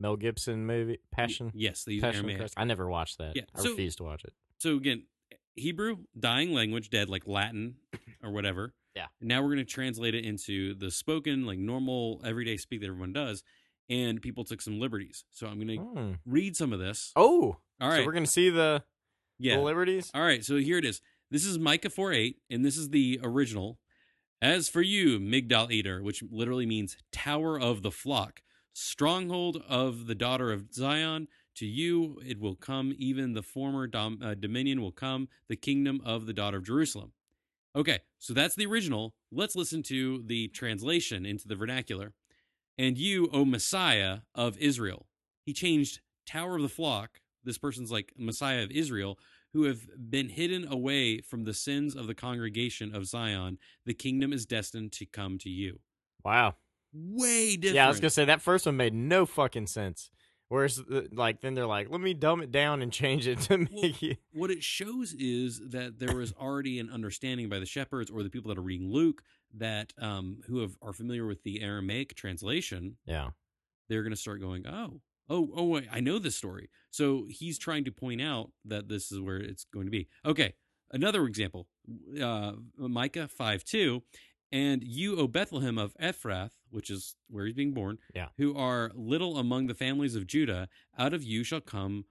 Mel 0.00 0.16
Gibson 0.16 0.66
movie, 0.66 0.98
Passion. 1.12 1.50
yes, 1.54 1.84
they 1.84 1.92
used 1.92 2.04
Passion 2.04 2.28
Aramaic. 2.28 2.50
I 2.56 2.64
never 2.64 2.88
watched 2.88 3.18
that. 3.18 3.32
Yeah, 3.36 3.42
I 3.54 3.62
so- 3.62 3.70
refuse 3.70 3.96
to 3.96 4.04
watch 4.04 4.24
it. 4.24 4.32
So 4.58 4.76
again, 4.76 5.04
Hebrew, 5.56 5.96
dying 6.18 6.52
language, 6.52 6.90
dead, 6.90 7.08
like 7.08 7.26
Latin 7.26 7.76
or 8.22 8.30
whatever. 8.30 8.74
Yeah. 8.94 9.06
Now 9.20 9.42
we're 9.42 9.54
going 9.54 9.58
to 9.58 9.64
translate 9.64 10.14
it 10.14 10.24
into 10.24 10.74
the 10.74 10.90
spoken, 10.90 11.44
like 11.46 11.58
normal, 11.58 12.20
everyday 12.24 12.56
speak 12.56 12.80
that 12.80 12.86
everyone 12.86 13.12
does. 13.12 13.42
And 13.90 14.20
people 14.22 14.44
took 14.44 14.60
some 14.62 14.80
liberties. 14.80 15.24
So 15.30 15.46
I'm 15.46 15.56
going 15.60 15.78
to 15.78 15.84
Hmm. 15.84 16.12
read 16.24 16.56
some 16.56 16.72
of 16.72 16.78
this. 16.78 17.12
Oh, 17.16 17.58
All 17.80 17.88
right. 17.88 17.98
So 18.00 18.06
we're 18.06 18.12
gonna 18.12 18.26
see 18.26 18.48
the, 18.50 18.82
yeah. 19.38 19.56
the 19.56 19.62
liberties. 19.62 20.10
All 20.14 20.22
right, 20.22 20.42
so 20.44 20.56
here 20.56 20.78
it 20.78 20.84
is. 20.84 21.00
This 21.30 21.44
is 21.44 21.58
Micah 21.58 21.90
4 21.90 22.12
8, 22.12 22.36
and 22.50 22.64
this 22.64 22.76
is 22.76 22.88
the 22.90 23.20
original. 23.22 23.78
As 24.42 24.68
for 24.68 24.80
you, 24.82 25.18
Migdal 25.20 25.70
Eder, 25.72 26.02
which 26.02 26.22
literally 26.30 26.66
means 26.66 26.96
tower 27.12 27.58
of 27.60 27.82
the 27.82 27.90
flock, 27.90 28.42
stronghold 28.72 29.62
of 29.68 30.06
the 30.06 30.14
daughter 30.14 30.52
of 30.52 30.72
Zion, 30.72 31.28
to 31.56 31.66
you 31.66 32.20
it 32.24 32.40
will 32.40 32.54
come, 32.54 32.94
even 32.98 33.32
the 33.32 33.42
former 33.42 33.86
dom- 33.86 34.20
uh, 34.22 34.34
dominion 34.34 34.80
will 34.80 34.92
come, 34.92 35.28
the 35.48 35.56
kingdom 35.56 36.00
of 36.04 36.26
the 36.26 36.32
daughter 36.32 36.58
of 36.58 36.64
Jerusalem. 36.64 37.12
Okay, 37.74 38.00
so 38.18 38.32
that's 38.32 38.54
the 38.54 38.66
original. 38.66 39.14
Let's 39.30 39.56
listen 39.56 39.82
to 39.84 40.22
the 40.24 40.48
translation 40.48 41.26
into 41.26 41.46
the 41.46 41.56
vernacular. 41.56 42.14
And 42.78 42.96
you, 42.96 43.28
O 43.32 43.44
Messiah 43.44 44.20
of 44.34 44.56
Israel. 44.58 45.06
He 45.44 45.52
changed 45.52 46.00
tower 46.26 46.56
of 46.56 46.62
the 46.62 46.68
flock. 46.68 47.20
This 47.44 47.58
person's 47.58 47.92
like 47.92 48.12
Messiah 48.16 48.62
of 48.62 48.70
Israel, 48.70 49.18
who 49.52 49.64
have 49.64 49.86
been 50.10 50.28
hidden 50.28 50.66
away 50.66 51.20
from 51.20 51.44
the 51.44 51.54
sins 51.54 51.94
of 51.94 52.06
the 52.06 52.14
congregation 52.14 52.94
of 52.94 53.06
Zion, 53.06 53.58
the 53.84 53.94
kingdom 53.94 54.32
is 54.32 54.46
destined 54.46 54.92
to 54.92 55.06
come 55.06 55.38
to 55.38 55.50
you. 55.50 55.80
Wow. 56.24 56.56
Way 56.92 57.56
different. 57.56 57.76
Yeah, 57.76 57.86
I 57.86 57.88
was 57.88 58.00
gonna 58.00 58.10
say 58.10 58.24
that 58.24 58.42
first 58.42 58.66
one 58.66 58.76
made 58.76 58.94
no 58.94 59.26
fucking 59.26 59.66
sense. 59.66 60.10
Whereas, 60.48 60.78
uh, 60.78 61.02
like, 61.12 61.40
then 61.40 61.54
they're 61.54 61.66
like, 61.66 61.90
let 61.90 62.00
me 62.00 62.14
dumb 62.14 62.40
it 62.40 62.52
down 62.52 62.80
and 62.80 62.92
change 62.92 63.26
it 63.26 63.40
to 63.42 63.58
make 63.58 64.02
it. 64.02 64.18
what 64.32 64.50
it 64.50 64.62
shows 64.62 65.12
is 65.12 65.60
that 65.70 65.98
there 65.98 66.14
was 66.14 66.32
already 66.34 66.78
an 66.78 66.88
understanding 66.88 67.48
by 67.48 67.58
the 67.58 67.66
shepherds 67.66 68.10
or 68.10 68.22
the 68.22 68.30
people 68.30 68.48
that 68.50 68.58
are 68.58 68.62
reading 68.62 68.90
Luke 68.90 69.22
that 69.54 69.92
um, 70.00 70.38
who 70.46 70.60
have, 70.60 70.76
are 70.82 70.92
familiar 70.92 71.26
with 71.26 71.42
the 71.42 71.62
Aramaic 71.62 72.14
translation. 72.14 72.96
Yeah. 73.06 73.30
They're 73.88 74.02
going 74.02 74.12
to 74.12 74.20
start 74.20 74.40
going, 74.40 74.66
oh, 74.66 75.00
oh, 75.28 75.48
oh, 75.54 75.64
wait, 75.64 75.88
I 75.90 76.00
know 76.00 76.18
this 76.18 76.36
story. 76.36 76.70
So 76.90 77.26
he's 77.28 77.58
trying 77.58 77.84
to 77.84 77.92
point 77.92 78.22
out 78.22 78.50
that 78.64 78.88
this 78.88 79.10
is 79.10 79.20
where 79.20 79.38
it's 79.38 79.64
going 79.64 79.86
to 79.86 79.90
be. 79.90 80.08
Okay, 80.24 80.54
another 80.92 81.24
example, 81.26 81.66
uh, 82.20 82.52
Micah 82.78 83.28
five 83.28 83.64
two, 83.64 84.02
and 84.52 84.82
you, 84.84 85.16
O 85.18 85.26
Bethlehem 85.26 85.78
of 85.78 85.94
Ephrath, 86.00 86.52
which 86.70 86.90
is 86.90 87.16
where 87.28 87.46
he's 87.46 87.54
being 87.54 87.72
born, 87.72 87.98
Yeah. 88.14 88.28
who 88.36 88.54
are 88.56 88.92
little 88.94 89.38
among 89.38 89.66
the 89.66 89.74
families 89.74 90.14
of 90.14 90.26
Judah, 90.26 90.68
out 90.98 91.12
of 91.14 91.22
you 91.22 91.42
shall 91.44 91.60
come, 91.60 92.04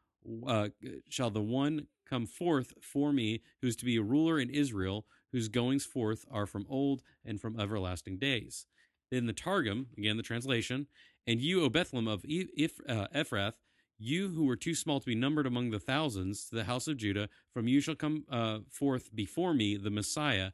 uh, 0.46 0.70
shall 1.10 1.30
the 1.30 1.42
one 1.42 1.88
come 2.06 2.26
forth 2.26 2.74
for 2.82 3.12
me, 3.14 3.42
who's 3.62 3.76
to 3.78 3.86
be 3.86 3.96
a 3.98 4.02
ruler 4.04 4.40
in 4.40 4.50
Israel, 4.50 5.08
whose 5.32 5.48
goings 5.48 5.86
forth 5.86 6.26
are 6.30 6.46
from 6.46 6.66
old 6.70 7.02
and 7.24 7.42
from 7.42 7.60
everlasting 7.60 8.18
days. 8.18 8.68
Then 9.12 9.26
the 9.26 9.34
Targum, 9.34 9.88
again 9.98 10.18
the 10.18 10.24
translation, 10.24 10.88
and 11.28 11.42
you, 11.42 11.64
O 11.64 11.70
Bethlehem 11.70 12.08
of 12.08 12.24
uh, 12.24 13.08
Ephrath, 13.16 13.56
you 13.98 14.30
who 14.30 14.46
were 14.46 14.56
too 14.58 14.76
small 14.76 15.00
to 15.00 15.06
be 15.06 15.16
numbered 15.16 15.48
among 15.48 15.70
the 15.72 15.80
thousands, 15.80 16.46
to 16.50 16.56
the 16.56 16.66
house 16.66 16.88
of 16.88 16.98
Judah, 16.98 17.30
from 17.54 17.68
you 17.68 17.80
shall 17.80 17.96
come 17.96 18.26
uh, 18.30 18.60
forth 18.70 19.16
before 19.16 19.54
me 19.54 19.78
the 19.78 19.90
Messiah, 19.90 20.52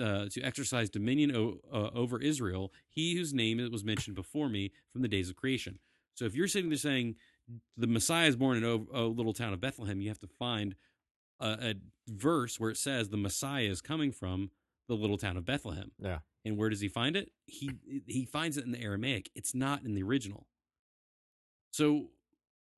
uh, 0.00 0.26
to 0.30 0.42
exercise 0.42 0.90
dominion 0.90 1.34
o- 1.34 1.60
uh, 1.72 1.90
over 1.94 2.20
Israel, 2.20 2.72
he 2.88 3.16
whose 3.16 3.32
name 3.34 3.66
was 3.70 3.84
mentioned 3.84 4.16
before 4.16 4.48
me 4.48 4.72
from 4.92 5.02
the 5.02 5.08
days 5.08 5.28
of 5.28 5.36
creation. 5.36 5.78
So 6.14 6.24
if 6.24 6.34
you're 6.34 6.48
sitting 6.48 6.70
there 6.70 6.78
saying 6.78 7.16
the 7.76 7.86
Messiah 7.86 8.28
is 8.28 8.36
born 8.36 8.56
in 8.56 8.64
a, 8.64 9.02
little 9.04 9.32
town 9.32 9.52
of 9.52 9.60
Bethlehem, 9.60 10.00
you 10.00 10.08
have 10.08 10.18
to 10.20 10.26
find 10.26 10.74
a, 11.40 11.46
a 11.46 11.74
verse 12.08 12.58
where 12.58 12.70
it 12.70 12.76
says 12.76 13.08
the 13.08 13.16
Messiah 13.16 13.64
is 13.64 13.80
coming 13.80 14.12
from 14.12 14.50
the 14.88 14.94
little 14.94 15.18
town 15.18 15.36
of 15.36 15.44
Bethlehem. 15.44 15.92
Yeah. 15.98 16.18
And 16.44 16.56
where 16.56 16.70
does 16.70 16.80
he 16.80 16.88
find 16.88 17.16
it? 17.16 17.30
He 17.46 17.70
he 18.06 18.24
finds 18.24 18.56
it 18.56 18.64
in 18.64 18.72
the 18.72 18.80
Aramaic. 18.80 19.30
It's 19.34 19.54
not 19.54 19.82
in 19.84 19.94
the 19.94 20.02
original. 20.02 20.46
So 21.70 22.08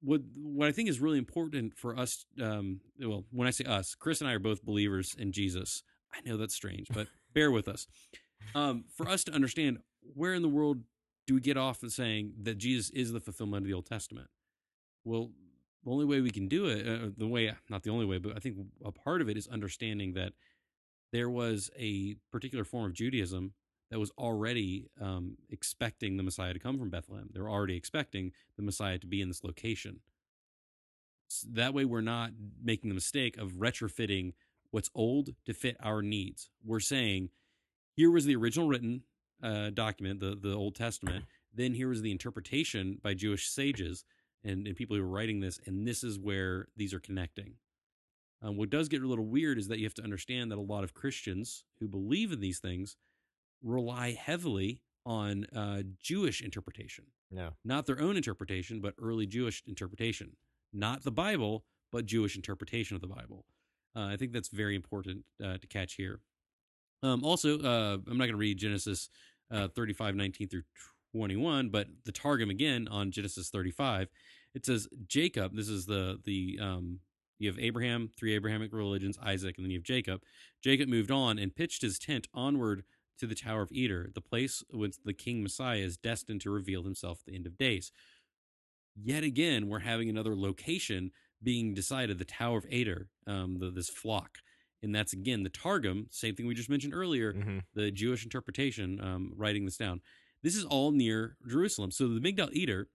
what 0.01 0.23
what 0.35 0.69
I 0.69 0.73
think 0.73 0.89
is 0.89 1.01
really 1.01 1.19
important 1.19 1.77
for 1.77 1.97
us, 1.97 2.25
um, 2.43 2.81
well, 2.99 3.25
when 3.31 3.47
I 3.47 3.51
say 3.51 3.65
us, 3.65 3.95
Chris 3.95 4.21
and 4.21 4.29
I 4.29 4.35
are 4.35 4.39
both 4.39 4.65
believers 4.65 5.15
in 5.17 5.33
Jesus. 5.33 5.83
I 6.13 6.29
know 6.29 6.37
that's 6.37 6.55
strange, 6.55 6.89
but 6.93 7.09
bear 7.35 7.51
with 7.51 7.69
us. 7.69 7.87
Um, 8.55 8.85
for 8.95 9.09
us 9.09 9.25
to 9.25 9.33
understand 9.33 9.79
where 10.15 10.35
in 10.35 10.43
the 10.43 10.49
world 10.49 10.83
do 11.27 11.35
we 11.35 11.41
get 11.41 11.57
off 11.57 11.83
of 11.83 11.93
saying 11.93 12.33
that 12.43 12.59
Jesus 12.59 12.91
is 12.91 13.13
the 13.13 13.21
fulfillment 13.21 13.63
of 13.63 13.69
the 13.69 13.75
Old 13.75 13.87
Testament? 13.87 14.29
Well, 15.05 15.31
the 15.85 15.91
only 15.91 16.05
way 16.05 16.21
we 16.21 16.31
can 16.31 16.49
do 16.49 16.67
it, 16.67 16.87
uh, 16.87 17.11
the 17.17 17.27
way, 17.27 17.53
not 17.69 17.83
the 17.83 17.91
only 17.91 18.05
way, 18.05 18.19
but 18.19 18.37
I 18.37 18.41
think 18.41 18.57
a 18.85 18.93
part 18.93 19.21
of 19.21 19.29
it 19.29 19.37
is 19.37 19.47
understanding 19.47 20.15
that 20.15 20.33
there 21.13 21.31
was 21.31 21.71
a 21.79 22.17
particular 22.31 22.65
form 22.65 22.87
of 22.87 22.93
Judaism 22.93 23.55
that 23.91 23.99
was 23.99 24.11
already 24.19 24.89
um, 25.01 25.37
expecting 25.49 26.17
the 26.17 26.23
Messiah 26.23 26.53
to 26.53 26.61
come 26.61 26.79
from 26.79 26.91
Bethlehem. 26.91 27.29
They 27.33 27.41
were 27.41 27.51
already 27.51 27.77
expecting 27.77 28.33
the 28.57 28.63
Messiah 28.63 28.99
to 28.99 29.07
be 29.07 29.21
in 29.21 29.29
this 29.29 29.43
location. 29.43 30.01
S- 31.31 31.47
that 31.51 31.75
way, 31.75 31.85
we're 31.85 32.01
not 32.01 32.31
making 32.63 32.89
the 32.89 32.95
mistake 32.95 33.37
of 33.37 33.53
retrofitting 33.53 34.35
what's 34.71 34.91
old 34.95 35.31
to 35.47 35.55
fit 35.55 35.77
our 35.83 36.03
needs. 36.03 36.51
We're 36.65 36.81
saying, 36.81 37.31
here 37.97 38.11
was 38.11 38.25
the 38.25 38.37
original 38.37 38.69
written 38.69 39.03
uh, 39.43 39.71
document, 39.71 40.21
the, 40.21 40.37
the 40.41 40.55
Old 40.55 40.75
Testament. 40.75 41.25
Then 41.53 41.75
here 41.75 41.89
was 41.89 42.03
the 42.03 42.13
interpretation 42.13 42.99
by 43.03 43.15
Jewish 43.15 43.49
sages 43.49 44.05
and, 44.45 44.67
and 44.67 44.77
people 44.77 44.97
who 44.97 45.03
were 45.03 45.09
writing 45.09 45.41
this, 45.41 45.59
and 45.67 45.87
this 45.87 46.05
is 46.05 46.19
where 46.19 46.69
these 46.77 46.95
are 46.95 47.01
connecting. 47.01 47.55
Um, 48.43 48.57
what 48.57 48.71
does 48.71 48.89
get 48.89 49.03
a 49.03 49.07
little 49.07 49.27
weird 49.27 49.59
is 49.59 49.69
that 49.69 49.79
you 49.79 49.85
have 49.85 49.95
to 49.95 50.03
understand 50.05 50.51
that 50.51 50.59
a 50.59 50.61
lot 50.63 50.85
of 50.85 50.95
Christians 50.95 51.65
who 51.79 51.89
believe 51.89 52.33
in 52.33 52.41
these 52.41 52.59
things 52.59 52.97
rely 53.63 54.13
heavily 54.13 54.81
on 55.05 55.45
uh, 55.55 55.83
Jewish 56.03 56.41
interpretation, 56.41 57.07
Yeah. 57.31 57.51
not 57.65 57.87
their 57.87 58.01
own 58.01 58.17
interpretation, 58.17 58.81
but 58.81 58.95
early 58.99 59.27
Jewish 59.27 59.63
interpretation, 59.67 60.37
not 60.73 61.03
the 61.03 61.11
Bible, 61.11 61.65
but 61.91 62.07
Jewish 62.07 62.37
interpretation 62.37 62.95
of 62.95 63.01
the 63.01 63.09
Bible. 63.09 63.45
Uh, 63.97 64.07
I 64.07 64.17
think 64.17 64.33
that's 64.33 64.49
very 64.49 64.77
important 64.77 65.25
uh, 65.45 65.59
to 65.59 65.67
catch 65.67 65.95
here. 65.95 66.21
Um, 67.03 67.25
also, 67.25 67.59
uh, 67.59 67.95
I'm 67.95 68.19
not 68.19 68.25
going 68.25 68.31
to 68.33 68.37
read 68.37 68.59
Genesis 68.59 69.09
uh, 69.51 69.69
35, 69.69 70.15
19 70.15 70.49
through 70.49 70.63
21, 71.15 71.71
but 71.71 71.89
the 72.05 72.13
Targum 72.13 72.51
again 72.51 72.89
on 72.89 73.11
Genesis 73.11 73.51
35, 73.51 74.09
it 74.55 74.67
says 74.67 74.89
Jacob. 75.07 75.55
This 75.55 75.69
is 75.69 75.87
the 75.87 76.21
the 76.25 76.59
um, 76.61 77.01
you 77.39 77.49
have 77.49 77.59
Abraham, 77.59 78.11
three 78.17 78.35
Abrahamic 78.35 78.73
religions, 78.73 79.19
Isaac, 79.23 79.57
and 79.57 79.65
then 79.65 79.71
you 79.71 79.79
have 79.79 79.85
Jacob. 79.85 80.21
Jacob 80.63 80.89
moved 80.89 81.11
on 81.11 81.39
and 81.39 81.55
pitched 81.55 81.83
his 81.83 81.99
tent 81.99 82.29
onward 82.35 82.85
to 83.19 83.27
the 83.27 83.35
Tower 83.35 83.63
of 83.63 83.73
Eder, 83.73 84.11
the 84.15 84.21
place 84.21 84.63
whence 84.71 84.99
the 85.03 85.13
King 85.13 85.43
Messiah 85.43 85.79
is 85.79 85.97
destined 85.97 86.41
to 86.43 86.51
reveal 86.51 86.83
himself 86.83 87.21
at 87.21 87.27
the 87.27 87.37
end 87.37 87.47
of 87.47 87.59
days. 87.59 87.93
Yet 88.95 89.25
again, 89.25 89.69
we're 89.69 89.81
having 89.81 90.09
another 90.09 90.37
location 90.37 91.13
being 91.43 91.75
decided, 91.75 92.19
the 92.19 92.25
Tower 92.25 92.59
of 92.59 92.67
Eder, 92.71 93.09
um, 93.27 93.59
the, 93.59 93.71
this 93.71 93.89
flock. 93.89 94.39
And 94.83 94.95
that's 94.95 95.13
again 95.13 95.43
the 95.43 95.51
Targum, 95.51 96.07
same 96.11 96.35
thing 96.35 96.47
we 96.47 96.55
just 96.55 96.71
mentioned 96.71 96.95
earlier, 96.95 97.33
hmm 97.33 97.59
the 97.75 97.91
Jewish 97.91 98.25
interpretation, 98.25 99.01
um, 99.01 99.33
writing 99.37 99.65
this 99.65 99.77
down. 99.77 100.01
This 100.43 100.57
is 100.57 100.65
all 100.65 100.91
near 100.91 101.37
Jerusalem. 101.47 101.91
So 101.91 102.09
the 102.09 102.21
Migdal 102.21 102.55
Eder, 102.57 102.89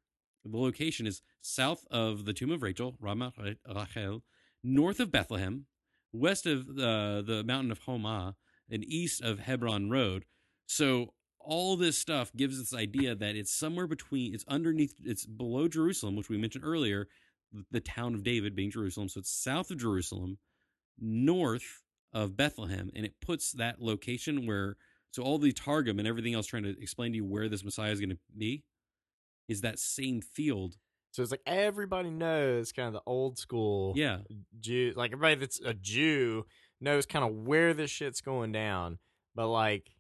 the 0.44 0.58
location 0.58 1.08
is 1.08 1.22
south 1.42 1.86
of 1.92 2.26
the 2.26 2.34
tomb 2.34 2.52
of 2.52 2.64
Rachel, 2.64 2.98
Ramat 3.02 3.34
Rachel, 3.68 4.24
north 4.64 5.00
of 5.00 5.12
Bethlehem, 5.12 5.66
west 6.12 6.46
of 6.46 6.68
uh, 6.70 7.22
the 7.22 7.44
mountain 7.46 7.72
of 7.72 7.80
Homa, 7.80 8.36
and 8.70 8.84
east 8.84 9.22
of 9.22 9.40
Hebron 9.40 9.90
Road. 9.90 10.26
So 10.66 11.14
all 11.40 11.78
this 11.78 11.98
stuff 11.98 12.32
gives 12.36 12.60
us 12.60 12.74
idea 12.74 13.14
that 13.14 13.36
it's 13.36 13.54
somewhere 13.54 13.88
between, 13.88 14.34
it's 14.34 14.46
underneath, 14.48 14.96
it's 15.04 15.26
below 15.26 15.68
Jerusalem, 15.68 16.16
which 16.16 16.30
we 16.30 16.38
mentioned 16.38 16.64
earlier, 16.66 17.08
the 17.72 17.80
town 17.80 18.14
of 18.14 18.24
David 18.24 18.56
being 18.56 18.72
Jerusalem. 18.72 19.10
So 19.10 19.20
it's 19.20 19.32
south 19.32 19.72
of 19.72 19.78
Jerusalem, 19.78 20.38
north 21.00 21.84
of 22.14 22.38
Bethlehem, 22.38 22.90
and 22.96 23.06
it 23.06 23.16
puts 23.22 23.52
that 23.54 23.82
location 23.82 24.46
where 24.46 24.78
so 25.12 25.24
all 25.24 25.38
the 25.38 25.54
Targum 25.54 25.98
and 25.98 26.08
everything 26.08 26.34
else 26.34 26.46
trying 26.46 26.64
to 26.64 26.76
explain 26.82 27.14
to 27.14 27.18
you 27.18 27.26
where 27.26 27.48
this 27.48 27.64
Messiah 27.64 27.92
is 27.92 28.00
going 28.00 28.10
to 28.10 28.18
be 28.38 28.64
is 29.48 29.62
that 29.62 29.80
same 29.80 30.22
field. 30.22 30.76
So 31.12 31.22
it's 31.22 31.32
like 31.32 31.42
everybody 31.46 32.10
knows 32.10 32.74
kind 32.74 32.88
of 32.88 32.94
the 32.94 33.02
old 33.06 33.38
school 33.38 33.94
Yeah, 33.96 34.20
Jew, 34.60 34.94
like 34.96 35.14
everybody 35.14 35.36
that's 35.36 35.62
a 35.62 35.74
Jew 35.74 36.46
knows 36.82 37.06
kind 37.06 37.24
of 37.24 37.34
where 37.34 37.74
this 37.74 37.90
shit's 37.90 38.20
going 38.20 38.52
down, 38.52 39.00
but 39.34 39.48
like 39.48 39.95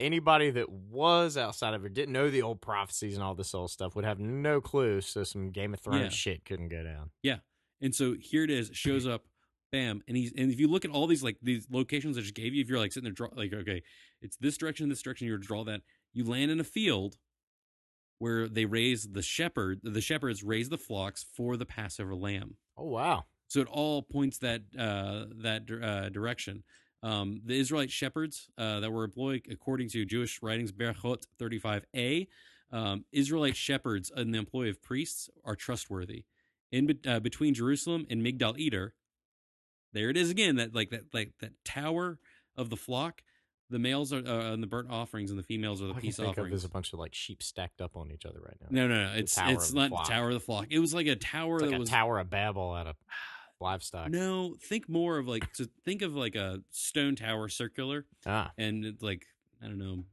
anybody 0.00 0.50
that 0.50 0.68
was 0.70 1.36
outside 1.36 1.74
of 1.74 1.84
it 1.84 1.94
didn't 1.94 2.12
know 2.12 2.30
the 2.30 2.42
old 2.42 2.60
prophecies 2.60 3.14
and 3.14 3.22
all 3.22 3.34
this 3.34 3.54
old 3.54 3.70
stuff 3.70 3.94
would 3.96 4.04
have 4.04 4.18
no 4.18 4.60
clue. 4.60 5.00
So 5.00 5.24
some 5.24 5.50
Game 5.50 5.72
of 5.74 5.80
Thrones 5.80 6.02
Yeah. 6.02 6.08
shit 6.10 6.44
couldn't 6.44 6.68
go 6.68 6.82
down. 6.82 7.10
Yeah, 7.22 7.38
and 7.80 7.94
so 7.94 8.14
here 8.20 8.44
it 8.44 8.50
is, 8.50 8.70
it 8.70 8.76
shows 8.76 9.06
up, 9.06 9.24
bam, 9.72 10.02
and 10.06 10.16
he's 10.16 10.32
and 10.36 10.50
if 10.52 10.60
you 10.60 10.68
look 10.68 10.84
at 10.84 10.90
all 10.90 11.06
these 11.06 11.22
like 11.22 11.38
these 11.42 11.66
locations 11.70 12.16
I 12.18 12.20
just 12.20 12.34
gave 12.34 12.54
you, 12.54 12.60
if 12.62 12.68
you're 12.68 12.78
like 12.78 12.92
sitting 12.92 13.04
there 13.04 13.12
draw 13.12 13.28
like 13.34 13.52
okay, 13.52 13.82
it's 14.20 14.36
this 14.36 14.56
direction, 14.56 14.88
this 14.88 15.02
direction, 15.02 15.26
you're 15.26 15.38
to 15.38 15.46
draw 15.46 15.64
that, 15.64 15.80
you 16.12 16.24
land 16.24 16.50
in 16.50 16.60
a 16.60 16.64
field 16.64 17.16
where 18.18 18.48
they 18.48 18.64
raise 18.64 19.08
the 19.12 19.22
shepherd, 19.22 19.80
the 19.82 20.00
shepherds 20.00 20.42
raise 20.42 20.68
the 20.70 20.78
flocks 20.78 21.24
for 21.34 21.56
the 21.56 21.66
Passover 21.66 22.14
lamb. 22.14 22.56
Oh 22.76 22.84
wow, 22.86 23.24
So 23.48 23.60
it 23.60 23.68
all 23.68 24.02
points 24.02 24.38
that 24.38 24.62
uh, 24.78 25.26
that 25.42 25.70
uh, 25.70 26.08
direction. 26.10 26.64
Um, 27.02 27.40
the 27.44 27.58
Israelite 27.58 27.90
shepherds 27.90 28.48
uh, 28.58 28.80
that 28.80 28.90
were 28.90 29.04
employed, 29.04 29.42
according 29.50 29.88
to 29.90 30.04
Jewish 30.04 30.40
writings, 30.42 30.72
Berachot 30.72 31.24
35a, 31.40 32.26
um, 32.72 33.04
Israelite 33.12 33.56
shepherds 33.56 34.10
in 34.16 34.32
the 34.32 34.38
employ 34.38 34.68
of 34.68 34.82
priests 34.82 35.28
are 35.44 35.54
trustworthy. 35.54 36.24
In 36.72 36.98
uh, 37.06 37.20
between 37.20 37.54
Jerusalem 37.54 38.06
and 38.10 38.22
Migdal 38.22 38.58
Eder, 38.58 38.94
there 39.92 40.10
it 40.10 40.16
is 40.16 40.30
again. 40.30 40.56
That 40.56 40.74
like 40.74 40.90
that 40.90 41.02
like 41.14 41.32
that 41.40 41.52
tower 41.64 42.18
of 42.56 42.70
the 42.70 42.76
flock. 42.76 43.22
The 43.70 43.78
males 43.78 44.12
are 44.12 44.22
uh, 44.26 44.52
on 44.52 44.60
the 44.60 44.66
burnt 44.66 44.90
offerings, 44.90 45.30
and 45.30 45.38
the 45.38 45.42
females 45.44 45.80
are 45.82 45.86
the 45.86 45.94
All 45.94 46.00
peace 46.00 46.16
think 46.16 46.26
of 46.28 46.38
offerings. 46.38 46.54
is 46.60 46.64
a 46.64 46.68
bunch 46.68 46.92
of 46.92 46.98
like 46.98 47.14
sheep 47.14 47.42
stacked 47.42 47.80
up 47.80 47.96
on 47.96 48.10
each 48.12 48.24
other 48.26 48.40
right 48.40 48.56
now. 48.60 48.68
no, 48.70 48.88
no, 48.88 49.06
no. 49.06 49.12
It's 49.14 49.38
it's 49.40 49.72
not 49.72 49.90
the 49.90 49.96
tower 50.08 50.28
of 50.28 50.34
the 50.34 50.40
flock. 50.40 50.66
It 50.70 50.78
was 50.80 50.92
like 50.92 51.06
a 51.06 51.16
tower 51.16 51.56
It's 51.56 51.62
like 51.62 51.70
that 51.70 51.76
a 51.76 51.80
was 51.80 51.88
Tower 51.88 52.18
of 52.18 52.30
Babel 52.30 52.72
out 52.74 52.86
of 52.88 52.96
livestock. 53.60 54.10
No, 54.10 54.56
think 54.60 54.88
more 54.88 55.18
of 55.18 55.26
like 55.28 55.52
to 55.54 55.68
think 55.84 56.02
of 56.02 56.14
like 56.14 56.34
a 56.34 56.60
stone 56.70 57.16
tower 57.16 57.48
circular 57.48 58.04
Ah, 58.26 58.52
and 58.58 58.84
it's 58.84 59.02
like 59.02 59.26
I 59.62 59.66
don't 59.66 59.78
know 59.78 60.04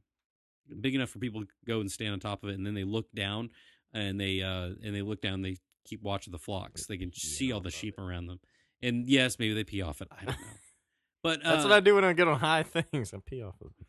big 0.80 0.94
enough 0.94 1.10
for 1.10 1.18
people 1.18 1.42
to 1.42 1.46
go 1.66 1.80
and 1.80 1.90
stand 1.90 2.12
on 2.12 2.20
top 2.20 2.42
of 2.42 2.48
it 2.50 2.54
and 2.54 2.66
then 2.66 2.74
they 2.74 2.84
look 2.84 3.12
down 3.12 3.50
and 3.92 4.18
they 4.20 4.40
uh 4.42 4.70
and 4.82 4.94
they 4.94 5.02
look 5.02 5.20
down 5.20 5.42
they 5.42 5.58
keep 5.84 6.02
watch 6.02 6.26
of 6.26 6.32
the 6.32 6.38
flocks. 6.38 6.86
They 6.86 6.96
can 6.96 7.08
Yeah, 7.08 7.12
see 7.14 7.52
all 7.52 7.60
the 7.60 7.70
sheep 7.70 7.94
it. 7.98 8.02
around 8.02 8.26
them. 8.26 8.40
And 8.82 9.06
yes, 9.06 9.38
maybe 9.38 9.52
they 9.54 9.64
pee 9.64 9.82
off 9.82 10.00
it. 10.00 10.08
I 10.10 10.24
don't 10.24 10.40
know. 10.40 10.46
But 11.22 11.44
uh, 11.44 11.52
That's 11.52 11.64
what 11.64 11.72
I 11.72 11.80
do 11.80 11.94
when 11.94 12.04
I 12.04 12.12
get 12.12 12.28
on 12.28 12.38
high 12.38 12.62
things. 12.92 13.14
I 13.14 13.18
pee 13.24 13.42
off 13.42 13.54
of 13.62 13.68
it. 13.80 13.86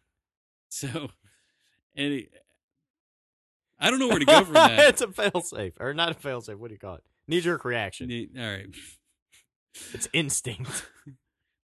So, 0.70 1.10
any, 1.97 2.30
I 3.78 3.89
don't 3.89 3.99
know 3.99 4.08
where 4.08 4.20
to 4.20 4.26
go 4.26 4.43
from 4.45 4.53
that. 4.53 4.80
it's 4.88 5.01
a 5.01 5.08
fail 5.10 5.41
safe. 5.41 5.74
Or 5.82 5.93
not 5.93 6.12
a 6.12 6.14
fail 6.14 6.39
safe. 6.39 6.58
What 6.58 6.70
do 6.70 6.74
you 6.76 6.80
call 6.80 6.95
it? 6.95 7.03
Knee 7.28 7.41
jerk 7.41 7.66
reaction. 7.66 8.10
All 8.39 8.43
right. 8.49 8.68
It's 9.93 10.07
instinct. 10.13 10.89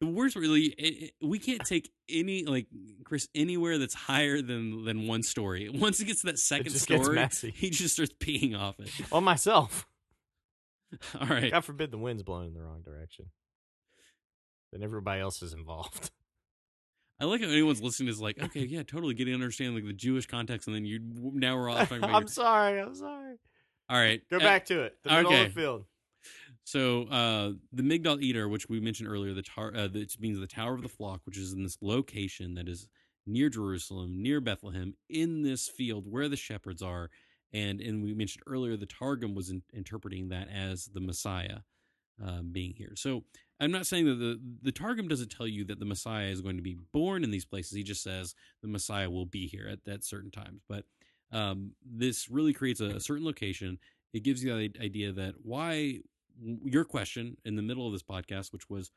The 0.02 0.08
worst, 0.08 0.38
really, 0.38 0.68
it, 0.78 1.04
it- 1.04 1.14
we 1.22 1.40
can't 1.40 1.60
take 1.66 1.92
any 2.08 2.46
like 2.46 2.68
Chris 3.04 3.28
anywhere 3.36 3.78
that's 3.78 3.94
higher 3.94 4.42
than 4.42 4.86
than 4.86 5.08
one 5.08 5.24
story. 5.24 5.68
Once 5.74 6.00
it 6.00 6.06
gets 6.06 6.22
to 6.22 6.28
that 6.28 6.40
second 6.40 6.72
story, 6.72 7.28
he 7.54 7.70
just 7.70 7.96
starts 7.96 8.14
peeing 8.18 8.58
off 8.58 8.80
it. 8.80 8.90
on 9.12 9.26
myself. 9.26 9.86
All 11.20 11.28
right. 11.28 11.52
God 11.52 11.66
forbid 11.66 11.92
the 11.92 11.98
wind's 11.98 12.24
blowing 12.24 12.48
in 12.48 12.54
the 12.54 12.62
wrong 12.62 12.82
direction. 12.82 13.26
Then 14.72 14.84
everybody 14.84 15.20
else 15.20 15.42
is 15.42 15.52
involved. 15.52 16.12
I 17.20 17.26
like 17.26 17.42
how 17.42 17.48
anyone's 17.48 17.82
listening 17.84 18.08
is 18.08 18.22
like, 18.22 18.42
okay, 18.42 18.62
yeah, 18.62 18.84
totally 18.84 19.14
getting 19.14 19.34
understand 19.34 19.76
like 19.76 19.86
the 19.86 19.92
Jewish 19.92 20.28
context, 20.28 20.68
and 20.68 20.76
then 20.78 20.86
you 20.86 21.00
now 21.02 21.58
we're 21.58 21.70
all 21.70 21.78
talking 21.78 21.98
about. 21.98 22.12
I'm 22.12 22.22
your- 22.22 22.28
sorry. 22.30 22.80
I'm 22.80 22.96
sorry. 22.96 23.36
all 23.90 24.00
right, 24.00 24.22
Go 24.32 24.38
uh, 24.38 24.40
back 24.40 24.66
to 24.68 24.84
it. 24.84 24.96
The 25.04 25.10
middle 25.10 25.32
okay. 25.34 25.46
of 25.48 25.54
the 25.54 25.60
field. 25.60 25.84
So 26.70 27.06
uh, 27.06 27.54
the 27.74 27.82
Migdal 27.82 28.24
Eder, 28.24 28.48
which 28.48 28.70
we 28.70 28.80
mentioned 28.80 29.10
earlier, 29.10 29.34
the 29.34 29.42
tar- 29.42 29.74
uh, 29.76 29.88
that 29.88 30.20
means 30.20 30.40
the 30.40 30.46
Tower 30.46 30.76
of 30.76 30.84
the 30.84 30.88
Flock, 30.88 31.22
which 31.26 31.36
is 31.36 31.52
in 31.52 31.64
this 31.64 31.80
location 31.82 32.54
that 32.54 32.70
is 32.70 32.88
near 33.26 33.50
Jerusalem, 33.50 34.22
near 34.22 34.40
Bethlehem, 34.40 34.94
in 35.10 35.42
this 35.42 35.68
field 35.68 36.06
where 36.08 36.30
the 36.30 36.36
shepherds 36.36 36.84
are, 36.84 37.10
and 37.52 37.82
and 37.82 38.04
we 38.04 38.14
mentioned 38.14 38.44
earlier 38.46 38.78
the 38.78 38.86
Targum 38.86 39.34
was 39.34 39.50
in- 39.50 39.64
interpreting 39.74 40.30
that 40.30 40.48
as 40.48 40.86
the 40.94 41.00
Messiah 41.00 41.62
um, 42.24 42.52
being 42.52 42.76
here. 42.76 42.94
So 42.96 43.24
I'm 43.60 43.72
not 43.72 43.88
saying 43.88 44.06
that 44.06 44.20
the 44.20 44.40
the 44.62 44.72
Targum 44.72 45.08
doesn't 45.08 45.32
tell 45.32 45.48
you 45.48 45.66
that 45.66 45.80
the 45.80 45.86
Messiah 45.86 46.28
is 46.28 46.42
going 46.42 46.58
to 46.58 46.62
be 46.62 46.78
born 46.94 47.24
in 47.24 47.32
these 47.32 47.46
places. 47.46 47.72
He 47.76 47.82
just 47.82 48.04
says 48.04 48.36
the 48.62 48.68
Messiah 48.68 49.10
will 49.10 49.26
be 49.26 49.48
here 49.48 49.68
at, 49.68 49.92
at 49.92 50.04
certain 50.04 50.30
times. 50.30 50.62
But 50.70 50.86
um, 51.32 51.72
this 51.84 52.30
really 52.30 52.54
creates 52.54 52.80
a, 52.80 52.98
a 52.98 53.00
certain 53.00 53.26
location. 53.26 53.80
It 54.14 54.22
gives 54.22 54.44
you 54.44 54.56
the 54.56 54.72
idea 54.80 55.12
that 55.14 55.34
why 55.42 56.02
your 56.42 56.86
question 56.86 57.38
in 57.46 57.56
the 57.56 57.62
middle 57.62 57.86
of 57.86 57.94
this 57.94 58.04
podcast, 58.04 58.52
which 58.54 58.70
was 58.70 58.92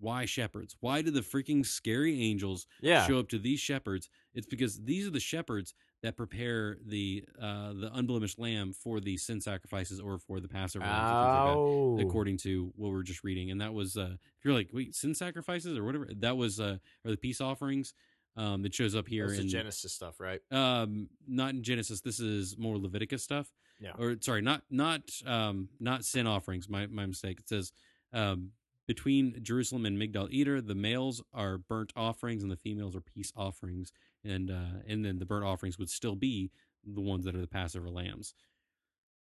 why 0.00 0.24
shepherds? 0.26 0.76
Why 0.80 1.02
do 1.02 1.10
the 1.10 1.20
freaking 1.22 1.66
scary 1.66 2.20
angels 2.22 2.66
Yeah. 2.80 3.04
show 3.06 3.18
up 3.18 3.28
to 3.30 3.38
these 3.38 3.58
shepherds? 3.58 4.08
It's 4.32 4.46
because 4.46 4.80
these 4.84 5.06
are 5.08 5.10
the 5.10 5.18
shepherds 5.18 5.74
that 6.04 6.16
prepare 6.16 6.78
the 6.86 7.24
uh, 7.40 7.72
the 7.72 7.90
unblemished 7.92 8.38
lamb 8.38 8.72
for 8.72 9.00
the 9.00 9.16
sin 9.16 9.40
sacrifices 9.40 9.98
or 9.98 10.18
for 10.20 10.38
the 10.38 10.46
Passover 10.48 10.84
things 10.84 10.94
like 11.34 11.44
that 11.44 11.56
Oh. 11.56 11.98
according 12.00 12.36
to 12.38 12.72
what 12.76 12.92
we 12.92 12.98
are 13.00 13.02
just 13.02 13.24
reading. 13.24 13.50
And 13.50 13.60
that 13.60 13.74
was 13.74 13.96
uh 13.96 14.12
if 14.38 14.44
you're 14.44 14.54
like, 14.54 14.68
wait, 14.72 14.94
sin 14.94 15.14
sacrifices 15.14 15.76
or 15.76 15.82
whatever, 15.82 16.08
that 16.18 16.36
was 16.36 16.60
uh 16.60 16.76
or 17.04 17.10
the 17.10 17.16
peace 17.16 17.40
offerings. 17.40 17.92
Um 18.36 18.62
that 18.62 18.72
shows 18.72 18.94
up 18.94 19.08
here 19.08 19.26
That's 19.26 19.40
in 19.40 19.48
Genesis 19.48 19.92
stuff, 19.92 20.20
right? 20.20 20.40
um 20.52 21.08
not 21.26 21.54
in 21.54 21.64
Genesis. 21.64 22.00
This 22.00 22.20
is 22.20 22.56
more 22.56 22.78
Leviticus 22.78 23.24
stuff. 23.24 23.52
Yeah. 23.80 23.92
Or 23.98 24.16
sorry, 24.20 24.42
not 24.42 24.62
not 24.70 25.02
um 25.26 25.68
not 25.78 26.04
sin 26.04 26.26
offerings. 26.26 26.68
My 26.68 26.86
my 26.86 27.06
mistake. 27.06 27.40
It 27.40 27.48
says 27.48 27.72
um 28.12 28.52
between 28.88 29.38
Jerusalem 29.42 29.84
and 29.84 29.98
Migdal 29.98 30.32
Eder, 30.32 30.62
the 30.62 30.74
males 30.74 31.22
are 31.34 31.58
burnt 31.58 31.92
offerings 31.94 32.42
and 32.42 32.50
the 32.50 32.56
females 32.56 32.96
are 32.96 33.02
peace 33.02 33.30
offerings, 33.36 33.92
and 34.24 34.50
uh, 34.50 34.80
and 34.86 35.04
then 35.04 35.18
the 35.18 35.26
burnt 35.26 35.44
offerings 35.44 35.78
would 35.78 35.90
still 35.90 36.16
be 36.16 36.50
the 36.84 37.02
ones 37.02 37.24
that 37.26 37.36
are 37.36 37.40
the 37.40 37.46
Passover 37.46 37.90
lambs. 37.90 38.34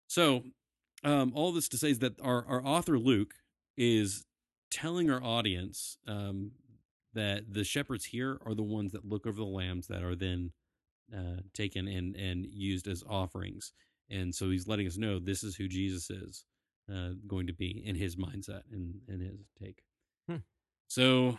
So, 0.08 0.44
um, 1.04 1.34
all 1.36 1.52
this 1.52 1.68
to 1.70 1.78
say 1.78 1.92
is 1.92 2.00
that 2.00 2.20
our 2.22 2.46
our 2.48 2.66
author 2.66 2.98
Luke 2.98 3.36
is 3.76 4.26
telling 4.72 5.12
our 5.12 5.22
audience 5.22 5.98
um, 6.08 6.52
that 7.14 7.54
the 7.54 7.66
shepherds 7.66 8.06
here 8.06 8.40
are 8.46 8.56
the 8.56 8.64
ones 8.64 8.94
that 8.94 9.06
look 9.06 9.28
over 9.28 9.38
the 9.38 9.46
lambs 9.46 9.88
that 9.88 10.02
are 10.02 10.16
then 10.16 10.54
uh, 11.14 11.42
taken 11.54 11.90
and 11.90 12.16
and 12.16 12.46
used 12.46 12.88
as 12.88 13.04
offerings, 13.08 13.74
and 14.10 14.34
so 14.34 14.50
he's 14.50 14.68
letting 14.68 14.88
us 14.88 14.98
know 14.98 15.20
this 15.20 15.44
is 15.44 15.56
who 15.56 15.68
Jesus 15.68 16.10
is 16.10 16.46
uh, 16.92 17.10
going 17.28 17.48
to 17.48 17.54
be 17.54 17.84
in 17.86 17.96
his 17.96 18.16
mindset 18.16 18.62
and 18.72 18.96
and 19.08 19.22
his 19.22 19.40
take. 19.62 19.84
Hmm. 20.30 20.38
So 20.88 21.38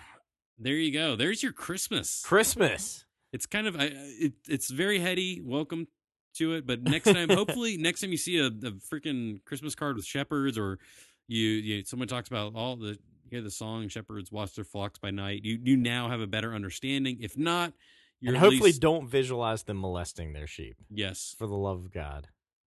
there 0.58 0.74
you 0.74 0.92
go. 0.92 1.16
There's 1.16 1.42
your 1.42 1.52
Christmas. 1.52 2.22
Christmas. 2.24 3.04
It's 3.32 3.46
kind 3.46 3.66
of 3.66 3.76
I, 3.76 3.90
it, 3.92 4.32
it's 4.48 4.70
very 4.70 4.98
heady. 4.98 5.40
Welcome 5.42 5.88
to 6.36 6.54
it, 6.54 6.66
but 6.66 6.82
next 6.82 7.12
time, 7.12 7.28
hopefully, 7.30 7.76
next 7.76 8.00
time 8.00 8.10
you 8.10 8.16
see 8.16 8.38
a, 8.38 8.46
a 8.46 8.72
freaking 8.92 9.44
Christmas 9.44 9.74
card 9.74 9.96
with 9.96 10.04
shepherds, 10.04 10.58
or 10.58 10.78
you, 11.26 11.46
you 11.46 11.84
someone 11.84 12.08
talks 12.08 12.28
about 12.28 12.54
all 12.54 12.76
the 12.76 12.98
hear 13.30 13.42
the 13.42 13.50
song 13.50 13.88
"Shepherds 13.88 14.32
Watch 14.32 14.54
Their 14.54 14.64
Flocks 14.64 14.98
by 14.98 15.10
Night," 15.10 15.44
you 15.44 15.58
you 15.62 15.76
now 15.76 16.08
have 16.08 16.20
a 16.20 16.26
better 16.26 16.54
understanding. 16.54 17.18
If 17.20 17.36
not, 17.36 17.72
you're 18.20 18.34
and 18.34 18.42
hopefully 18.42 18.70
least- 18.70 18.80
don't 18.80 19.08
visualize 19.08 19.62
them 19.64 19.80
molesting 19.80 20.32
their 20.32 20.46
sheep 20.46 20.76
yes, 20.90 21.34
for 21.38 21.46
the 21.46 21.56
love 21.56 21.78
of 21.84 21.92
God 21.92 22.28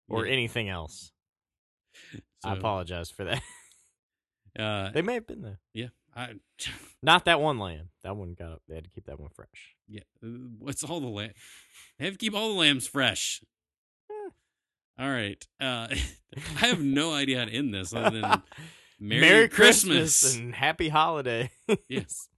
or 0.09 0.27
Yeah. 0.27 0.33
anything 0.33 0.69
else. 0.69 1.13
I 2.45 2.55
apologize 2.55 3.11
for 3.11 3.25
that. 3.25 3.43
Uh, 4.59 4.91
they 4.91 5.03
may 5.03 5.15
have 5.15 5.27
been 5.27 5.43
there. 5.43 5.61
yeah, 5.73 5.89
I, 6.17 6.31
Not 7.03 7.27
that 7.27 7.41
one 7.41 7.59
lamb. 7.61 7.91
That 8.03 8.17
one 8.17 8.35
got 8.37 8.51
up. 8.53 8.63
They 8.67 8.75
had 8.75 8.83
to 8.85 8.91
keep 8.91 9.05
that 9.07 9.21
one 9.21 9.29
fresh. 9.31 9.77
yeah. 9.87 10.01
uh, 10.25 10.27
What's 10.59 10.83
all 10.83 11.01
the 11.01 11.07
lamb? 11.07 11.31
They 11.99 12.07
have 12.07 12.15
to 12.15 12.19
keep 12.19 12.35
all 12.35 12.49
the 12.49 12.59
lambs 12.59 12.89
fresh. 12.89 13.45
Eh. 14.11 14.31
All 14.99 15.09
right. 15.11 15.47
Uh, 15.61 15.89
I 16.61 16.67
have 16.67 16.81
no 16.83 17.13
idea 17.13 17.39
how 17.39 17.45
to 17.45 17.53
end 17.53 17.73
this 17.73 17.95
other 17.95 18.21
than 18.21 18.43
Merry, 18.99 19.21
Merry 19.21 19.49
Christmas. 19.49 20.35
and 20.37 20.53
happy 20.55 20.89
holiday. 20.89 21.51
Yes. 21.89 22.29